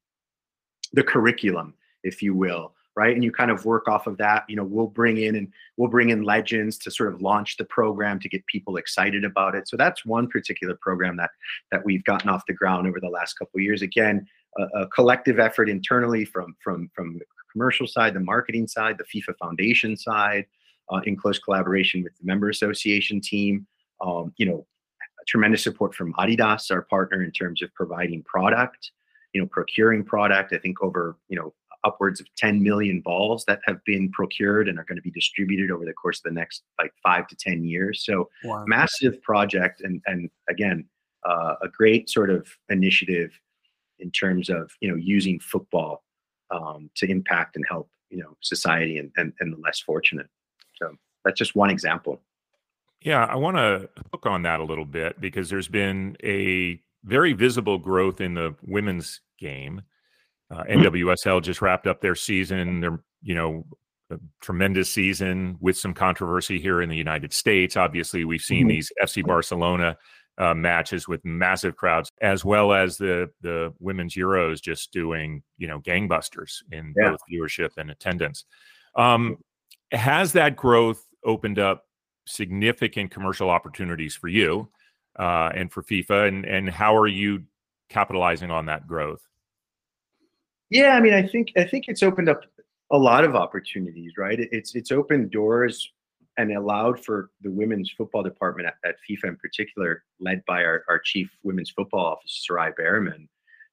the 0.92 1.02
curriculum, 1.02 1.74
if 2.02 2.22
you 2.22 2.34
will, 2.34 2.74
right? 2.96 3.14
And 3.14 3.22
you 3.22 3.30
kind 3.30 3.50
of 3.50 3.64
work 3.64 3.88
off 3.88 4.06
of 4.06 4.16
that. 4.18 4.44
You 4.48 4.56
know, 4.56 4.64
we'll 4.64 4.86
bring 4.86 5.18
in 5.18 5.36
and 5.36 5.48
we'll 5.76 5.88
bring 5.88 6.10
in 6.10 6.22
legends 6.22 6.76
to 6.78 6.90
sort 6.90 7.12
of 7.12 7.22
launch 7.22 7.56
the 7.56 7.64
program 7.64 8.18
to 8.20 8.28
get 8.28 8.44
people 8.46 8.76
excited 8.76 9.24
about 9.24 9.54
it. 9.54 9.68
So 9.68 9.76
that's 9.76 10.04
one 10.04 10.26
particular 10.26 10.76
program 10.80 11.16
that 11.16 11.30
that 11.70 11.84
we've 11.84 12.04
gotten 12.04 12.28
off 12.28 12.46
the 12.46 12.54
ground 12.54 12.86
over 12.86 13.00
the 13.00 13.08
last 13.08 13.34
couple 13.34 13.60
years. 13.60 13.82
Again, 13.82 14.26
a, 14.58 14.62
a 14.80 14.88
collective 14.88 15.38
effort 15.38 15.68
internally 15.68 16.24
from 16.24 16.56
from 16.62 16.90
from 16.94 17.14
the 17.14 17.24
commercial 17.52 17.86
side, 17.86 18.14
the 18.14 18.20
marketing 18.20 18.66
side, 18.66 18.98
the 18.98 19.04
FIFA 19.04 19.36
Foundation 19.38 19.96
side, 19.96 20.46
uh, 20.92 21.00
in 21.04 21.16
close 21.16 21.38
collaboration 21.38 22.02
with 22.02 22.16
the 22.18 22.24
member 22.24 22.48
association 22.48 23.20
team. 23.20 23.66
Um, 24.00 24.32
you 24.36 24.46
know, 24.46 24.66
tremendous 25.28 25.62
support 25.62 25.94
from 25.94 26.14
Adidas, 26.14 26.70
our 26.70 26.82
partner, 26.82 27.22
in 27.22 27.30
terms 27.30 27.62
of 27.62 27.72
providing 27.74 28.22
product 28.24 28.90
you 29.32 29.40
know 29.40 29.46
procuring 29.46 30.04
product 30.04 30.52
i 30.52 30.58
think 30.58 30.82
over 30.82 31.16
you 31.28 31.36
know 31.36 31.52
upwards 31.84 32.20
of 32.20 32.26
10 32.36 32.62
million 32.62 33.00
balls 33.00 33.44
that 33.46 33.60
have 33.64 33.82
been 33.84 34.10
procured 34.10 34.68
and 34.68 34.78
are 34.78 34.84
going 34.84 34.96
to 34.96 35.02
be 35.02 35.10
distributed 35.10 35.70
over 35.70 35.84
the 35.84 35.92
course 35.92 36.18
of 36.18 36.24
the 36.24 36.30
next 36.30 36.62
like 36.78 36.92
five 37.02 37.26
to 37.28 37.36
10 37.36 37.64
years. 37.64 38.04
So 38.04 38.28
wow. 38.44 38.64
massive 38.66 39.20
project. 39.22 39.80
And, 39.80 40.02
and 40.06 40.30
again, 40.48 40.86
uh, 41.28 41.54
a 41.62 41.68
great 41.68 42.08
sort 42.08 42.30
of 42.30 42.46
initiative 42.68 43.30
in 43.98 44.10
terms 44.10 44.48
of, 44.48 44.70
you 44.80 44.90
know, 44.90 44.96
using 44.96 45.38
football 45.40 46.04
um, 46.50 46.90
to 46.96 47.10
impact 47.10 47.56
and 47.56 47.64
help, 47.68 47.88
you 48.10 48.18
know, 48.18 48.36
society 48.40 48.98
and, 48.98 49.10
and, 49.16 49.32
and 49.40 49.52
the 49.52 49.60
less 49.60 49.80
fortunate. 49.80 50.26
So 50.76 50.94
that's 51.24 51.38
just 51.38 51.54
one 51.54 51.70
example. 51.70 52.20
Yeah, 53.02 53.24
I 53.24 53.36
want 53.36 53.56
to 53.56 53.88
hook 54.12 54.26
on 54.26 54.42
that 54.42 54.60
a 54.60 54.64
little 54.64 54.84
bit 54.84 55.20
because 55.20 55.48
there's 55.48 55.68
been 55.68 56.16
a 56.22 56.80
very 57.04 57.32
visible 57.32 57.78
growth 57.78 58.20
in 58.20 58.34
the 58.34 58.54
women's 58.66 59.20
game. 59.38 59.82
Uh, 60.50 60.64
NWSL 60.64 61.42
just 61.42 61.62
wrapped 61.62 61.86
up 61.86 62.00
their 62.00 62.14
season. 62.14 62.80
They're, 62.80 63.00
you 63.22 63.34
know, 63.34 63.64
a 64.10 64.18
tremendous 64.40 64.92
season 64.92 65.56
with 65.60 65.76
some 65.76 65.94
controversy 65.94 66.58
here 66.58 66.82
in 66.82 66.88
the 66.88 66.96
United 66.96 67.32
States. 67.32 67.76
Obviously, 67.76 68.24
we've 68.24 68.40
seen 68.40 68.62
mm-hmm. 68.62 68.68
these 68.68 68.92
FC 69.02 69.24
Barcelona 69.24 69.96
uh, 70.38 70.54
matches 70.54 71.06
with 71.06 71.24
massive 71.24 71.76
crowds, 71.76 72.10
as 72.20 72.44
well 72.44 72.72
as 72.72 72.96
the 72.96 73.30
the 73.42 73.72
women's 73.78 74.14
Euros 74.14 74.60
just 74.60 74.92
doing 74.92 75.42
you 75.58 75.68
know 75.68 75.80
gangbusters 75.80 76.62
in 76.72 76.94
yeah. 76.96 77.10
both 77.10 77.20
viewership 77.30 77.70
and 77.76 77.90
attendance. 77.90 78.44
Um, 78.96 79.36
has 79.92 80.32
that 80.32 80.56
growth 80.56 81.04
opened 81.24 81.58
up 81.58 81.84
significant 82.26 83.10
commercial 83.10 83.50
opportunities 83.50 84.16
for 84.16 84.28
you 84.28 84.68
uh, 85.18 85.50
and 85.54 85.70
for 85.70 85.82
FIFA, 85.82 86.28
and 86.28 86.44
and 86.44 86.70
how 86.70 86.96
are 86.96 87.06
you 87.08 87.44
capitalizing 87.88 88.50
on 88.50 88.66
that 88.66 88.86
growth? 88.86 89.20
Yeah, 90.70 90.96
I 90.96 91.00
mean, 91.00 91.14
I 91.14 91.26
think 91.26 91.52
I 91.56 91.64
think 91.64 91.86
it's 91.88 92.02
opened 92.02 92.28
up 92.28 92.44
a 92.92 92.98
lot 92.98 93.24
of 93.24 93.34
opportunities, 93.34 94.12
right? 94.16 94.38
It's 94.38 94.74
it's 94.74 94.92
opened 94.92 95.30
doors 95.30 95.92
and 96.38 96.52
allowed 96.56 97.04
for 97.04 97.30
the 97.42 97.50
women's 97.50 97.90
football 97.90 98.22
department 98.22 98.68
at, 98.68 98.88
at 98.88 98.96
FIFA 99.08 99.30
in 99.30 99.36
particular, 99.36 100.04
led 100.20 100.42
by 100.46 100.64
our, 100.64 100.84
our 100.88 100.98
chief 100.98 101.28
women's 101.42 101.70
football 101.70 102.06
officer, 102.06 102.40
Sarai 102.46 102.70
Bareman, 102.78 103.28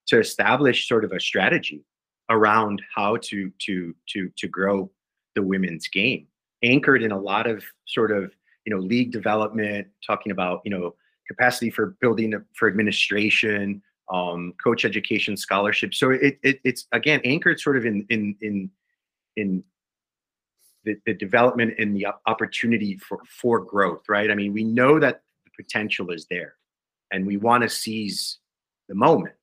to 0.07 0.19
establish 0.19 0.87
sort 0.87 1.05
of 1.05 1.11
a 1.11 1.19
strategy 1.19 1.85
around 2.29 2.81
how 2.93 3.17
to 3.17 3.51
to 3.59 3.95
to 4.09 4.31
to 4.37 4.47
grow 4.47 4.91
the 5.35 5.43
women's 5.43 5.87
game, 5.87 6.27
anchored 6.63 7.03
in 7.03 7.11
a 7.11 7.19
lot 7.19 7.47
of 7.47 7.63
sort 7.85 8.11
of 8.11 8.31
you 8.65 8.73
know 8.73 8.81
league 8.81 9.11
development, 9.11 9.87
talking 10.05 10.31
about 10.31 10.61
you 10.65 10.71
know 10.71 10.95
capacity 11.27 11.69
for 11.69 11.97
building 12.01 12.33
for 12.53 12.67
administration, 12.67 13.81
um, 14.09 14.53
coach 14.63 14.85
education 14.85 15.35
scholarship. 15.35 15.93
So 15.93 16.11
it, 16.11 16.39
it, 16.43 16.59
it's 16.63 16.87
again 16.91 17.21
anchored 17.23 17.59
sort 17.59 17.77
of 17.77 17.85
in 17.85 18.05
in 18.09 18.35
in 18.41 18.69
in 19.35 19.63
the, 20.83 20.95
the 21.05 21.13
development 21.13 21.75
and 21.77 21.95
the 21.95 22.07
opportunity 22.25 22.97
for 22.97 23.19
for 23.27 23.59
growth, 23.59 24.03
right? 24.07 24.31
I 24.31 24.35
mean, 24.35 24.53
we 24.53 24.63
know 24.63 24.99
that 24.99 25.21
the 25.45 25.63
potential 25.63 26.11
is 26.11 26.25
there, 26.29 26.55
and 27.11 27.25
we 27.25 27.37
want 27.37 27.63
to 27.63 27.69
seize 27.69 28.39
the 28.87 28.95
moment. 28.95 29.35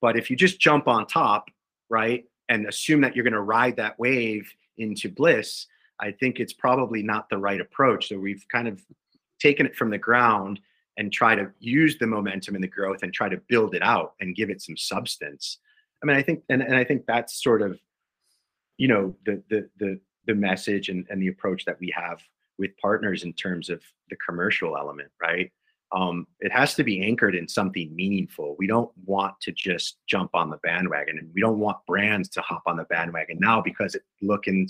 But 0.00 0.18
if 0.18 0.30
you 0.30 0.36
just 0.36 0.60
jump 0.60 0.88
on 0.88 1.06
top, 1.06 1.48
right, 1.88 2.24
and 2.48 2.66
assume 2.66 3.00
that 3.02 3.14
you're 3.14 3.22
going 3.24 3.32
to 3.32 3.40
ride 3.40 3.76
that 3.76 3.98
wave 3.98 4.52
into 4.78 5.08
bliss, 5.08 5.66
I 6.00 6.10
think 6.10 6.40
it's 6.40 6.52
probably 6.52 7.02
not 7.02 7.28
the 7.28 7.38
right 7.38 7.60
approach. 7.60 8.08
So 8.08 8.18
we've 8.18 8.44
kind 8.50 8.66
of 8.66 8.82
taken 9.40 9.66
it 9.66 9.76
from 9.76 9.90
the 9.90 9.98
ground 9.98 10.60
and 10.98 11.12
try 11.12 11.34
to 11.34 11.50
use 11.58 11.98
the 11.98 12.06
momentum 12.06 12.54
and 12.54 12.62
the 12.62 12.68
growth 12.68 13.02
and 13.02 13.12
try 13.12 13.28
to 13.28 13.40
build 13.48 13.74
it 13.74 13.82
out 13.82 14.12
and 14.20 14.36
give 14.36 14.50
it 14.50 14.60
some 14.60 14.76
substance. 14.76 15.58
I 16.02 16.06
mean, 16.06 16.16
I 16.16 16.22
think, 16.22 16.42
and, 16.48 16.62
and 16.62 16.76
I 16.76 16.84
think 16.84 17.06
that's 17.06 17.42
sort 17.42 17.62
of, 17.62 17.78
you 18.76 18.88
know, 18.88 19.14
the 19.24 19.42
the 19.48 19.68
the 19.78 20.00
the 20.26 20.34
message 20.34 20.88
and, 20.88 21.06
and 21.10 21.20
the 21.20 21.28
approach 21.28 21.64
that 21.64 21.78
we 21.80 21.92
have 21.94 22.20
with 22.58 22.76
partners 22.78 23.24
in 23.24 23.32
terms 23.32 23.70
of 23.70 23.82
the 24.10 24.16
commercial 24.16 24.76
element, 24.76 25.10
right? 25.20 25.50
Um, 25.94 26.26
it 26.40 26.52
has 26.52 26.74
to 26.76 26.84
be 26.84 27.04
anchored 27.04 27.34
in 27.34 27.46
something 27.48 27.94
meaningful. 27.94 28.56
We 28.58 28.66
don't 28.66 28.90
want 29.04 29.34
to 29.42 29.52
just 29.52 29.98
jump 30.06 30.30
on 30.34 30.48
the 30.48 30.56
bandwagon, 30.58 31.18
and 31.18 31.30
we 31.34 31.40
don't 31.40 31.58
want 31.58 31.84
brands 31.86 32.28
to 32.30 32.40
hop 32.40 32.62
on 32.66 32.76
the 32.76 32.84
bandwagon 32.84 33.38
now 33.40 33.60
because 33.60 33.94
it 33.94 34.02
looking 34.20 34.68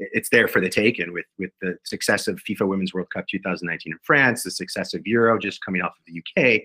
it's 0.00 0.30
there 0.30 0.48
for 0.48 0.60
the 0.60 0.68
taking 0.68 1.12
with 1.12 1.26
with 1.38 1.50
the 1.60 1.76
success 1.84 2.26
of 2.26 2.42
FIFA 2.42 2.68
Women's 2.68 2.94
World 2.94 3.08
Cup 3.12 3.26
2019 3.28 3.92
in 3.92 3.98
France, 4.02 4.42
the 4.42 4.50
success 4.50 4.94
of 4.94 5.06
Euro 5.06 5.38
just 5.38 5.64
coming 5.64 5.82
off 5.82 5.92
of 5.98 6.04
the 6.06 6.20
UK. 6.20 6.62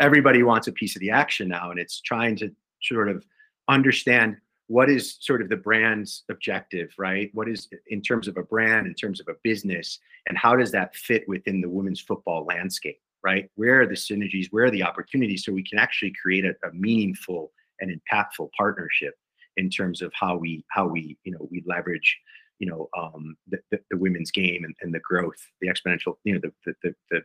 Everybody 0.00 0.42
wants 0.42 0.66
a 0.66 0.72
piece 0.72 0.96
of 0.96 1.00
the 1.00 1.10
action 1.10 1.48
now, 1.48 1.70
and 1.70 1.78
it's 1.78 2.00
trying 2.00 2.36
to 2.36 2.50
sort 2.82 3.08
of 3.08 3.24
understand 3.68 4.36
what 4.66 4.88
is 4.88 5.16
sort 5.20 5.42
of 5.42 5.48
the 5.48 5.56
brand's 5.56 6.24
objective, 6.30 6.90
right? 6.96 7.30
What 7.34 7.48
is 7.48 7.68
in 7.88 8.00
terms 8.00 8.28
of 8.28 8.36
a 8.36 8.42
brand, 8.42 8.86
in 8.86 8.94
terms 8.94 9.20
of 9.20 9.28
a 9.28 9.36
business, 9.42 9.98
and 10.28 10.38
how 10.38 10.56
does 10.56 10.72
that 10.72 10.94
fit 10.94 11.28
within 11.28 11.60
the 11.60 11.68
women's 11.68 12.00
football 12.00 12.44
landscape, 12.46 13.00
right? 13.22 13.50
Where 13.56 13.82
are 13.82 13.86
the 13.86 13.94
synergies? 13.94 14.46
Where 14.50 14.64
are 14.64 14.70
the 14.70 14.84
opportunities 14.84 15.44
so 15.44 15.52
we 15.52 15.64
can 15.64 15.78
actually 15.78 16.14
create 16.22 16.44
a, 16.44 16.54
a 16.66 16.72
meaningful 16.72 17.52
and 17.80 17.90
impactful 17.90 18.50
partnership 18.56 19.14
in 19.56 19.68
terms 19.68 20.02
of 20.02 20.12
how 20.14 20.36
we 20.36 20.64
how 20.70 20.86
we 20.86 21.18
you 21.24 21.32
know 21.32 21.48
we 21.50 21.62
leverage 21.66 22.18
you 22.60 22.66
know 22.66 22.88
um, 22.96 23.36
the, 23.48 23.58
the, 23.70 23.80
the, 23.90 23.96
women's 23.96 24.30
game 24.30 24.64
and, 24.64 24.74
and 24.82 24.94
the 24.94 25.00
growth, 25.00 25.50
the 25.60 25.68
exponential, 25.68 26.14
you 26.22 26.34
know, 26.34 26.40
the, 26.40 26.74
the 26.82 26.94
the 27.10 27.22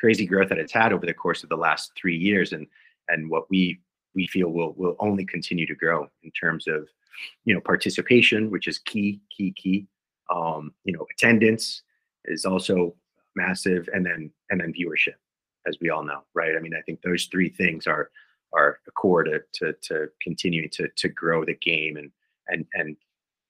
crazy 0.00 0.26
growth 0.26 0.48
that 0.48 0.58
it's 0.58 0.72
had 0.72 0.92
over 0.92 1.06
the 1.06 1.14
course 1.14 1.44
of 1.44 1.50
the 1.50 1.56
last 1.56 1.92
three 1.96 2.16
years, 2.16 2.52
and 2.52 2.66
and 3.08 3.30
what 3.30 3.48
we 3.50 3.78
we 4.14 4.26
feel 4.26 4.48
will 4.48 4.72
will 4.76 4.96
only 4.98 5.24
continue 5.24 5.66
to 5.66 5.74
grow 5.74 6.08
in 6.22 6.30
terms 6.32 6.66
of 6.66 6.88
you 7.44 7.54
know 7.54 7.60
participation, 7.60 8.50
which 8.50 8.66
is 8.66 8.78
key, 8.78 9.20
key, 9.36 9.52
key. 9.52 9.86
Um, 10.34 10.72
you 10.84 10.94
know, 10.94 11.06
attendance 11.12 11.82
is 12.24 12.46
also 12.46 12.96
massive, 13.36 13.88
and 13.92 14.04
then 14.04 14.30
and 14.50 14.60
then 14.60 14.72
viewership, 14.72 15.18
as 15.68 15.76
we 15.80 15.90
all 15.90 16.02
know, 16.02 16.22
right? 16.34 16.56
I 16.56 16.60
mean, 16.60 16.74
I 16.74 16.80
think 16.82 17.02
those 17.02 17.26
three 17.26 17.50
things 17.50 17.86
are 17.86 18.10
are 18.54 18.78
core 18.96 19.24
to 19.24 19.40
to 19.52 19.74
to 19.82 20.08
continuing 20.22 20.70
to 20.70 20.88
to 20.96 21.08
grow 21.10 21.44
the 21.44 21.56
game 21.56 21.98
and 21.98 22.10
and 22.48 22.64
and 22.74 22.96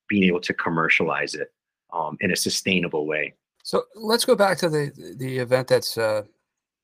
being 0.08 0.24
able 0.24 0.40
to 0.40 0.54
commercialize 0.54 1.34
it 1.34 1.52
um, 1.92 2.16
in 2.20 2.32
a 2.32 2.36
sustainable 2.36 3.06
way. 3.06 3.34
So 3.62 3.84
let's 3.94 4.24
go 4.24 4.34
back 4.34 4.58
to 4.58 4.68
the 4.68 5.14
the 5.18 5.38
event 5.38 5.68
that's 5.68 5.96
uh, 5.96 6.22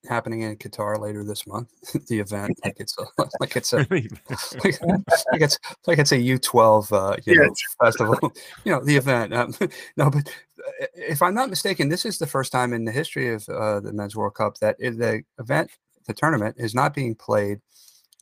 happening 0.09 0.43
in 0.43 0.57
Qatar 0.57 0.99
later 0.99 1.25
this 1.25 1.47
month. 1.47 1.69
the 2.09 2.21
event, 2.21 2.59
like 2.65 2.77
it's 2.81 2.97
a, 2.99 3.05
like 3.41 3.57
it's 3.57 3.73
a 3.73 3.77
like, 3.91 4.81
like 4.83 5.43
it's 5.43 5.59
like 5.87 5.99
it's 5.99 6.13
a 6.13 6.19
U 6.19 6.39
twelve 6.39 6.93
uh, 6.93 7.17
you 7.27 7.37
know, 7.37 7.55
festival. 7.81 8.33
you 8.65 8.73
know 8.73 8.83
the 8.83 8.97
event. 8.97 9.35
Um, 9.35 9.55
no, 9.97 10.11
but 10.11 10.29
uh, 10.29 10.87
if 10.95 11.23
I'm 11.23 11.35
not 11.35 11.51
mistaken, 11.51 11.89
this 11.89 12.05
is 12.05 12.19
the 12.19 12.27
first 12.27 12.53
time 12.53 12.73
in 12.73 12.85
the 12.85 12.93
history 12.93 13.35
of 13.35 13.47
uh, 13.49 13.81
the 13.81 13.93
Men's 13.93 14.17
World 14.17 14.35
Cup 14.35 14.59
that 14.59 14.79
the 14.79 15.23
event, 15.39 15.71
the 16.07 16.15
tournament, 16.15 16.57
is 16.59 16.75
not 16.75 16.95
being 16.95 17.15
played 17.15 17.61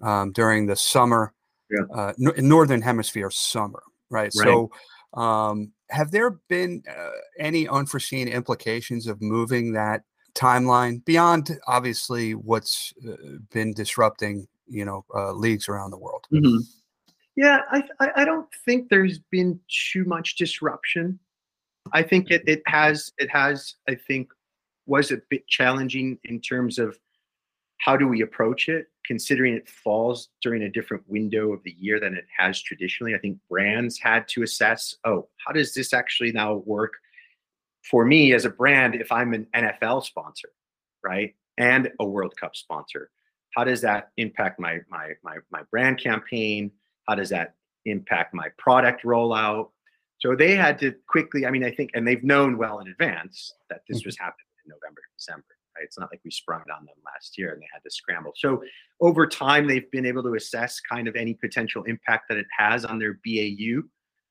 um, 0.03 0.33
during 0.33 0.67
the 0.67 0.77
summer, 0.77 1.33
Yeah. 1.71 1.85
uh, 1.95 2.13
no- 2.19 2.35
Northern 2.39 2.83
Hemisphere 2.83 3.31
summer. 3.31 3.83
Right. 4.11 4.33
Right. 4.37 4.45
So. 4.45 4.71
Um, 5.15 5.73
have 5.91 6.11
there 6.11 6.33
been 6.49 6.83
uh, 6.87 7.09
any 7.39 7.67
unforeseen 7.67 8.29
implications 8.29 9.07
of 9.07 9.23
moving 9.23 9.73
that 9.73 10.03
timeline 10.35 11.03
beyond 11.07 11.59
obviously 11.67 12.35
what's 12.35 12.93
uh, 13.09 13.17
been 13.51 13.73
disrupting 13.73 14.47
you 14.69 14.85
know 14.85 15.05
uh, 15.15 15.33
leagues 15.33 15.67
around 15.67 15.91
the 15.91 15.99
world 15.99 16.27
Yeah, 17.37 17.61
I, 17.71 17.85
I 18.01 18.11
I 18.17 18.25
don't 18.25 18.49
think 18.65 18.89
there's 18.89 19.21
been 19.31 19.61
too 19.93 20.05
much 20.05 20.35
disruption. 20.35 21.21
I 21.93 22.03
think 22.03 22.33
it, 22.33 22.43
it 22.49 22.63
has 22.67 23.13
it 23.19 23.31
has 23.31 23.77
I 23.89 23.95
think 23.95 24.31
was 24.87 25.13
a 25.13 25.19
bit 25.31 25.47
challenging 25.47 26.19
in 26.25 26.41
terms 26.41 26.81
of 26.81 26.99
how 27.79 27.97
do 27.97 28.07
we 28.07 28.23
approach 28.23 28.69
it, 28.69 28.87
considering 29.05 29.55
it 29.55 29.69
falls 29.69 30.29
during 30.43 30.63
a 30.63 30.71
different 30.71 31.03
window 31.09 31.53
of 31.53 31.63
the 31.63 31.75
year 31.79 32.01
than 32.01 32.15
it 32.15 32.27
has 32.37 32.61
traditionally. 32.61 33.15
I 33.15 33.19
think 33.19 33.39
brands 33.49 33.99
had 33.99 34.29
to 34.29 34.43
assess, 34.43 34.97
oh, 35.05 35.29
how 35.45 35.53
does 35.53 35.75
this 35.75 35.93
actually 35.93 36.33
now 36.33 36.57
work 36.67 36.95
for 37.89 38.05
me 38.05 38.35
as 38.35 38.45
a 38.45 38.51
brand 38.51 38.95
if 38.95 39.11
I'm 39.11 39.33
an 39.33 39.47
NFL 39.55 40.05
sponsor, 40.05 40.51
right? 41.03 41.35
And 41.57 41.91
a 42.01 42.05
World 42.05 42.35
Cup 42.39 42.55
sponsor. 42.57 43.11
How 43.57 43.65
does 43.65 43.81
that 43.81 44.11
impact 44.17 44.61
my 44.61 44.81
my 44.91 45.13
my 45.25 45.37
my 45.51 45.63
brand 45.71 45.99
campaign? 45.99 46.71
How 47.09 47.15
does 47.15 47.31
that 47.31 47.55
impact 47.87 48.35
my 48.35 48.49
product 48.59 49.05
rollout? 49.05 49.71
So 50.19 50.35
they 50.35 50.55
had 50.57 50.79
to 50.81 50.95
quickly, 51.09 51.47
I 51.47 51.51
mean, 51.51 51.65
I 51.65 51.71
think, 51.71 51.91
and 51.95 52.07
they've 52.07 52.23
known 52.25 52.59
well 52.59 52.81
in 52.81 52.89
advance 52.89 53.55
that 53.71 53.83
this 53.89 54.01
mm-hmm. 54.01 54.09
was 54.09 54.19
happening 54.19 54.47
in 54.65 54.71
November, 54.71 55.01
December, 55.17 55.45
right? 55.79 55.85
It's 55.85 55.99
not 55.99 56.11
like 56.11 56.21
we 56.25 56.31
sprung 56.31 56.61
it 56.61 56.71
on 56.71 56.85
them 56.85 56.97
last 57.05 57.39
year 57.39 57.53
and 57.53 57.63
they 57.63 57.67
had 57.73 57.83
to 57.85 57.91
scramble. 57.91 58.33
So 58.37 58.63
over 59.01 59.27
time, 59.27 59.67
they've 59.67 59.91
been 59.91 60.07
able 60.07 60.23
to 60.25 60.35
assess 60.35 60.81
kind 60.81 61.09
of 61.09 61.17
any 61.17 61.35
potential 61.35 61.85
impact 61.85 62.29
that 62.29 62.39
it 62.39 62.47
has 62.57 62.85
on 62.85 62.99
their 62.99 63.19
BAU 63.25 63.83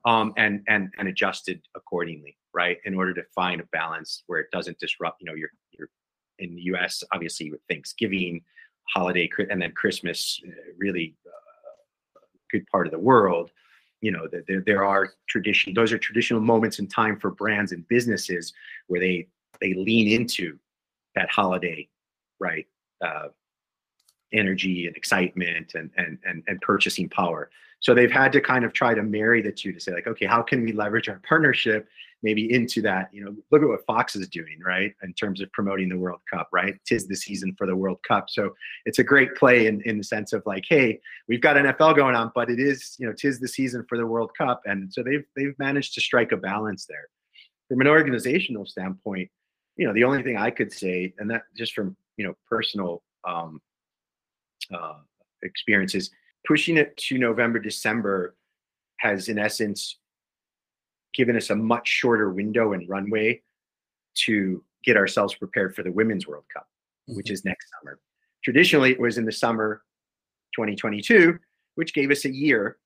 um, 0.05 0.33
and, 0.37 0.61
and, 0.67 0.93
and 0.97 1.07
adjusted 1.07 1.61
accordingly, 1.75 2.37
right? 2.53 2.77
In 2.85 2.95
order 2.95 3.13
to 3.13 3.23
find 3.33 3.61
a 3.61 3.65
balance 3.71 4.23
where 4.27 4.39
it 4.39 4.47
doesn't 4.51 4.79
disrupt, 4.79 5.21
you 5.21 5.25
know, 5.25 5.35
you're, 5.35 5.51
you're 5.71 5.89
in 6.39 6.55
the 6.55 6.63
US, 6.73 7.03
obviously 7.13 7.49
with 7.49 7.61
Thanksgiving, 7.69 8.41
holiday, 8.93 9.29
and 9.49 9.61
then 9.61 9.71
Christmas, 9.71 10.41
uh, 10.45 10.51
really 10.77 11.15
uh, 11.25 12.19
good 12.51 12.65
part 12.67 12.87
of 12.87 12.91
the 12.91 12.99
world 12.99 13.51
you 13.99 14.11
know 14.11 14.27
there, 14.47 14.61
there 14.63 14.85
are 14.85 15.13
tradition 15.27 15.73
those 15.73 15.91
are 15.91 15.97
traditional 15.97 16.39
moments 16.39 16.77
in 16.77 16.85
time 16.85 17.19
for 17.19 17.31
brands 17.31 17.71
and 17.71 17.87
businesses 17.87 18.53
where 18.85 18.99
they 18.99 19.27
they 19.59 19.73
lean 19.73 20.07
into 20.07 20.55
that 21.18 21.30
holiday 21.30 21.88
right 22.39 22.68
uh, 23.05 23.28
energy 24.34 24.88
and 24.88 24.95
excitement 24.95 25.74
and, 25.76 25.89
and 25.97 26.18
and 26.26 26.43
and 26.47 26.61
purchasing 26.61 27.09
power. 27.09 27.49
So 27.80 27.93
they've 27.93 28.11
had 28.11 28.32
to 28.34 28.41
kind 28.41 28.65
of 28.65 28.74
try 28.74 28.93
to 28.95 29.03
marry 29.03 29.41
the 29.41 29.51
two 29.51 29.72
to 29.72 29.80
say 29.80 29.93
like 29.93 30.07
okay 30.07 30.26
how 30.26 30.41
can 30.41 30.63
we 30.63 30.72
leverage 30.74 31.09
our 31.09 31.22
partnership 31.28 31.88
maybe 32.24 32.51
into 32.51 32.82
that? 32.82 33.09
You 33.13 33.24
know 33.24 33.36
look 33.51 33.61
at 33.63 33.68
what 33.68 33.86
fox 33.86 34.15
is 34.15 34.28
doing 34.28 34.59
right 34.63 34.93
in 35.03 35.13
terms 35.13 35.41
of 35.41 35.51
promoting 35.53 35.89
the 35.89 35.97
world 35.97 36.22
cup 36.32 36.49
right? 36.51 36.76
Tis 36.86 37.07
the 37.07 37.15
season 37.15 37.55
for 37.57 37.65
the 37.65 37.76
world 37.76 37.99
cup. 38.07 38.30
So 38.30 38.53
it's 38.86 38.99
a 38.99 39.03
great 39.03 39.36
play 39.36 39.68
in, 39.68 39.82
in 39.82 39.97
the 39.97 40.03
sense 40.03 40.34
of 40.34 40.43
like 40.45 40.65
hey 40.70 40.99
we've 41.28 41.41
got 41.41 41.55
nfl 41.55 41.95
going 41.95 42.15
on 42.15 42.32
but 42.36 42.49
it 42.49 42.59
is 42.59 42.95
you 42.99 43.07
know 43.07 43.13
tis 43.13 43.39
the 43.39 43.47
season 43.47 43.86
for 43.89 43.97
the 43.97 44.05
world 44.05 44.32
cup. 44.38 44.61
And 44.65 44.93
so 44.93 45.01
they've 45.01 45.26
they've 45.36 45.57
managed 45.57 45.93
to 45.95 46.01
strike 46.01 46.32
a 46.32 46.38
balance 46.38 46.86
there. 46.86 47.07
From 47.70 47.82
an 47.82 47.88
organizational 47.88 48.65
standpoint 48.65 49.30
you 49.78 49.86
know 49.86 49.93
the 49.93 50.03
only 50.03 50.23
thing 50.23 50.38
i 50.38 50.49
could 50.49 50.71
say 50.71 51.13
and 51.19 51.30
that 51.30 51.43
just 51.55 51.73
from 51.73 51.95
you 52.17 52.25
know 52.25 52.34
personal 52.49 53.01
um 53.28 53.61
uh 54.73 54.95
experiences 55.43 56.09
pushing 56.45 56.78
it 56.78 56.95
to 56.97 57.17
november 57.17 57.59
december 57.59 58.36
has 58.97 59.30
in 59.30 59.38
essence 59.38 59.99
given 61.13 61.36
us 61.36 61.49
a 61.49 61.55
much 61.55 61.88
shorter 61.88 62.32
window 62.32 62.73
and 62.73 62.88
runway 62.89 63.41
to 64.13 64.63
get 64.84 64.97
ourselves 64.97 65.34
prepared 65.36 65.75
for 65.75 65.84
the 65.84 65.91
women's 65.91 66.28
world 66.28 66.45
cup 66.53 66.67
which 67.07 67.32
is 67.32 67.45
next 67.45 67.69
summer. 67.71 67.99
Traditionally, 68.43 68.91
it 68.91 68.99
was 68.99 69.17
in 69.17 69.25
the 69.25 69.32
summer 69.32 69.82
2022, 70.55 71.38
which 71.75 71.93
gave 71.93 72.11
us 72.11 72.25
a 72.25 72.34
year 72.34 72.78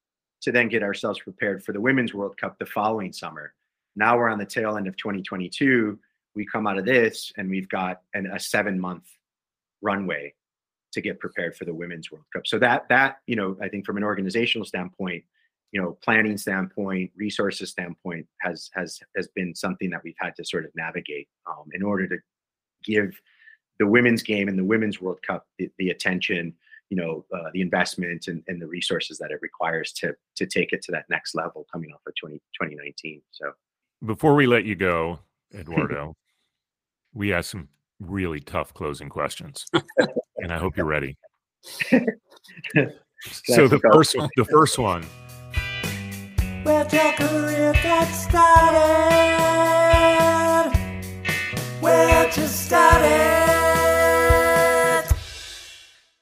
to 0.42 0.52
then 0.52 0.70
get 0.70 0.84
ourselves 0.84 1.20
prepared 1.20 1.64
for 1.64 1.72
the 1.72 1.82
Women's 1.82 2.14
World 2.14 2.38
Cup 2.38 2.58
the 2.58 2.66
following 2.66 3.12
summer. 3.12 3.54
Now 3.96 4.18
we're 4.18 4.30
on 4.30 4.40
the 4.40 4.46
tail 4.46 4.78
end 4.78 4.88
of 4.88 4.96
2022. 4.98 6.00
We 6.36 6.46
come 6.46 6.68
out 6.68 6.78
of 6.78 6.86
this 6.86 7.32
and 7.38 7.50
we've 7.50 7.70
got 7.70 8.02
an, 8.14 8.28
a 8.28 8.40
seven 8.40 8.80
month 8.80 9.06
runway 9.82 10.34
to 10.94 11.02
get 11.02 11.20
prepared 11.20 11.56
for 11.56 11.66
the 11.66 11.74
Women's 11.74 12.12
World 12.12 12.26
Cup. 12.34 12.46
So 12.46 12.60
that 12.60 12.88
that 12.90 13.18
you 13.28 13.36
know, 13.36 13.58
I 13.62 13.70
think 13.70 13.86
from 13.86 13.98
an 13.98 14.04
organizational 14.04 14.66
standpoint, 14.66 15.24
you 15.72 15.82
know, 15.82 15.98
planning 16.04 16.38
standpoint, 16.38 17.12
resources 17.16 17.70
standpoint, 17.70 18.28
has 18.42 18.70
has 18.74 19.00
has 19.16 19.28
been 19.36 19.56
something 19.56 19.90
that 19.92 20.02
we've 20.04 20.16
had 20.20 20.36
to 20.36 20.46
sort 20.46 20.66
of 20.66 20.72
navigate 20.76 21.28
um, 21.48 21.66
in 21.74 21.84
order 21.84 22.08
to 22.08 22.18
give 22.84 23.20
the 23.80 23.88
women's 23.88 24.22
game 24.22 24.48
and 24.48 24.60
the 24.60 24.64
women's 24.64 25.02
World 25.02 25.22
Cup 25.26 25.48
the, 25.58 25.70
the 25.78 25.90
attention, 25.90 26.54
you 26.90 26.98
know, 26.98 27.26
uh, 27.34 27.50
the 27.54 27.62
investment 27.62 28.28
and, 28.28 28.44
and 28.48 28.62
the 28.62 28.68
resources 28.68 29.18
that 29.18 29.32
it 29.32 29.40
requires 29.42 29.94
to 29.94 30.14
to 30.36 30.46
take 30.46 30.74
it 30.74 30.82
to 30.84 30.92
that 30.92 31.06
next 31.10 31.36
level 31.36 31.66
coming 31.72 31.92
off 31.94 32.02
of 32.06 32.14
20, 32.16 32.36
2019. 32.36 33.22
So 33.32 33.52
Before 34.06 34.36
we 34.36 34.46
let 34.46 34.66
you 34.66 34.76
go, 34.76 35.20
Eduardo, 35.54 36.14
we 37.14 37.34
asked 37.34 37.52
some 37.52 37.68
really 38.00 38.40
tough 38.40 38.74
closing 38.74 39.10
questions, 39.10 39.66
and 40.38 40.52
I 40.52 40.58
hope 40.58 40.76
you're 40.78 40.86
ready. 40.86 41.18
so 41.94 43.68
the 43.68 43.80
first 43.94 44.18
one, 44.18 44.30
the 44.36 44.46
first 44.46 44.78
one, 44.80 45.04
Where'd 46.64 46.92
your 46.94 47.12
career 47.14 47.74
get 47.74 48.06
started? 48.06 48.80
Where'd 51.82 52.38
you 52.38 52.46
start 52.48 53.02
it? 53.04 53.12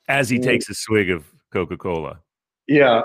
as 0.07 0.27
he 0.29 0.39
takes 0.39 0.67
a 0.69 0.73
swig 0.73 1.11
of 1.11 1.23
Coca 1.53 1.77
Cola, 1.77 2.19
yeah, 2.67 3.01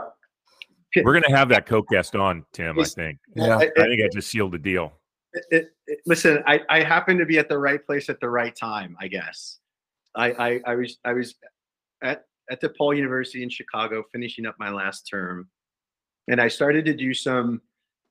we're 1.03 1.13
gonna 1.21 1.37
have 1.37 1.49
that 1.51 1.67
Coke 1.67 1.89
guest 1.89 2.17
on, 2.17 2.45
Tim. 2.53 2.79
I 2.79 2.85
think. 2.85 3.19
yeah 3.35 3.57
I- 3.59 3.71
I 3.77 3.85
think 3.87 4.03
I 4.03 4.09
just 4.13 4.29
sealed 4.31 4.53
the 4.53 4.59
deal. 4.59 4.93
It, 5.51 5.71
listen, 6.07 6.43
I, 6.47 6.61
I 6.69 6.83
happen 6.83 7.19
to 7.19 7.27
be 7.27 7.39
at 7.39 7.49
the 7.49 7.59
right 7.59 7.85
place 7.85 8.09
at 8.09 8.21
the 8.21 8.29
right 8.29 8.55
time, 8.55 8.97
I 9.01 9.09
guess. 9.09 9.59
I, 10.15 10.33
I, 10.33 10.61
I 10.67 10.75
was 10.77 10.99
I 11.05 11.13
was 11.13 11.35
at, 12.03 12.25
at 12.51 12.61
DePaul 12.61 12.97
University 12.97 13.43
in 13.43 13.51
Chicago 13.51 14.05
finishing 14.13 14.47
up 14.47 14.55
my 14.59 14.71
last 14.71 15.09
term. 15.11 15.49
And 16.29 16.41
I 16.41 16.49
started 16.49 16.85
to 16.87 16.95
do 16.95 17.13
some 17.13 17.61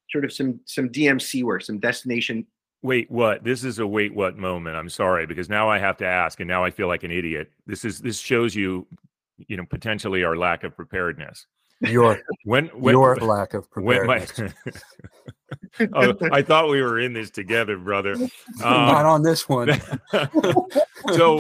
sort 0.10 0.26
of 0.26 0.34
some 0.34 0.60
some 0.66 0.90
DMC 0.90 1.44
work, 1.44 1.64
some 1.64 1.80
destination. 1.80 2.46
Wait, 2.82 3.10
what? 3.10 3.44
This 3.44 3.64
is 3.64 3.80
a 3.80 3.88
wait 3.88 4.14
what 4.14 4.38
moment. 4.38 4.76
I'm 4.76 4.90
sorry 4.90 5.26
because 5.26 5.50
now 5.50 5.70
I 5.70 5.80
have 5.80 5.98
to 5.98 6.06
ask, 6.06 6.40
and 6.40 6.48
now 6.48 6.64
I 6.64 6.70
feel 6.70 6.88
like 6.88 7.04
an 7.04 7.12
idiot. 7.12 7.52
This 7.66 7.86
is 7.86 8.00
this 8.00 8.20
shows 8.20 8.54
you, 8.54 8.86
you 9.48 9.58
know, 9.58 9.66
potentially 9.66 10.24
our 10.24 10.36
lack 10.36 10.64
of 10.64 10.76
preparedness. 10.76 11.48
Your 11.84 12.22
When 12.46 12.68
when 12.68 12.94
your 12.94 13.16
lack 13.18 13.54
of 13.54 13.68
when 13.74 14.06
my, 14.08 14.20
preparedness 14.20 14.84
oh, 15.94 16.14
I 16.32 16.42
thought 16.42 16.70
we 16.70 16.82
were 16.82 17.00
in 17.00 17.14
this 17.14 17.30
together, 17.30 17.78
brother. 17.78 18.16
not 18.60 19.02
Um, 19.02 19.06
on 19.06 19.22
this 19.24 19.48
one 19.50 19.70
so 21.14 21.40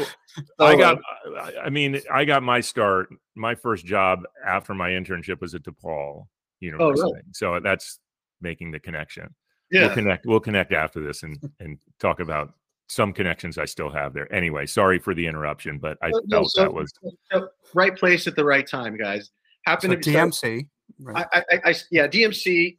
I 0.60 0.74
Oh, 0.74 0.78
got, 0.78 1.00
I- 1.40 1.54
I 1.66 1.70
mean, 1.70 2.02
I 2.12 2.26
got 2.26 2.42
my 2.44 2.60
start. 2.60 3.10
My 3.36 3.54
first 3.56 3.86
job 3.86 4.24
after 4.46 4.74
my 4.74 4.90
internship 4.92 5.40
was 5.42 5.54
at 5.56 5.64
DePaul 5.64 6.26
University. 6.60 7.22
So 7.34 7.60
that's 7.60 8.00
making 8.42 8.72
the 8.72 8.80
connection. 8.80 9.34
We'll 9.72 9.84
Yeah. 9.84 9.94
connect. 9.94 10.26
We'll 10.26 10.40
connect 10.40 10.72
after 10.74 11.02
this 11.04 11.24
and 11.24 11.38
and 11.60 11.78
talk 12.00 12.20
about 12.20 12.54
some 12.90 13.14
connections 13.14 13.58
I 13.58 13.66
still 13.66 13.90
have 13.90 14.14
there. 14.14 14.32
Anyway, 14.34 14.66
sorry 14.66 15.00
for 15.00 15.14
the 15.16 15.26
interruption, 15.26 15.80
but 15.80 15.98
I 16.02 16.10
No, 16.10 16.20
no, 16.26 16.38
felt 16.38 16.52
so- 16.52 16.62
that 16.64 16.74
was 16.74 16.92
so 17.32 17.48
right 17.74 17.96
place 17.96 18.28
at 18.28 18.36
the 18.36 18.46
right 18.46 18.68
time, 18.68 18.98
guys. 18.98 19.32
Happened 19.66 19.92
So 19.92 19.96
to 19.96 20.12
be 20.12 20.18
DMC, 20.18 20.68
right? 21.02 21.26
I, 21.34 21.44
I, 21.52 21.62
I, 21.72 21.76
yeah, 21.92 22.08
DMC 22.08 22.78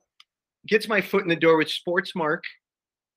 gets 0.66 0.88
my 0.88 1.00
foot 1.00 1.22
in 1.22 1.28
the 1.28 1.36
door 1.36 1.56
with 1.56 1.68
Sportsmark 1.68 2.40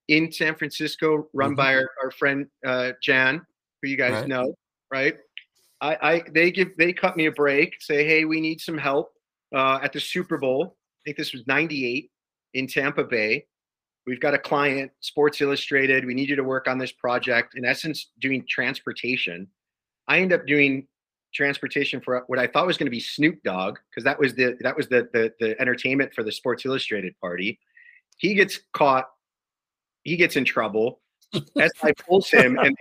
in 0.07 0.31
San 0.31 0.55
Francisco, 0.55 1.27
run 1.33 1.53
Mhm. 1.53 1.57
by 1.57 1.75
our, 1.75 1.89
our 2.03 2.11
friend 2.11 2.47
uh, 2.65 2.91
Jan, 3.01 3.41
who 3.81 3.89
you 3.89 3.97
guys 3.97 4.13
Right. 4.13 4.27
know, 4.27 4.53
right? 4.91 5.17
I, 5.81 5.97
I 6.01 6.23
they 6.31 6.49
give 6.51 6.75
they 6.77 6.91
cut 6.93 7.15
me 7.17 7.27
a 7.27 7.31
break, 7.31 7.75
say, 7.81 8.05
hey, 8.05 8.25
we 8.25 8.41
need 8.41 8.59
some 8.59 8.77
help 8.77 9.11
uh, 9.53 9.79
at 9.83 9.93
the 9.93 9.99
Super 9.99 10.37
Bowl. 10.37 10.75
I 10.75 10.99
think 11.05 11.17
this 11.17 11.33
was 11.33 11.45
'98 11.45 12.09
in 12.55 12.67
Tampa 12.67 13.03
Bay. 13.03 13.45
We've 14.07 14.19
got 14.21 14.33
a 14.33 14.39
client, 14.39 14.91
Sports 15.01 15.41
Illustrated. 15.41 16.05
We 16.05 16.13
need 16.13 16.29
you 16.29 16.35
to 16.37 16.43
work 16.43 16.67
on 16.67 16.77
this 16.77 16.93
project. 16.93 17.55
In 17.55 17.65
essence, 17.65 18.11
doing 18.19 18.43
transportation. 18.49 19.47
I 20.07 20.19
end 20.19 20.31
up 20.33 20.47
doing 20.47 20.87
transportation 21.33 22.01
for 22.01 22.23
what 22.27 22.39
I 22.39 22.47
thought 22.47 22.67
was 22.67 22.77
going 22.77 22.87
to 22.87 22.91
be 22.91 22.99
Snoop 22.99 23.41
Dogg 23.43 23.77
because 23.89 24.03
that 24.03 24.19
was 24.19 24.33
the 24.33 24.57
that 24.61 24.75
was 24.75 24.87
the, 24.87 25.07
the 25.13 25.33
the 25.39 25.59
entertainment 25.61 26.13
for 26.13 26.23
the 26.23 26.31
Sports 26.31 26.65
Illustrated 26.65 27.19
party. 27.19 27.59
He 28.17 28.33
gets 28.33 28.59
caught. 28.73 29.05
He 30.03 30.15
gets 30.15 30.35
in 30.35 30.45
trouble. 30.45 31.01
As 31.59 31.71
I 31.83 31.91
pulls 32.07 32.29
him, 32.31 32.57
and, 32.57 32.73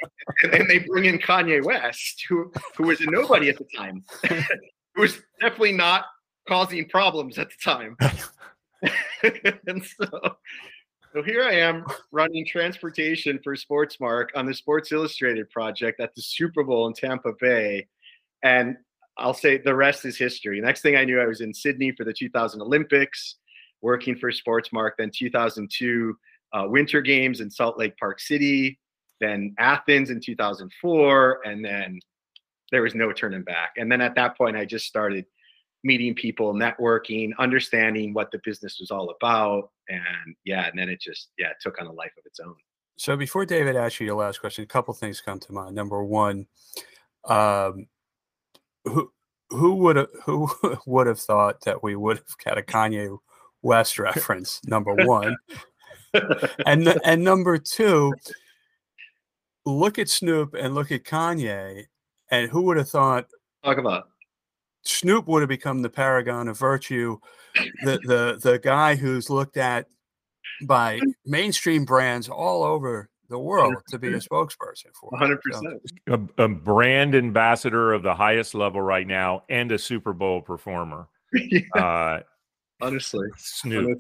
and 0.44 0.52
then 0.52 0.68
they 0.68 0.78
bring 0.78 1.06
in 1.06 1.18
Kanye 1.18 1.64
West, 1.64 2.24
who 2.28 2.52
who 2.76 2.84
was 2.84 3.00
a 3.00 3.10
nobody 3.10 3.48
at 3.48 3.58
the 3.58 3.66
time, 3.76 4.04
who 4.94 5.02
was 5.02 5.20
definitely 5.40 5.72
not 5.72 6.04
causing 6.46 6.88
problems 6.88 7.38
at 7.38 7.48
the 7.48 7.56
time. 7.64 7.96
and 9.66 9.84
so, 9.84 10.36
so 11.12 11.22
here 11.22 11.42
I 11.42 11.54
am 11.54 11.84
running 12.12 12.46
transportation 12.46 13.40
for 13.42 13.56
Sportsmark 13.56 14.28
on 14.34 14.46
the 14.46 14.54
Sports 14.54 14.92
Illustrated 14.92 15.50
project 15.50 16.00
at 16.00 16.14
the 16.14 16.22
Super 16.22 16.62
Bowl 16.62 16.86
in 16.86 16.92
Tampa 16.92 17.32
Bay. 17.40 17.86
And 18.46 18.76
I'll 19.18 19.34
say 19.34 19.58
the 19.58 19.74
rest 19.74 20.04
is 20.04 20.16
history. 20.16 20.60
Next 20.60 20.82
thing 20.82 20.96
I 20.96 21.04
knew, 21.04 21.20
I 21.20 21.26
was 21.26 21.40
in 21.40 21.52
Sydney 21.52 21.90
for 21.90 22.04
the 22.04 22.12
2000 22.12 22.62
Olympics, 22.62 23.36
working 23.82 24.16
for 24.16 24.30
Sportsmark. 24.30 24.92
Then 24.98 25.10
2002 25.12 26.16
uh, 26.52 26.64
Winter 26.68 27.00
Games 27.00 27.40
in 27.40 27.50
Salt 27.50 27.76
Lake 27.76 27.96
Park 27.98 28.20
City. 28.20 28.78
Then 29.20 29.54
Athens 29.58 30.10
in 30.10 30.20
2004, 30.20 31.40
and 31.44 31.64
then 31.64 31.98
there 32.70 32.82
was 32.82 32.94
no 32.94 33.12
turning 33.12 33.42
back. 33.42 33.70
And 33.78 33.90
then 33.90 34.00
at 34.00 34.14
that 34.14 34.36
point, 34.36 34.56
I 34.56 34.66
just 34.66 34.84
started 34.86 35.24
meeting 35.82 36.14
people, 36.14 36.52
networking, 36.52 37.30
understanding 37.38 38.12
what 38.12 38.30
the 38.30 38.40
business 38.44 38.76
was 38.78 38.90
all 38.90 39.14
about, 39.18 39.70
and 39.88 40.36
yeah, 40.44 40.68
and 40.68 40.78
then 40.78 40.90
it 40.90 41.00
just 41.00 41.30
yeah 41.38 41.48
it 41.48 41.56
took 41.62 41.80
on 41.80 41.86
a 41.86 41.92
life 41.92 42.12
of 42.18 42.26
its 42.26 42.38
own. 42.40 42.56
So 42.98 43.16
before 43.16 43.46
David 43.46 43.74
asks 43.74 44.00
you 44.00 44.06
your 44.06 44.16
last 44.16 44.40
question, 44.40 44.64
a 44.64 44.66
couple 44.66 44.92
things 44.92 45.20
come 45.20 45.40
to 45.40 45.52
mind. 45.52 45.74
Number 45.74 46.04
one, 46.04 46.46
um, 47.24 47.86
who 48.86 49.10
who 49.50 49.74
would 49.74 49.96
have 49.96 50.08
who 50.24 50.50
would 50.86 51.06
have 51.06 51.20
thought 51.20 51.60
that 51.62 51.82
we 51.82 51.96
would 51.96 52.18
have 52.18 52.38
got 52.44 52.58
a 52.58 52.62
Kanye 52.62 53.16
West 53.62 53.98
reference? 53.98 54.60
Number 54.66 54.94
one, 54.94 55.36
and 56.66 56.88
and 57.04 57.22
number 57.22 57.58
two, 57.58 58.12
look 59.64 59.98
at 59.98 60.08
Snoop 60.08 60.54
and 60.54 60.74
look 60.74 60.90
at 60.92 61.04
Kanye, 61.04 61.84
and 62.30 62.50
who 62.50 62.62
would 62.62 62.76
have 62.76 62.88
thought 62.88 63.26
Talk 63.64 63.78
about 63.78 64.08
Snoop 64.84 65.26
would 65.26 65.42
have 65.42 65.48
become 65.48 65.82
the 65.82 65.90
paragon 65.90 66.48
of 66.48 66.58
virtue, 66.58 67.18
the 67.82 67.98
the 68.04 68.38
the 68.40 68.58
guy 68.58 68.94
who's 68.94 69.28
looked 69.28 69.56
at 69.56 69.86
by 70.62 71.00
mainstream 71.24 71.84
brands 71.84 72.28
all 72.28 72.62
over 72.62 73.10
the 73.28 73.38
world 73.38 73.74
to 73.88 73.98
be 73.98 74.08
a 74.08 74.18
spokesperson 74.18 74.86
for. 74.98 75.10
100. 75.10 75.40
So, 75.52 75.60
percent 75.60 76.30
A, 76.38 76.44
a 76.44 76.48
brand 76.48 77.14
ambassador 77.14 77.92
of 77.92 78.02
the 78.02 78.14
highest 78.14 78.54
level 78.54 78.80
right 78.80 79.06
now 79.06 79.42
and 79.48 79.72
a 79.72 79.78
Super 79.78 80.12
Bowl 80.12 80.40
performer. 80.42 81.08
Uh, 81.74 82.20
Honestly, 82.80 83.26
Snoop. 83.38 83.98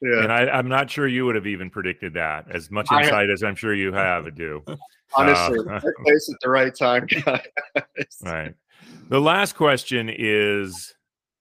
yeah. 0.00 0.22
And 0.22 0.32
I, 0.32 0.46
I'm 0.48 0.68
not 0.68 0.90
sure 0.90 1.06
you 1.06 1.26
would 1.26 1.34
have 1.34 1.46
even 1.46 1.68
predicted 1.70 2.14
that. 2.14 2.50
As 2.50 2.70
much 2.70 2.88
I- 2.90 3.02
insight 3.02 3.30
as 3.30 3.42
I'm 3.42 3.54
sure 3.54 3.74
you 3.74 3.92
have, 3.92 4.34
do. 4.34 4.62
Honestly, 5.14 5.58
Uh, 5.60 5.62
right 5.72 5.82
place 6.02 6.30
at 6.32 6.40
the 6.42 6.48
right 6.50 6.74
time, 6.74 7.06
guys. 7.24 7.42
Right. 8.22 8.54
The 9.10 9.20
last 9.20 9.54
question 9.54 10.10
is, 10.12 10.94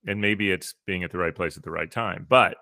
and 0.05 0.19
maybe 0.19 0.51
it's 0.51 0.75
being 0.85 1.03
at 1.03 1.11
the 1.11 1.17
right 1.17 1.33
place 1.33 1.55
at 1.57 1.63
the 1.63 1.71
right 1.71 1.89
time, 1.89 2.25
but 2.29 2.57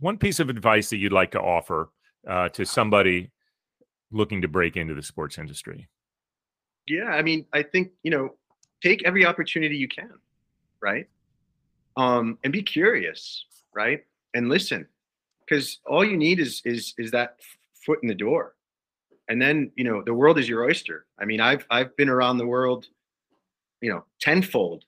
one 0.00 0.16
piece 0.18 0.38
of 0.40 0.48
advice 0.48 0.90
that 0.90 0.96
you'd 0.98 1.12
like 1.12 1.32
to 1.32 1.40
offer 1.40 1.90
uh, 2.28 2.48
to 2.50 2.64
somebody 2.64 3.30
looking 4.14 4.40
to 4.42 4.48
break 4.48 4.76
into 4.76 4.94
the 4.94 5.02
sports 5.02 5.36
industry. 5.38 5.88
Yeah, 6.86 7.06
I 7.06 7.22
mean, 7.22 7.46
I 7.52 7.62
think 7.62 7.92
you 8.02 8.10
know, 8.10 8.34
take 8.82 9.02
every 9.04 9.26
opportunity 9.26 9.76
you 9.76 9.88
can, 9.88 10.10
right? 10.80 11.08
Um, 11.96 12.38
and 12.44 12.52
be 12.52 12.62
curious, 12.62 13.44
right? 13.74 14.04
And 14.34 14.48
listen, 14.48 14.86
because 15.40 15.78
all 15.86 16.04
you 16.04 16.16
need 16.16 16.40
is 16.40 16.62
is 16.64 16.94
is 16.98 17.10
that 17.10 17.40
foot 17.84 17.98
in 18.02 18.08
the 18.08 18.14
door, 18.14 18.54
and 19.28 19.40
then 19.40 19.72
you 19.76 19.84
know 19.84 20.02
the 20.02 20.14
world 20.14 20.38
is 20.38 20.48
your 20.48 20.64
oyster. 20.64 21.06
I 21.18 21.24
mean, 21.24 21.40
I've 21.40 21.66
I've 21.70 21.96
been 21.96 22.08
around 22.08 22.38
the 22.38 22.46
world, 22.46 22.86
you 23.80 23.90
know, 23.90 24.04
tenfold, 24.20 24.84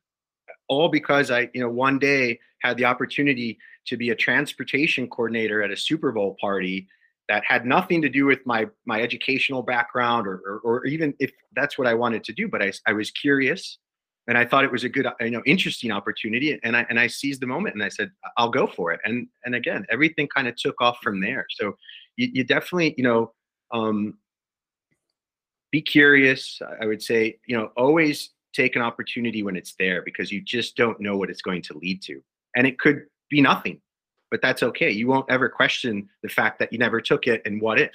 all 0.69 0.89
because 0.89 1.31
I 1.31 1.51
you 1.53 1.61
know 1.61 1.71
one 1.71 1.99
day 1.99 2.41
had 2.61 2.77
the 2.77 2.85
opportunity 2.85 3.59
to 3.87 3.97
be 3.97 4.11
a 4.11 4.15
transportation 4.15 5.09
coordinator 5.09 5.63
at 5.63 5.71
a 5.71 5.77
Super 5.77 6.13
Bowl 6.13 6.37
party 6.41 6.89
that 7.29 7.43
had 7.47 7.67
nothing 7.67 8.01
to 8.03 8.09
do 8.09 8.27
with 8.27 8.45
my 8.47 8.67
my 8.85 9.01
educational 9.01 9.63
background 9.63 10.27
or, 10.27 10.41
or 10.47 10.61
or 10.61 10.87
even 10.87 11.15
if 11.19 11.33
that's 11.55 11.79
what 11.79 11.87
I 11.87 11.95
wanted 11.95 12.25
to 12.25 12.33
do 12.33 12.49
but 12.49 12.63
I, 12.63 12.73
I 12.87 12.93
was 12.93 13.11
curious 13.11 13.79
and 14.29 14.37
I 14.37 14.45
thought 14.45 14.65
it 14.65 14.73
was 14.73 14.85
a 14.85 14.89
good 14.89 15.07
you 15.21 15.31
know 15.31 15.43
interesting 15.47 15.91
opportunity 15.91 16.59
and 16.63 16.77
I 16.77 16.87
and 16.89 16.99
I 16.99 17.07
seized 17.07 17.41
the 17.41 17.47
moment 17.47 17.75
and 17.75 17.83
I 17.83 17.89
said 17.89 18.11
I'll 18.37 18.51
go 18.51 18.67
for 18.67 18.93
it. 18.93 19.01
And 19.05 19.29
and 19.45 19.55
again 19.55 19.87
everything 19.91 20.29
kind 20.29 20.49
of 20.49 20.57
took 20.57 20.81
off 20.81 20.99
from 21.03 21.21
there. 21.21 21.47
So 21.51 21.77
you, 22.17 22.29
you 22.33 22.45
definitely 22.45 22.95
you 22.97 23.05
know 23.05 23.33
um 23.73 24.19
be 25.71 25.83
curious 25.83 26.61
I 26.81 26.87
would 26.87 27.03
say 27.03 27.39
you 27.47 27.57
know 27.57 27.71
always 27.77 28.31
take 28.55 28.77
an 28.77 28.83
opportunity 28.83 29.43
when 29.43 29.57
it's 29.57 29.75
there 29.79 30.03
because 30.03 30.33
you 30.33 30.41
just 30.41 30.77
don't 30.77 31.01
know 31.01 31.17
what 31.17 31.31
it's 31.31 31.43
going 31.43 31.63
to 31.63 31.79
lead 31.79 32.01
to 32.03 32.21
and 32.57 32.67
it 32.67 32.79
could 32.79 33.03
be 33.29 33.41
nothing 33.41 33.81
but 34.31 34.43
that's 34.43 34.63
okay. 34.63 34.91
You 34.91 35.07
won't 35.07 35.31
ever 35.31 35.49
question 35.49 36.09
the 36.23 36.29
fact 36.29 36.59
that 36.59 36.73
you 36.73 36.79
never 36.79 37.01
took 37.01 37.27
it 37.27 37.43
and 37.45 37.61
what 37.61 37.81
if. 37.81 37.95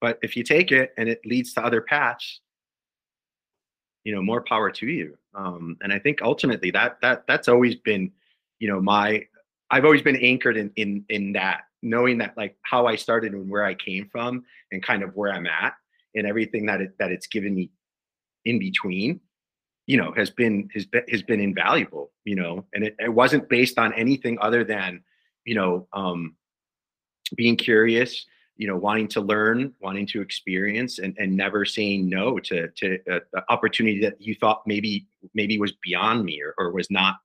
But 0.00 0.18
if 0.22 0.36
you 0.36 0.42
take 0.42 0.72
it 0.72 0.92
and 0.96 1.08
it 1.08 1.20
leads 1.24 1.52
to 1.54 1.64
other 1.64 1.80
paths, 1.80 2.40
you 4.04 4.14
know, 4.14 4.22
more 4.22 4.42
power 4.42 4.70
to 4.70 4.86
you. 4.86 5.16
Um, 5.34 5.76
and 5.82 5.92
I 5.92 5.98
think 5.98 6.22
ultimately 6.22 6.70
that 6.70 6.98
that 7.02 7.26
that's 7.26 7.48
always 7.48 7.74
been, 7.74 8.12
you 8.58 8.68
know, 8.68 8.80
my 8.80 9.26
I've 9.70 9.84
always 9.84 10.02
been 10.02 10.16
anchored 10.16 10.56
in 10.56 10.70
in 10.76 11.04
in 11.08 11.32
that, 11.34 11.62
knowing 11.82 12.18
that 12.18 12.36
like 12.36 12.56
how 12.62 12.86
I 12.86 12.96
started 12.96 13.32
and 13.32 13.50
where 13.50 13.64
I 13.64 13.74
came 13.74 14.08
from 14.10 14.44
and 14.72 14.82
kind 14.82 15.02
of 15.02 15.14
where 15.14 15.32
I'm 15.32 15.46
at 15.46 15.74
and 16.14 16.26
everything 16.26 16.66
that 16.66 16.80
it 16.80 16.96
that 16.98 17.12
it's 17.12 17.26
given 17.26 17.54
me 17.54 17.70
in 18.44 18.58
between 18.58 19.20
you 19.86 19.96
know 19.96 20.12
has 20.12 20.30
been 20.30 20.68
has 20.72 20.86
been 20.86 21.02
has 21.10 21.22
been 21.22 21.40
invaluable 21.40 22.12
you 22.24 22.36
know 22.36 22.64
and 22.74 22.84
it, 22.84 22.94
it 22.98 23.12
wasn't 23.12 23.48
based 23.48 23.78
on 23.78 23.92
anything 23.94 24.38
other 24.40 24.62
than 24.62 25.02
you 25.48 25.54
know 25.54 25.88
um 25.92 26.34
being 27.36 27.56
curious 27.56 28.26
you 28.56 28.66
know 28.66 28.76
wanting 28.76 29.08
to 29.08 29.20
learn 29.20 29.72
wanting 29.80 30.06
to 30.06 30.20
experience 30.20 30.98
and, 30.98 31.16
and 31.18 31.34
never 31.34 31.64
saying 31.64 32.08
no 32.08 32.38
to 32.38 32.68
to 32.76 32.98
a, 33.08 33.16
a 33.38 33.42
opportunity 33.48 34.00
that 34.00 34.20
you 34.20 34.34
thought 34.34 34.62
maybe 34.66 35.06
maybe 35.34 35.58
was 35.58 35.72
beyond 35.82 36.24
me 36.24 36.40
or, 36.42 36.54
or 36.58 36.72
was 36.72 36.90
not 36.90 37.16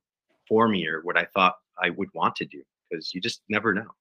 for 0.48 0.68
me 0.68 0.88
or 0.88 1.02
what 1.02 1.18
i 1.18 1.26
thought 1.34 1.56
i 1.82 1.90
would 1.90 2.10
want 2.14 2.36
to 2.36 2.46
do 2.46 2.62
because 2.90 3.14
you 3.14 3.20
just 3.20 3.42
never 3.50 3.74
know 3.74 3.92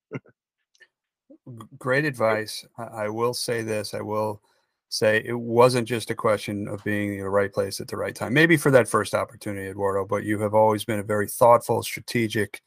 great 1.79 2.05
advice. 2.05 2.65
I, 2.79 2.83
I 2.83 3.09
will 3.09 3.35
say 3.35 3.63
this. 3.63 3.95
I 3.95 4.01
will 4.01 4.43
say 4.89 5.23
it 5.25 5.39
wasn't 5.39 5.89
just 5.89 6.11
a 6.11 6.15
question 6.15 6.69
of 6.69 6.85
being 6.85 7.15
in 7.15 7.21
the 7.21 7.29
right 7.29 7.53
place 7.53 7.81
at 7.81 7.89
the 7.89 7.97
right 7.97 8.15
time. 8.15 8.35
Maybe 8.35 8.57
for 8.57 8.71
that 8.71 8.89
first 8.89 9.15
opportunity, 9.15 9.69
Eduardo, 9.69 10.05
but 10.05 10.25
you 10.25 10.39
have 10.41 10.55
always 10.55 10.85
been 10.85 10.99
a 10.99 11.05
very 11.05 11.27
thoughtful, 11.27 11.83
strategic 11.83 12.61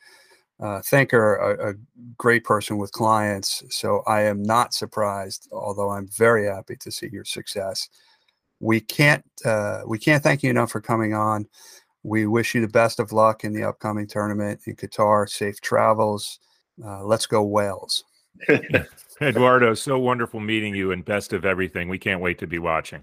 uh, 0.60 0.82
thinker, 0.82 1.36
a, 1.36 1.72
a 1.72 1.74
great 2.18 2.43
person 2.43 2.78
with 2.78 2.91
clients. 2.91 3.64
So 3.70 4.03
I 4.08 4.22
am 4.22 4.41
not 4.41 4.74
surprised, 4.74 5.49
although 5.51 5.89
I'm 5.89 6.08
very 6.08 6.47
happy 6.47 6.76
to 6.78 6.91
see 6.91 7.10
your 7.12 7.26
success. 7.26 7.89
We 8.60 8.80
can't 8.80 9.26
uh, 9.43 9.82
we 9.86 9.99
can't 9.99 10.24
thank 10.24 10.43
you 10.43 10.49
enough 10.49 10.72
for 10.72 10.82
coming 10.82 11.14
on. 11.14 11.47
We 12.03 12.28
wish 12.28 12.56
you 12.56 12.62
the 12.62 12.68
best 12.68 12.99
of 12.99 13.12
luck 13.12 13.43
in 13.43 13.51
the 13.51 13.64
upcoming 13.64 14.08
tournament 14.08 14.62
in 14.66 14.76
Qatar. 14.76 15.30
Safe 15.30 15.60
travels. 15.60 16.39
Uh, 16.84 17.03
let's 17.03 17.26
go 17.26 17.43
Wales. 17.43 18.03
Eduardo, 19.22 19.74
so 19.74 19.97
wonderful 19.97 20.39
meeting 20.39 20.76
you 20.76 20.91
and 20.91 21.03
best 21.03 21.34
of 21.34 21.45
everything. 21.45 21.89
We 21.89 21.97
can't 21.97 22.22
wait 22.22 22.38
to 22.39 22.47
be 22.47 22.60
watching. 22.60 23.01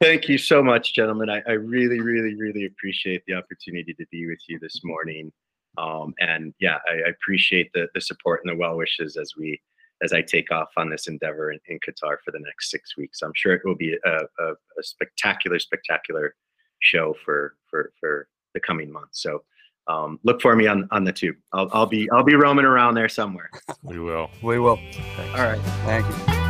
Thank 0.00 0.28
you 0.28 0.38
so 0.38 0.62
much, 0.62 0.94
gentlemen. 0.94 1.28
I, 1.28 1.42
I 1.46 1.52
really, 1.52 2.00
really, 2.00 2.34
really 2.34 2.64
appreciate 2.64 3.22
the 3.26 3.34
opportunity 3.34 3.92
to 3.94 4.06
be 4.10 4.26
with 4.26 4.40
you 4.48 4.58
this 4.58 4.80
morning. 4.82 5.30
Um, 5.78 6.14
and 6.18 6.54
yeah, 6.60 6.78
I, 6.88 7.06
I 7.06 7.10
appreciate 7.10 7.72
the 7.72 7.88
the 7.94 8.00
support 8.00 8.40
and 8.44 8.52
the 8.52 8.58
well 8.58 8.76
wishes 8.76 9.16
as 9.16 9.32
we 9.38 9.60
as 10.02 10.12
I 10.12 10.22
take 10.22 10.50
off 10.50 10.68
on 10.76 10.88
this 10.88 11.06
endeavor 11.08 11.52
in, 11.52 11.58
in 11.68 11.78
Qatar 11.78 12.16
for 12.24 12.30
the 12.32 12.40
next 12.40 12.70
six 12.70 12.96
weeks. 12.96 13.22
I'm 13.22 13.32
sure 13.34 13.54
it 13.54 13.62
will 13.64 13.74
be 13.74 13.96
a, 14.04 14.10
a, 14.10 14.52
a 14.52 14.82
spectacular, 14.82 15.58
spectacular 15.58 16.34
show 16.80 17.14
for 17.24 17.54
for 17.68 17.92
for 18.00 18.28
the 18.54 18.60
coming 18.60 18.90
months. 18.90 19.22
So 19.22 19.42
um, 19.86 20.18
look 20.24 20.40
for 20.40 20.56
me 20.56 20.66
on 20.66 20.88
on 20.90 21.04
the 21.04 21.12
tube. 21.12 21.36
I'll, 21.52 21.68
I'll 21.72 21.86
be 21.86 22.08
I'll 22.10 22.24
be 22.24 22.34
roaming 22.34 22.64
around 22.64 22.94
there 22.94 23.08
somewhere. 23.08 23.50
We 23.82 23.98
will. 23.98 24.30
We 24.42 24.58
will. 24.58 24.76
Thanks. 24.76 25.38
All 25.38 25.46
right. 25.46 25.60
Thank 25.84 26.06
you. 26.06 26.49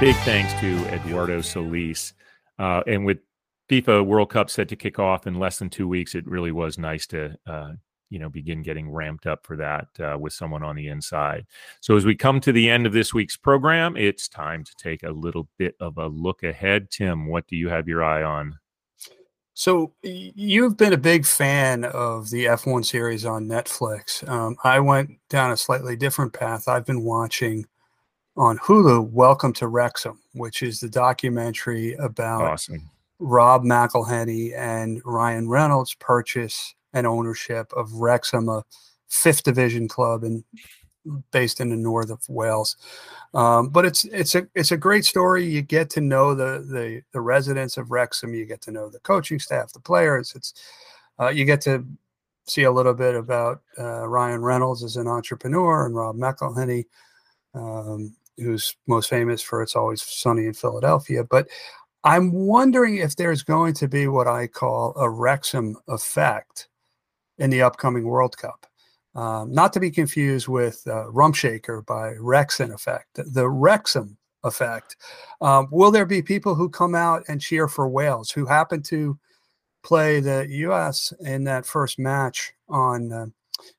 Big 0.00 0.16
thanks 0.16 0.52
to 0.60 0.76
Eduardo 0.88 1.40
Solis. 1.40 2.14
Uh, 2.58 2.82
and 2.86 3.06
with 3.06 3.18
FIFA 3.70 4.04
World 4.04 4.28
Cup 4.28 4.50
set 4.50 4.68
to 4.68 4.76
kick 4.76 4.98
off 4.98 5.26
in 5.26 5.38
less 5.38 5.58
than 5.58 5.70
two 5.70 5.86
weeks, 5.86 6.14
it 6.16 6.26
really 6.26 6.50
was 6.50 6.78
nice 6.78 7.06
to, 7.06 7.36
uh, 7.46 7.70
you 8.10 8.18
know, 8.18 8.28
begin 8.28 8.62
getting 8.62 8.90
ramped 8.90 9.26
up 9.26 9.46
for 9.46 9.56
that 9.56 9.86
uh, 10.00 10.18
with 10.18 10.32
someone 10.32 10.64
on 10.64 10.74
the 10.74 10.88
inside. 10.88 11.46
So 11.80 11.96
as 11.96 12.04
we 12.04 12.16
come 12.16 12.40
to 12.40 12.52
the 12.52 12.68
end 12.68 12.86
of 12.86 12.92
this 12.92 13.14
week's 13.14 13.36
program, 13.36 13.96
it's 13.96 14.28
time 14.28 14.64
to 14.64 14.72
take 14.76 15.04
a 15.04 15.10
little 15.10 15.48
bit 15.58 15.76
of 15.80 15.96
a 15.96 16.08
look 16.08 16.42
ahead. 16.42 16.90
Tim, 16.90 17.28
what 17.28 17.46
do 17.46 17.56
you 17.56 17.68
have 17.68 17.88
your 17.88 18.02
eye 18.02 18.24
on? 18.24 18.58
So 19.54 19.94
you've 20.02 20.76
been 20.76 20.92
a 20.92 20.98
big 20.98 21.24
fan 21.24 21.84
of 21.84 22.30
the 22.30 22.46
F1 22.46 22.84
series 22.84 23.24
on 23.24 23.46
Netflix. 23.46 24.28
Um, 24.28 24.56
I 24.64 24.80
went 24.80 25.12
down 25.30 25.52
a 25.52 25.56
slightly 25.56 25.94
different 25.94 26.32
path. 26.32 26.66
I've 26.66 26.84
been 26.84 27.04
watching 27.04 27.64
on 28.36 28.58
Hulu 28.58 29.10
Welcome 29.10 29.52
to 29.54 29.68
Wrexham, 29.68 30.18
which 30.32 30.62
is 30.62 30.80
the 30.80 30.88
documentary 30.88 31.94
about 31.94 32.42
Awesome. 32.42 32.90
Rob 33.18 33.62
McElhenney 33.62 34.56
and 34.56 35.00
Ryan 35.04 35.48
Reynolds' 35.48 35.94
purchase 35.94 36.74
and 36.92 37.06
ownership 37.06 37.72
of 37.76 37.92
Wrexham, 37.92 38.48
a 38.48 38.64
fifth 39.08 39.44
division 39.44 39.88
club 39.88 40.24
in 40.24 40.44
based 41.32 41.60
in 41.60 41.68
the 41.68 41.76
north 41.76 42.10
of 42.10 42.26
Wales. 42.28 42.76
Um, 43.34 43.68
but 43.68 43.84
it's 43.84 44.04
it's 44.06 44.34
a 44.34 44.46
it's 44.54 44.72
a 44.72 44.76
great 44.76 45.04
story. 45.04 45.44
You 45.44 45.62
get 45.62 45.90
to 45.90 46.00
know 46.00 46.34
the 46.34 46.64
the 46.66 47.02
the 47.12 47.20
residents 47.20 47.76
of 47.76 47.90
Wrexham. 47.90 48.34
You 48.34 48.46
get 48.46 48.62
to 48.62 48.72
know 48.72 48.88
the 48.88 49.00
coaching 49.00 49.38
staff, 49.38 49.72
the 49.72 49.80
players. 49.80 50.32
It's 50.34 50.54
uh, 51.20 51.28
you 51.28 51.44
get 51.44 51.60
to 51.62 51.84
see 52.46 52.64
a 52.64 52.72
little 52.72 52.94
bit 52.94 53.14
about 53.14 53.62
uh, 53.78 54.06
Ryan 54.06 54.42
Reynolds 54.42 54.82
as 54.82 54.96
an 54.96 55.06
entrepreneur 55.06 55.86
and 55.86 55.94
Rob 55.94 56.16
McElhenney, 56.16 56.84
um, 57.54 58.14
who's 58.36 58.76
most 58.86 59.10
famous 59.10 59.42
for 59.42 59.62
"It's 59.62 59.76
Always 59.76 60.02
Sunny 60.02 60.46
in 60.46 60.54
Philadelphia." 60.54 61.24
But 61.24 61.48
I'm 62.04 62.32
wondering 62.32 62.96
if 62.96 63.16
there's 63.16 63.42
going 63.42 63.74
to 63.74 63.88
be 63.88 64.08
what 64.08 64.26
I 64.28 64.46
call 64.46 64.92
a 64.96 65.08
Wrexham 65.08 65.76
effect 65.88 66.68
in 67.38 67.50
the 67.50 67.62
upcoming 67.62 68.04
World 68.04 68.36
Cup. 68.36 68.66
Um, 69.14 69.52
not 69.52 69.72
to 69.74 69.80
be 69.80 69.90
confused 69.90 70.48
with 70.48 70.82
uh, 70.86 71.08
Rump 71.10 71.36
Shaker 71.36 71.82
by 71.82 72.14
Wreckx-N-Effect, 72.14 73.20
the 73.32 73.48
Wrexham 73.48 74.18
effect. 74.42 74.96
Um, 75.40 75.68
will 75.70 75.90
there 75.90 76.04
be 76.04 76.20
people 76.20 76.54
who 76.54 76.68
come 76.68 76.94
out 76.94 77.22
and 77.28 77.40
cheer 77.40 77.68
for 77.68 77.88
Wales 77.88 78.30
who 78.30 78.44
happen 78.44 78.82
to 78.82 79.18
play 79.82 80.20
the 80.20 80.46
U.S. 80.48 81.12
in 81.20 81.44
that 81.44 81.64
first 81.64 81.98
match 81.98 82.52
on 82.68 83.12
uh, 83.12 83.26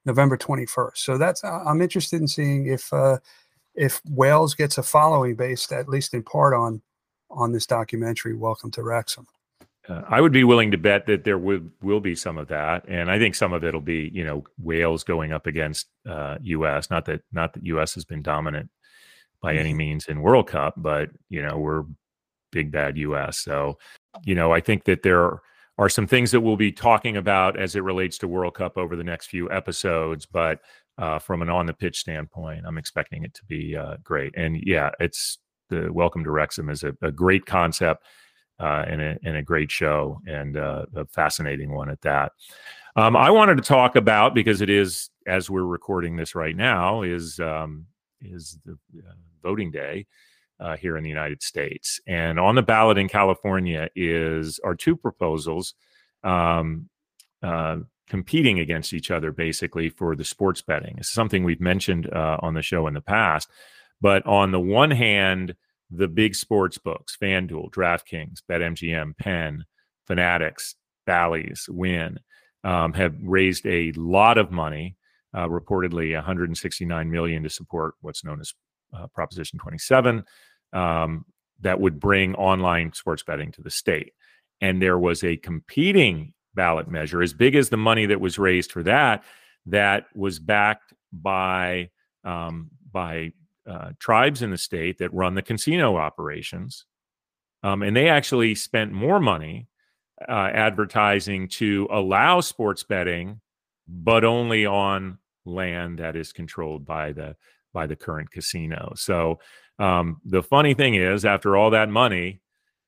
November 0.06 0.38
21st? 0.38 0.98
So 0.98 1.18
that's 1.18 1.44
I'm 1.44 1.82
interested 1.82 2.22
in 2.22 2.28
seeing 2.28 2.68
if 2.68 2.92
uh, 2.94 3.18
if 3.76 4.02
Wales 4.10 4.56
gets 4.56 4.78
a 4.78 4.84
following 4.84 5.36
based 5.36 5.72
at 5.72 5.90
least 5.90 6.14
in 6.14 6.24
part 6.24 6.54
on 6.54 6.82
on 7.30 7.52
this 7.52 7.66
documentary. 7.66 8.36
Welcome 8.36 8.72
to 8.72 8.84
Wrexham. 8.84 9.28
Uh, 9.88 10.02
I 10.08 10.20
would 10.20 10.32
be 10.32 10.44
willing 10.44 10.72
to 10.72 10.78
bet 10.78 11.06
that 11.06 11.24
there 11.24 11.38
will 11.38 11.62
will 11.82 12.00
be 12.00 12.16
some 12.16 12.38
of 12.38 12.48
that, 12.48 12.86
and 12.88 13.12
I 13.12 13.20
think 13.20 13.36
some 13.36 13.54
of 13.54 13.64
it'll 13.64 13.82
be 13.82 14.10
you 14.14 14.24
know 14.24 14.44
Wales 14.58 15.04
going 15.04 15.32
up 15.32 15.46
against 15.48 15.88
uh, 16.08 16.38
U.S. 16.42 16.90
Not 16.90 17.06
that 17.06 17.22
not 17.32 17.54
that 17.54 17.66
U.S. 17.66 17.94
has 17.96 18.06
been 18.06 18.22
dominant 18.22 18.70
by 19.42 19.56
any 19.56 19.74
means 19.74 20.08
in 20.08 20.22
World 20.22 20.48
Cup, 20.48 20.74
but 20.78 21.10
you 21.30 21.42
know 21.42 21.58
we're 21.58 21.84
big 22.52 22.72
bad 22.72 22.98
U.S. 22.98 23.40
So 23.40 23.78
you 24.24 24.34
know 24.34 24.52
I 24.52 24.60
think 24.60 24.86
that 24.86 25.04
there 25.04 25.42
are 25.78 25.90
some 25.90 26.08
things 26.08 26.32
that 26.32 26.42
we'll 26.42 26.56
be 26.56 26.72
talking 26.72 27.18
about 27.18 27.60
as 27.60 27.76
it 27.76 27.84
relates 27.84 28.18
to 28.20 28.28
World 28.28 28.56
Cup 28.56 28.78
over 28.78 28.96
the 28.96 29.04
next 29.04 29.28
few 29.28 29.52
episodes, 29.52 30.26
but 30.26 30.62
uh, 30.98 31.20
from 31.20 31.42
an 31.42 31.50
on 31.50 31.66
the 31.66 31.74
pitch 31.74 32.00
standpoint, 32.00 32.66
I'm 32.66 32.78
expecting 32.78 33.24
it 33.24 33.34
to 33.34 33.46
be 33.46 33.76
uh, 33.76 33.98
great. 34.04 34.34
And 34.38 34.62
yeah, 34.66 34.92
it's 35.00 35.40
the 35.70 35.92
Welcome 35.92 36.24
to 36.24 36.32
Wrexham 36.32 36.70
is 36.70 36.84
a, 36.84 36.96
a 37.02 37.12
great 37.12 37.46
concept 37.46 38.06
uh, 38.60 38.86
and, 38.88 39.02
a, 39.02 39.18
and 39.24 39.36
a 39.38 39.42
great 39.42 39.72
show 39.72 40.22
and 40.28 40.58
uh, 40.58 40.86
a 40.96 41.06
fascinating 41.08 41.74
one 41.74 41.90
at 41.90 42.02
that. 42.02 42.32
Um, 42.96 43.18
I 43.18 43.30
wanted 43.30 43.58
to 43.58 43.64
talk 43.64 43.96
about 43.98 44.34
because 44.34 44.62
it 44.62 44.70
is 44.70 45.10
as 45.28 45.50
we're 45.50 45.66
recording 45.66 46.16
this 46.16 46.36
right 46.36 46.56
now 46.56 47.02
is 47.02 47.40
um, 47.40 47.88
is 48.22 48.58
the 48.66 48.78
uh, 49.00 49.14
voting 49.44 49.70
day 49.70 50.06
uh, 50.62 50.78
here 50.78 50.96
in 50.96 51.04
the 51.04 51.10
United 51.10 51.44
States, 51.44 52.00
and 52.08 52.40
on 52.40 52.56
the 52.56 52.62
ballot 52.62 52.98
in 52.98 53.10
California 53.10 53.90
is 53.98 54.60
are 54.64 54.76
two 54.76 54.96
proposals 54.96 55.74
um, 56.24 56.90
competing 58.08 58.60
against 58.60 58.94
each 58.94 59.12
other 59.12 59.32
basically 59.32 59.90
for 59.90 60.16
the 60.16 60.24
sports 60.24 60.62
betting. 60.62 60.96
It's 60.98 61.12
something 61.12 61.44
we've 61.44 61.62
mentioned 61.62 62.12
uh, 62.14 62.38
on 62.42 62.54
the 62.54 62.62
show 62.62 62.88
in 62.88 62.94
the 62.94 63.02
past, 63.02 63.50
but 64.02 64.26
on 64.26 64.52
the 64.52 64.60
one 64.60 64.92
hand 64.92 65.56
the 65.92 66.08
big 66.08 66.36
sports 66.36 66.78
books 66.78 67.18
FanDuel, 67.22 67.72
DraftKings, 67.72 68.40
BetMGM, 68.50 69.18
Penn, 69.18 69.66
Fanatics, 70.08 70.76
Bally's, 71.06 71.68
Wynn 71.70 72.20
um, 72.64 72.94
have 72.94 73.16
raised 73.22 73.66
a 73.66 73.92
lot 73.94 74.38
of 74.38 74.52
money, 74.52 74.98
uh, 75.34 75.48
reportedly 75.48 76.14
169 76.16 77.12
million 77.12 77.44
to 77.44 77.50
support 77.50 77.96
what's 78.02 78.24
known 78.24 78.42
as 78.42 78.54
uh, 78.94 79.08
Proposition 79.08 79.60
27, 79.60 80.24
um, 80.74 81.26
that 81.62 81.80
would 81.80 82.00
bring 82.00 82.36
online 82.36 82.92
sports 82.94 83.24
betting 83.24 83.52
to 83.52 83.62
the 83.62 83.70
state. 83.70 84.14
And 84.62 84.82
there 84.82 84.98
was 84.98 85.24
a 85.24 85.38
competing 85.38 86.34
ballot 86.56 86.90
measure, 86.90 87.22
as 87.22 87.34
big 87.34 87.56
as 87.56 87.70
the 87.70 87.78
money 87.78 88.06
that 88.06 88.22
was 88.22 88.40
raised 88.40 88.72
for 88.72 88.84
that, 88.84 89.24
that 89.66 90.06
was 90.16 90.40
backed 90.40 90.94
by 91.12 91.90
um, 92.24 92.70
by 92.92 93.32
uh, 93.70 93.92
tribes 94.00 94.42
in 94.42 94.52
the 94.52 94.58
state 94.58 94.98
that 95.00 95.14
run 95.14 95.36
the 95.36 95.42
casino 95.42 95.98
operations. 95.98 96.86
Um, 97.64 97.82
and 97.82 97.96
they 97.96 98.10
actually 98.10 98.56
spent 98.56 98.92
more 98.92 99.20
money 99.20 99.68
uh, 100.28 100.50
advertising 100.54 101.48
to 101.48 101.88
allow 101.92 102.40
sports 102.42 102.84
betting, 102.84 103.42
but 103.88 104.24
only 104.24 104.66
on 104.66 105.18
land 105.46 106.00
that 106.00 106.16
is 106.16 106.32
controlled 106.32 106.86
by 106.86 107.12
the 107.12 107.36
by 107.74 107.86
the 107.88 107.96
current 107.96 108.32
casino. 108.32 108.94
So 108.96 109.40
um, 109.80 110.22
the 110.24 110.44
funny 110.44 110.74
thing 110.74 110.96
is, 110.96 111.26
after 111.26 111.58
all 111.58 111.72
that 111.72 111.90
money, 111.90 112.40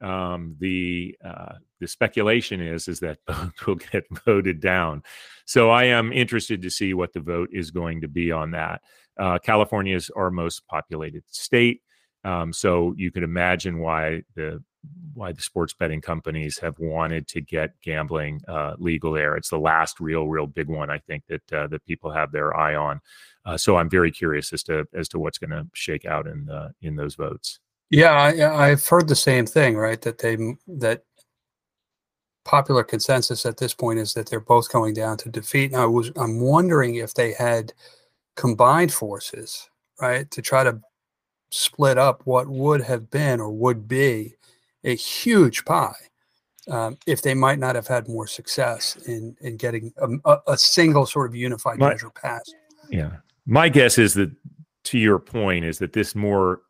um, 0.01 0.55
the 0.59 1.17
uh, 1.23 1.53
the 1.79 1.87
speculation 1.87 2.61
is 2.61 2.87
is 2.87 2.99
that 2.99 3.19
both 3.25 3.65
will 3.65 3.75
get 3.75 4.05
voted 4.25 4.59
down. 4.59 5.03
So 5.45 5.69
I 5.69 5.85
am 5.85 6.11
interested 6.11 6.61
to 6.61 6.69
see 6.69 6.93
what 6.93 7.13
the 7.13 7.19
vote 7.19 7.49
is 7.51 7.71
going 7.71 8.01
to 8.01 8.07
be 8.07 8.31
on 8.31 8.51
that. 8.51 8.81
Uh, 9.17 9.39
California 9.39 9.95
is 9.95 10.09
our 10.15 10.29
most 10.29 10.67
populated 10.67 11.23
state, 11.27 11.81
um, 12.23 12.53
so 12.53 12.93
you 12.97 13.11
can 13.11 13.23
imagine 13.23 13.79
why 13.79 14.23
the 14.35 14.63
why 15.13 15.31
the 15.31 15.41
sports 15.41 15.73
betting 15.73 16.01
companies 16.01 16.59
have 16.59 16.77
wanted 16.79 17.27
to 17.27 17.41
get 17.41 17.73
gambling 17.81 18.41
uh, 18.47 18.75
legal 18.77 19.11
there. 19.11 19.35
It's 19.35 19.49
the 19.49 19.59
last 19.59 19.99
real, 19.99 20.27
real 20.27 20.47
big 20.47 20.67
one 20.67 20.89
I 20.89 20.99
think 20.99 21.23
that 21.27 21.53
uh, 21.53 21.67
that 21.67 21.85
people 21.85 22.11
have 22.11 22.31
their 22.31 22.55
eye 22.55 22.75
on. 22.75 23.01
Uh, 23.45 23.57
so 23.57 23.77
I'm 23.77 23.89
very 23.89 24.11
curious 24.11 24.53
as 24.53 24.63
to 24.63 24.85
as 24.93 25.07
to 25.09 25.19
what's 25.19 25.37
going 25.37 25.51
to 25.51 25.67
shake 25.73 26.05
out 26.05 26.27
in 26.27 26.45
the, 26.45 26.73
in 26.81 26.95
those 26.95 27.15
votes. 27.15 27.59
Yeah, 27.89 28.11
I, 28.11 28.69
I've 28.69 28.85
heard 28.85 29.07
the 29.07 29.15
same 29.15 29.45
thing. 29.45 29.77
Right, 29.77 30.01
that 30.01 30.17
they 30.19 30.37
that 30.67 31.03
popular 32.43 32.83
consensus 32.83 33.45
at 33.45 33.57
this 33.57 33.73
point 33.73 33.99
is 33.99 34.13
that 34.13 34.29
they're 34.29 34.39
both 34.39 34.71
going 34.71 34.93
down 34.93 35.17
to 35.17 35.29
defeat. 35.29 35.71
Now, 35.71 35.83
I 35.83 35.87
was 35.87 36.11
I'm 36.15 36.39
wondering 36.39 36.95
if 36.95 37.13
they 37.13 37.33
had 37.33 37.73
combined 38.35 38.93
forces, 38.93 39.69
right, 40.01 40.29
to 40.31 40.41
try 40.41 40.63
to 40.63 40.79
split 41.51 41.97
up 41.97 42.21
what 42.25 42.47
would 42.47 42.81
have 42.81 43.09
been 43.09 43.39
or 43.39 43.51
would 43.51 43.87
be 43.87 44.35
a 44.83 44.95
huge 44.95 45.65
pie. 45.65 45.95
Um, 46.69 46.97
if 47.05 47.21
they 47.21 47.33
might 47.33 47.59
not 47.59 47.75
have 47.75 47.87
had 47.87 48.09
more 48.09 48.27
success 48.27 48.97
in 49.07 49.37
in 49.39 49.55
getting 49.55 49.93
a, 50.25 50.37
a 50.47 50.57
single 50.57 51.05
sort 51.05 51.29
of 51.29 51.35
unified 51.35 51.79
My- 51.79 51.91
measure 51.91 52.09
passed. 52.09 52.53
Yeah. 52.89 53.17
My 53.45 53.69
guess 53.69 53.97
is 53.97 54.13
that 54.15 54.31
to 54.83 54.97
your 54.97 55.19
point 55.19 55.63
is 55.63 55.79
that 55.79 55.93
this 55.93 56.15
more 56.15 56.61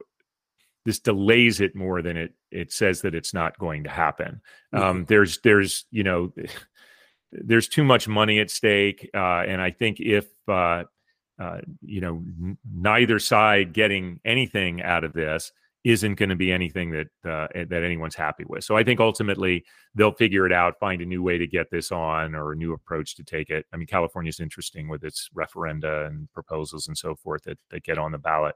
this 0.87 0.99
delays 0.99 1.59
it 1.59 1.75
more 1.75 2.01
than 2.01 2.15
it 2.15 2.33
it 2.49 2.71
says 2.71 3.01
that 3.01 3.13
it's 3.13 3.33
not 3.33 3.59
going 3.59 3.83
to 3.83 3.89
happen. 3.89 4.39
Um, 4.71 5.03
there's 5.03 5.37
there's 5.39 5.85
you 5.91 6.03
know 6.03 6.31
there's 7.33 7.67
too 7.67 7.83
much 7.83 8.07
money 8.07 8.39
at 8.39 8.49
stake, 8.49 9.09
uh, 9.13 9.43
and 9.45 9.61
I 9.61 9.71
think 9.71 9.99
if 9.99 10.27
uh, 10.47 10.85
uh, 11.37 11.57
you 11.81 11.99
know 11.99 12.23
n- 12.41 12.57
neither 12.73 13.19
side 13.19 13.73
getting 13.73 14.21
anything 14.23 14.81
out 14.81 15.03
of 15.03 15.11
this 15.11 15.51
isn't 15.83 16.15
going 16.15 16.29
to 16.29 16.37
be 16.37 16.53
anything 16.53 16.91
that 16.91 17.29
uh, 17.29 17.47
that 17.53 17.83
anyone's 17.83 18.15
happy 18.15 18.45
with. 18.47 18.63
So 18.63 18.77
I 18.77 18.83
think 18.85 19.01
ultimately 19.01 19.65
they'll 19.93 20.13
figure 20.13 20.45
it 20.45 20.53
out, 20.53 20.79
find 20.79 21.01
a 21.01 21.05
new 21.05 21.21
way 21.21 21.37
to 21.37 21.47
get 21.47 21.69
this 21.69 21.91
on 21.91 22.33
or 22.33 22.53
a 22.53 22.55
new 22.55 22.71
approach 22.71 23.17
to 23.17 23.25
take 23.25 23.49
it. 23.49 23.65
I 23.73 23.75
mean, 23.75 23.87
California's 23.87 24.39
interesting 24.39 24.87
with 24.87 25.03
its 25.03 25.29
referenda 25.35 26.07
and 26.07 26.31
proposals 26.31 26.87
and 26.87 26.97
so 26.97 27.13
forth 27.13 27.43
that 27.43 27.59
that 27.71 27.83
get 27.83 27.97
on 27.97 28.13
the 28.13 28.17
ballot. 28.17 28.55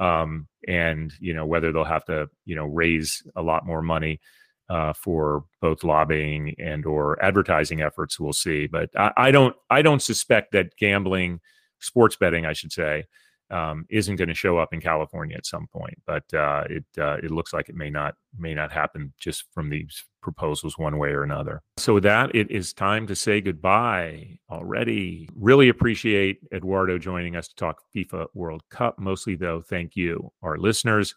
Um, 0.00 0.48
and 0.66 1.12
you 1.20 1.34
know 1.34 1.46
whether 1.46 1.70
they'll 1.70 1.84
have 1.84 2.04
to 2.06 2.28
you 2.44 2.56
know 2.56 2.64
raise 2.64 3.22
a 3.36 3.42
lot 3.42 3.66
more 3.66 3.82
money 3.82 4.20
uh, 4.68 4.92
for 4.92 5.44
both 5.60 5.84
lobbying 5.84 6.54
and 6.58 6.86
or 6.86 7.22
advertising 7.22 7.82
efforts. 7.82 8.18
We'll 8.18 8.32
see, 8.32 8.66
but 8.66 8.90
I, 8.96 9.12
I 9.16 9.30
don't 9.30 9.54
I 9.68 9.82
don't 9.82 10.02
suspect 10.02 10.52
that 10.52 10.76
gambling, 10.78 11.40
sports 11.80 12.16
betting, 12.16 12.46
I 12.46 12.54
should 12.54 12.72
say, 12.72 13.04
um, 13.50 13.84
isn't 13.90 14.16
going 14.16 14.28
to 14.28 14.34
show 14.34 14.58
up 14.58 14.72
in 14.72 14.80
California 14.80 15.36
at 15.36 15.46
some 15.46 15.66
point. 15.66 16.00
But 16.06 16.24
uh, 16.34 16.64
it 16.68 16.84
uh, 16.98 17.16
it 17.22 17.30
looks 17.30 17.52
like 17.52 17.68
it 17.68 17.74
may 17.74 17.90
not 17.90 18.14
may 18.38 18.54
not 18.54 18.72
happen 18.72 19.12
just 19.18 19.44
from 19.52 19.70
these 19.70 20.04
proposals 20.22 20.78
one 20.78 20.98
way 20.98 21.10
or 21.10 21.22
another. 21.22 21.62
So 21.78 21.94
with 21.94 22.02
that, 22.04 22.34
it 22.34 22.50
is 22.50 22.72
time 22.72 23.06
to 23.06 23.16
say 23.16 23.40
goodbye 23.40 24.38
already. 24.50 25.28
Really 25.34 25.68
appreciate 25.68 26.40
Eduardo 26.52 26.98
joining 26.98 27.36
us 27.36 27.48
to 27.48 27.54
talk 27.56 27.82
FIFA 27.94 28.26
World 28.34 28.62
Cup. 28.70 28.98
Mostly 28.98 29.34
though, 29.34 29.62
thank 29.62 29.96
you, 29.96 30.30
our 30.42 30.58
listeners, 30.58 31.14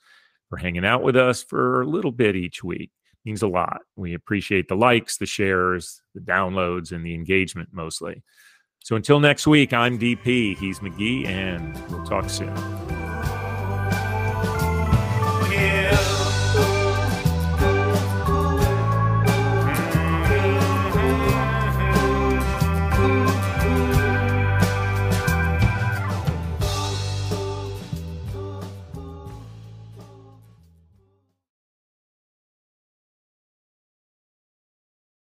for 0.49 0.57
hanging 0.57 0.85
out 0.85 1.03
with 1.03 1.15
us 1.17 1.43
for 1.43 1.81
a 1.81 1.87
little 1.87 2.11
bit 2.11 2.35
each 2.35 2.63
week. 2.63 2.91
means 3.25 3.41
a 3.41 3.47
lot. 3.47 3.81
We 3.95 4.13
appreciate 4.13 4.67
the 4.67 4.75
likes, 4.75 5.17
the 5.17 5.25
shares, 5.25 6.01
the 6.13 6.21
downloads, 6.21 6.91
and 6.91 7.05
the 7.05 7.13
engagement 7.13 7.69
mostly. 7.71 8.23
So 8.83 8.97
until 8.97 9.21
next 9.21 9.47
week, 9.47 9.71
I'm 9.71 9.97
DP, 9.97 10.57
he's 10.57 10.79
McGhee, 10.79 11.25
and 11.25 11.73
we'll 11.89 12.05
talk 12.05 12.29
soon. 12.29 12.53